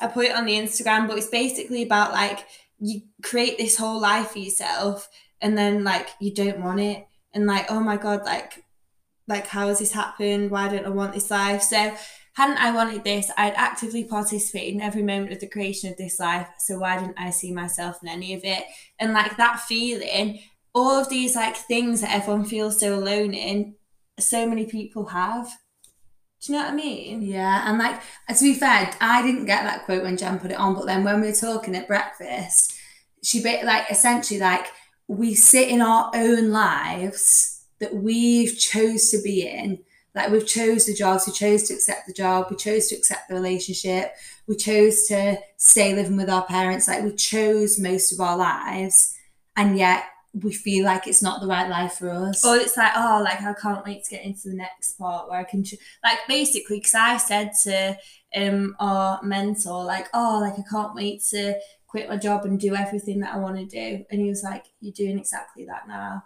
I 0.00 0.06
put 0.06 0.26
it 0.26 0.34
on 0.34 0.46
the 0.46 0.54
Instagram, 0.54 1.08
but 1.08 1.18
it's 1.18 1.26
basically 1.26 1.82
about 1.82 2.12
like 2.12 2.46
you 2.78 3.02
create 3.22 3.58
this 3.58 3.76
whole 3.76 4.00
life 4.00 4.30
for 4.30 4.38
yourself 4.38 5.08
and 5.40 5.58
then 5.58 5.84
like 5.84 6.08
you 6.20 6.32
don't 6.32 6.60
want 6.60 6.80
it. 6.80 7.06
And 7.34 7.46
like 7.46 7.70
oh 7.70 7.80
my 7.80 7.96
god 7.96 8.24
like 8.24 8.64
like 9.26 9.46
how 9.46 9.68
has 9.68 9.78
this 9.78 9.92
happened? 9.92 10.50
Why 10.50 10.68
don't 10.68 10.86
i 10.86 10.90
want 10.90 11.14
this 11.14 11.30
life? 11.30 11.62
So 11.62 11.94
hadn't 12.34 12.58
i 12.58 12.70
wanted 12.70 13.02
this 13.02 13.32
i'd 13.36 13.54
actively 13.54 14.04
participate 14.04 14.72
in 14.72 14.80
every 14.80 15.02
moment 15.02 15.32
of 15.32 15.40
the 15.40 15.48
creation 15.48 15.90
of 15.90 15.96
this 15.96 16.18
life. 16.20 16.48
So 16.58 16.78
why 16.78 16.98
didn't 16.98 17.18
i 17.18 17.30
see 17.30 17.52
myself 17.52 17.98
in 18.02 18.08
any 18.08 18.34
of 18.34 18.44
it? 18.44 18.64
And 18.98 19.12
like 19.12 19.36
that 19.36 19.60
feeling 19.60 20.40
all 20.74 21.00
of 21.00 21.08
these 21.08 21.34
like 21.34 21.56
things 21.56 22.00
that 22.00 22.14
everyone 22.14 22.44
feels 22.44 22.78
so 22.78 22.94
alone 22.94 23.34
in 23.34 23.74
so 24.18 24.48
many 24.48 24.66
people 24.66 25.06
have 25.06 25.50
do 26.40 26.52
you 26.52 26.58
know 26.58 26.64
what 26.64 26.72
i 26.72 26.76
mean 26.76 27.22
Yeah, 27.22 27.68
and 27.68 27.78
like 27.78 28.00
uh, 28.28 28.34
to 28.34 28.44
be 28.44 28.54
fair, 28.54 28.90
I 29.00 29.22
didn't 29.22 29.46
get 29.46 29.64
that 29.64 29.84
quote 29.84 30.02
when 30.02 30.16
Jen 30.16 30.38
put 30.38 30.50
it 30.50 30.58
on, 30.58 30.74
but 30.74 30.86
then 30.86 31.04
when 31.04 31.20
we 31.20 31.28
were 31.28 31.32
talking 31.34 31.74
at 31.76 31.88
breakfast, 31.88 32.74
she 33.22 33.42
bit 33.42 33.64
like 33.64 33.90
essentially 33.90 34.40
like 34.40 34.66
we 35.08 35.34
sit 35.34 35.68
in 35.68 35.80
our 35.80 36.10
own 36.14 36.50
lives 36.50 37.64
that 37.80 37.94
we've 37.94 38.56
chose 38.58 39.10
to 39.10 39.22
be 39.22 39.46
in. 39.46 39.80
Like 40.14 40.30
we've 40.30 40.46
chose 40.46 40.86
the 40.86 40.94
jobs, 40.94 41.26
we 41.26 41.32
chose 41.32 41.64
to 41.64 41.74
accept 41.74 42.06
the 42.06 42.12
job, 42.12 42.48
we 42.50 42.56
chose 42.56 42.88
to 42.88 42.96
accept 42.96 43.28
the 43.28 43.34
relationship, 43.34 44.14
we 44.46 44.56
chose 44.56 45.04
to 45.08 45.38
stay 45.56 45.94
living 45.94 46.16
with 46.16 46.30
our 46.30 46.44
parents. 46.44 46.88
Like 46.88 47.04
we 47.04 47.14
chose 47.14 47.78
most 47.78 48.12
of 48.12 48.20
our 48.20 48.36
lives, 48.36 49.16
and 49.56 49.78
yet 49.78 50.04
we 50.42 50.52
feel 50.52 50.84
like 50.84 51.06
it's 51.06 51.22
not 51.22 51.40
the 51.40 51.46
right 51.46 51.68
life 51.68 51.94
for 51.94 52.10
us. 52.10 52.44
Or 52.44 52.56
it's 52.56 52.76
like, 52.76 52.92
oh, 52.96 53.20
like 53.24 53.40
I 53.42 53.54
can't 53.54 53.84
wait 53.84 54.04
to 54.04 54.10
get 54.10 54.24
into 54.24 54.48
the 54.48 54.56
next 54.56 54.92
part 54.92 55.28
where 55.28 55.38
I 55.38 55.44
can, 55.44 55.64
ch- 55.64 55.74
like, 56.02 56.18
basically, 56.26 56.78
because 56.78 56.94
I 56.94 57.16
said 57.16 57.52
to 57.64 57.96
um 58.34 58.76
our 58.78 59.20
mentor, 59.22 59.84
like, 59.84 60.08
oh, 60.14 60.38
like 60.40 60.54
I 60.54 60.64
can't 60.70 60.94
wait 60.94 61.22
to 61.30 61.54
quit 61.86 62.08
my 62.08 62.16
job 62.16 62.44
and 62.44 62.60
do 62.60 62.74
everything 62.74 63.20
that 63.20 63.34
I 63.34 63.38
want 63.38 63.56
to 63.56 63.64
do, 63.64 64.04
and 64.10 64.20
he 64.20 64.28
was 64.28 64.42
like, 64.42 64.64
you're 64.80 64.92
doing 64.92 65.18
exactly 65.18 65.64
that 65.66 65.88
now, 65.88 66.22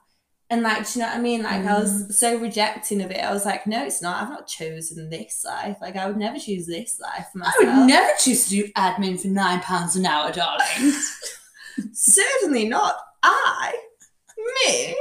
and 0.53 0.63
like, 0.63 0.87
do 0.87 0.99
you 0.99 1.03
know 1.03 1.11
what 1.11 1.17
I 1.17 1.23
mean? 1.23 1.43
Like, 1.43 1.65
I 1.65 1.79
was 1.79 2.21
so 2.21 2.37
rejecting 2.37 3.01
of 3.01 3.11
it. 3.11 3.25
I 3.25 3.33
was 3.33 3.47
like, 3.47 3.67
no, 3.67 3.87
it's 3.87 4.03
not. 4.03 4.23
I've 4.23 4.29
not 4.29 4.47
chosen 4.47 5.09
this 5.09 5.43
life. 5.47 5.79
Like, 5.81 5.97
I 5.97 6.07
would 6.07 6.19
never 6.19 6.39
choose 6.39 6.67
this 6.67 7.01
life 7.01 7.29
for 7.33 7.41
I 7.43 7.53
would 7.59 7.87
never 7.87 8.13
choose 8.21 8.45
to 8.45 8.51
do 8.51 8.73
admin 8.77 9.19
for 9.19 9.29
nine 9.29 9.61
pounds 9.61 9.97
an 9.97 10.05
hour, 10.05 10.31
darling. 10.31 10.93
Certainly 11.95 12.69
not. 12.69 12.97
I, 13.23 13.75
me, 14.43 14.97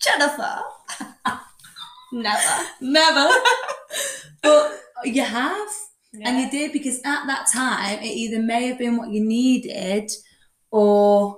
Jennifer. 0.00 0.60
Never. 2.12 2.66
Never. 2.80 3.28
but 4.42 4.80
you 5.04 5.22
have. 5.22 5.68
And 6.22 6.40
you 6.40 6.50
did 6.50 6.72
because 6.72 6.96
at 7.04 7.26
that 7.26 7.46
time, 7.52 7.98
it 7.98 8.06
either 8.06 8.40
may 8.40 8.68
have 8.68 8.78
been 8.78 8.96
what 8.96 9.10
you 9.10 9.22
needed 9.22 10.10
or 10.70 11.36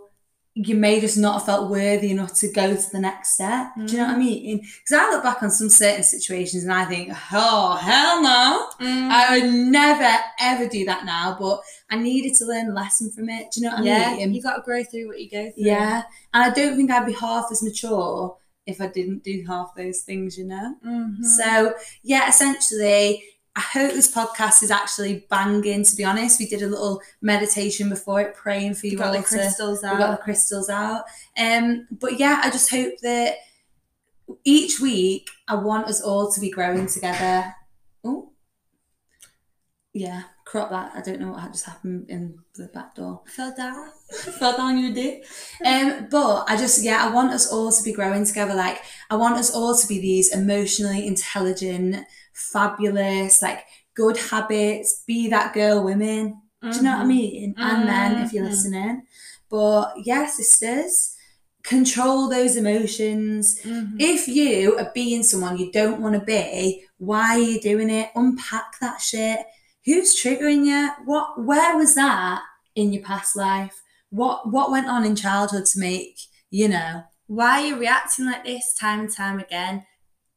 you 0.60 0.74
may 0.74 1.00
just 1.00 1.16
not 1.16 1.34
have 1.34 1.46
felt 1.46 1.70
worthy 1.70 2.10
enough 2.10 2.34
to 2.34 2.50
go 2.50 2.74
to 2.74 2.90
the 2.90 2.98
next 2.98 3.34
step. 3.34 3.68
Do 3.76 3.84
you 3.92 3.98
know 3.98 4.06
what 4.06 4.16
I 4.16 4.18
mean? 4.18 4.58
Because 4.58 4.92
I 4.92 5.10
look 5.10 5.22
back 5.22 5.40
on 5.42 5.52
some 5.52 5.68
certain 5.68 6.02
situations 6.02 6.64
and 6.64 6.72
I 6.72 6.84
think, 6.84 7.12
oh, 7.32 7.76
hell 7.76 8.20
no. 8.20 8.68
Mm. 8.80 9.08
I 9.08 9.38
would 9.38 9.52
never, 9.52 10.18
ever 10.40 10.66
do 10.68 10.84
that 10.86 11.04
now. 11.04 11.36
But 11.38 11.60
I 11.90 11.96
needed 11.96 12.34
to 12.38 12.44
learn 12.44 12.70
a 12.70 12.74
lesson 12.74 13.12
from 13.12 13.28
it. 13.28 13.52
Do 13.52 13.60
you 13.60 13.66
know 13.66 13.76
what 13.76 13.82
I 13.82 13.84
yeah, 13.84 14.16
mean? 14.16 14.34
you 14.34 14.42
got 14.42 14.56
to 14.56 14.62
grow 14.62 14.82
through 14.82 15.06
what 15.06 15.20
you 15.20 15.30
go 15.30 15.44
through. 15.52 15.64
Yeah. 15.64 16.02
And 16.34 16.42
I 16.42 16.50
don't 16.50 16.76
think 16.76 16.90
I'd 16.90 17.06
be 17.06 17.12
half 17.12 17.46
as 17.52 17.62
mature 17.62 18.36
if 18.66 18.80
I 18.80 18.88
didn't 18.88 19.22
do 19.22 19.44
half 19.46 19.76
those 19.76 20.00
things, 20.00 20.36
you 20.36 20.44
know? 20.44 20.74
Mhm. 20.84 21.24
So, 21.24 21.74
yeah, 22.02 22.28
essentially, 22.28 23.22
I 23.58 23.60
hope 23.60 23.92
this 23.92 24.14
podcast 24.14 24.62
is 24.62 24.70
actually 24.70 25.26
banging, 25.28 25.82
to 25.82 25.96
be 25.96 26.04
honest. 26.04 26.38
We 26.38 26.46
did 26.46 26.62
a 26.62 26.68
little 26.68 27.02
meditation 27.20 27.88
before 27.88 28.20
it, 28.20 28.36
praying 28.36 28.74
for 28.74 28.86
you, 28.86 28.96
got 28.96 29.08
all 29.08 29.12
the 29.14 29.18
to 29.18 29.24
crystals 29.24 29.82
we 29.82 29.88
out. 29.88 29.98
got 29.98 30.10
the 30.12 30.22
crystals 30.22 30.70
out. 30.70 31.02
Um, 31.36 31.88
but 31.90 32.20
yeah, 32.20 32.40
I 32.44 32.50
just 32.50 32.70
hope 32.70 32.92
that 33.02 33.34
each 34.44 34.78
week 34.78 35.28
I 35.48 35.56
want 35.56 35.88
us 35.88 36.00
all 36.00 36.30
to 36.30 36.40
be 36.40 36.50
growing 36.50 36.86
together. 36.86 37.52
Oh, 38.04 38.30
yeah, 39.92 40.22
crop 40.48 40.70
that. 40.70 40.92
I 40.94 41.02
don't 41.02 41.20
know 41.20 41.30
what 41.32 41.40
had 41.42 41.52
just 41.52 41.66
happened 41.66 42.08
in 42.08 42.38
the 42.54 42.68
back 42.68 42.94
door. 42.94 43.20
Fell 43.36 43.54
down. 43.54 43.90
Fell 44.38 44.56
down 44.56 44.78
your 44.82 44.94
dick. 44.94 45.26
Um, 45.64 46.08
but 46.10 46.44
I 46.48 46.56
just 46.56 46.82
yeah, 46.82 47.04
I 47.04 47.12
want 47.14 47.32
us 47.32 47.52
all 47.52 47.70
to 47.70 47.82
be 47.82 47.92
growing 47.92 48.24
together. 48.24 48.54
Like 48.54 48.78
I 49.10 49.16
want 49.16 49.36
us 49.36 49.54
all 49.54 49.76
to 49.76 49.86
be 49.86 50.00
these 50.00 50.34
emotionally 50.34 51.06
intelligent, 51.06 52.06
fabulous, 52.32 53.42
like 53.42 53.60
good 53.94 54.16
habits. 54.16 55.02
Be 55.06 55.28
that 55.28 55.52
girl, 55.54 55.84
women. 55.84 56.40
Do 56.62 56.76
you 56.76 56.82
know 56.82 56.92
what 56.96 57.02
I 57.02 57.04
mean? 57.04 57.54
And 57.58 57.86
men, 57.86 58.22
if 58.24 58.32
you're 58.32 58.44
Mhm. 58.44 58.50
listening. 58.50 59.02
But 59.48 59.94
yeah, 60.04 60.26
sisters, 60.26 61.14
control 61.62 62.28
those 62.28 62.56
emotions. 62.56 63.60
Mhm. 63.64 63.96
If 63.98 64.26
you 64.28 64.76
are 64.78 64.90
being 64.94 65.22
someone 65.22 65.56
you 65.56 65.70
don't 65.70 66.00
want 66.00 66.14
to 66.14 66.20
be, 66.20 66.84
why 66.98 67.36
are 67.36 67.38
you 67.38 67.60
doing 67.60 67.90
it? 67.90 68.10
Unpack 68.14 68.80
that 68.80 69.00
shit. 69.00 69.40
Who's 69.88 70.14
triggering 70.14 70.66
you? 70.66 70.90
What? 71.06 71.42
Where 71.42 71.76
was 71.76 71.94
that 71.94 72.42
in 72.76 72.92
your 72.92 73.02
past 73.02 73.34
life? 73.36 73.80
What? 74.10 74.50
What 74.50 74.70
went 74.70 74.86
on 74.86 75.04
in 75.04 75.16
childhood 75.16 75.64
to 75.66 75.80
make 75.80 76.20
you 76.50 76.68
know? 76.68 77.04
Why 77.26 77.60
are 77.62 77.66
you 77.66 77.78
reacting 77.78 78.26
like 78.26 78.44
this 78.44 78.74
time 78.78 79.00
and 79.00 79.10
time 79.10 79.38
again? 79.38 79.86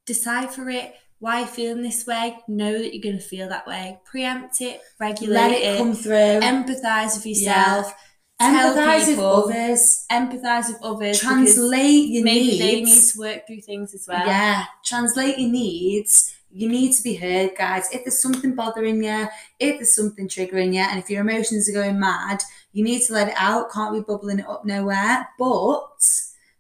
Decipher 0.06 0.70
it. 0.70 0.96
Why 1.20 1.36
are 1.38 1.42
you 1.42 1.48
feeling 1.48 1.84
this 1.84 2.08
way? 2.08 2.38
Know 2.48 2.72
that 2.78 2.94
you're 2.94 3.04
going 3.04 3.22
to 3.22 3.22
feel 3.24 3.50
that 3.50 3.68
way. 3.68 4.00
Preempt 4.06 4.62
it. 4.62 4.82
Regulate 5.00 5.34
Let 5.36 5.52
it 5.52 5.64
it. 5.64 5.78
come 5.78 5.94
through. 5.96 6.40
Empathize 6.40 7.16
with 7.16 7.26
yourself. 7.28 7.94
tell 8.40 8.76
Empathize 8.76 9.08
with 9.08 9.20
others. 9.20 10.06
Empathize 10.12 10.68
with 10.70 10.82
others. 10.82 11.20
Translate 11.20 12.10
your 12.10 12.24
Maybe 12.24 12.46
needs. 12.46 12.60
they 12.60 12.82
need 12.82 13.12
to 13.12 13.20
work 13.20 13.48
through 13.48 13.62
things 13.62 13.94
as 13.94 14.06
well. 14.08 14.26
Yeah, 14.26 14.64
translate 14.84 15.38
your 15.38 15.52
needs. 15.52 16.34
You 16.54 16.68
need 16.68 16.94
to 16.94 17.04
be 17.04 17.16
heard, 17.16 17.52
guys. 17.58 17.88
If 17.92 18.04
there's 18.04 18.22
something 18.22 18.56
bothering 18.56 19.04
you, 19.04 19.28
if 19.60 19.78
there's 19.78 19.94
something 19.94 20.28
triggering 20.28 20.74
you, 20.74 20.82
and 20.82 21.00
if 21.00 21.10
your 21.10 21.22
emotions 21.22 21.70
are 21.70 21.74
going 21.74 22.00
mad, 22.00 22.42
you 22.74 22.84
need 22.84 23.02
to 23.04 23.14
let 23.14 23.30
it 23.30 23.36
out. 23.38 23.72
Can't 23.72 23.94
be 23.94 24.02
bubbling 24.02 24.40
it 24.40 24.48
up 24.48 24.66
nowhere. 24.66 25.30
But 25.40 25.88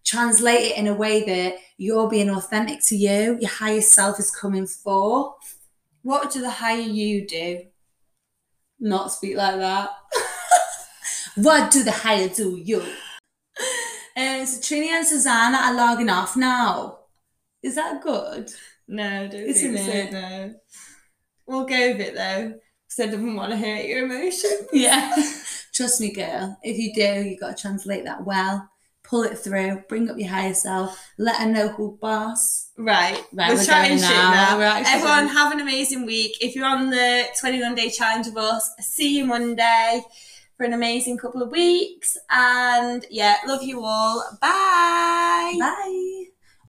translate 0.06 0.72
it 0.72 0.78
in 0.78 0.88
a 0.88 0.94
way 0.94 1.24
that 1.26 1.56
you're 1.78 2.10
being 2.10 2.30
authentic 2.30 2.82
to 2.86 2.96
you. 2.96 3.38
Your 3.40 3.50
higher 3.50 3.82
self 3.82 4.20
is 4.20 4.32
coming 4.32 4.68
forth. 4.68 5.58
What 6.04 6.32
do 6.32 6.42
the 6.42 6.50
higher 6.50 6.80
you 6.80 7.28
do? 7.28 7.62
Not 8.80 9.12
speak 9.12 9.36
like 9.38 9.58
that. 9.58 9.90
what 11.36 11.72
do 11.72 11.84
the 11.84 11.92
higher 11.92 12.30
do 12.30 12.58
you? 12.58 12.82
Uh, 14.16 14.46
so 14.46 14.60
Trinny 14.60 14.88
and 14.88 15.06
Susannah 15.06 15.58
are 15.58 15.76
logging 15.76 16.10
off 16.10 16.36
now. 16.36 17.00
Is 17.64 17.76
that 17.76 18.02
good? 18.02 18.52
No, 18.92 19.28
don't 19.28 19.42
Isn't 19.42 19.74
think 19.76 19.88
it? 19.90 20.12
so. 20.12 20.20
No. 20.20 20.54
We'll 21.48 21.66
go 21.66 21.92
with 21.94 22.02
it 22.02 22.14
though. 22.16 22.54
Because 22.88 23.10
I 23.10 23.12
don't 23.16 23.36
want 23.36 23.52
to 23.52 23.58
hurt 23.58 23.86
your 23.86 24.06
emotions. 24.06 24.68
Yeah. 24.74 25.16
Trust 25.74 26.02
me, 26.02 26.12
girl. 26.12 26.58
If 26.64 26.78
you 26.78 26.94
do, 26.94 27.28
you 27.28 27.38
got 27.40 27.56
to 27.56 27.62
translate 27.62 28.04
that 28.04 28.26
well. 28.26 28.68
Pull 29.04 29.24
it 29.24 29.38
through. 29.38 29.84
Bring 29.88 30.10
up 30.10 30.18
your 30.20 30.28
higher 30.30 30.54
self. 30.54 31.00
Let 31.18 31.38
her 31.38 31.46
know 31.50 31.70
who 31.70 31.98
boss. 32.02 32.72
Right. 32.78 33.22
Right, 33.34 33.52
we're, 33.52 33.56
we're 33.56 33.64
chatting 33.64 33.98
shit 33.98 34.10
now. 34.10 34.32
now. 34.32 34.58
We're 34.58 34.84
Everyone, 34.86 35.26
going. 35.26 35.28
have 35.30 35.52
an 35.54 35.62
amazing 35.62 36.06
week. 36.06 36.36
If 36.42 36.56
you're 36.56 36.66
on 36.66 36.90
the 36.90 37.26
21 37.40 37.76
day 37.76 37.90
challenge 37.90 38.28
with 38.28 38.38
us, 38.38 38.70
see 38.82 39.18
you 39.18 39.26
Monday 39.26 40.04
for 40.58 40.66
an 40.66 40.74
amazing 40.74 41.18
couple 41.18 41.42
of 41.42 41.50
weeks. 41.52 42.18
And 42.30 43.06
yeah, 43.10 43.38
love 43.48 43.64
you 43.64 43.84
all. 43.86 44.38
Bye. 44.42 45.56
Bye. 45.60 46.21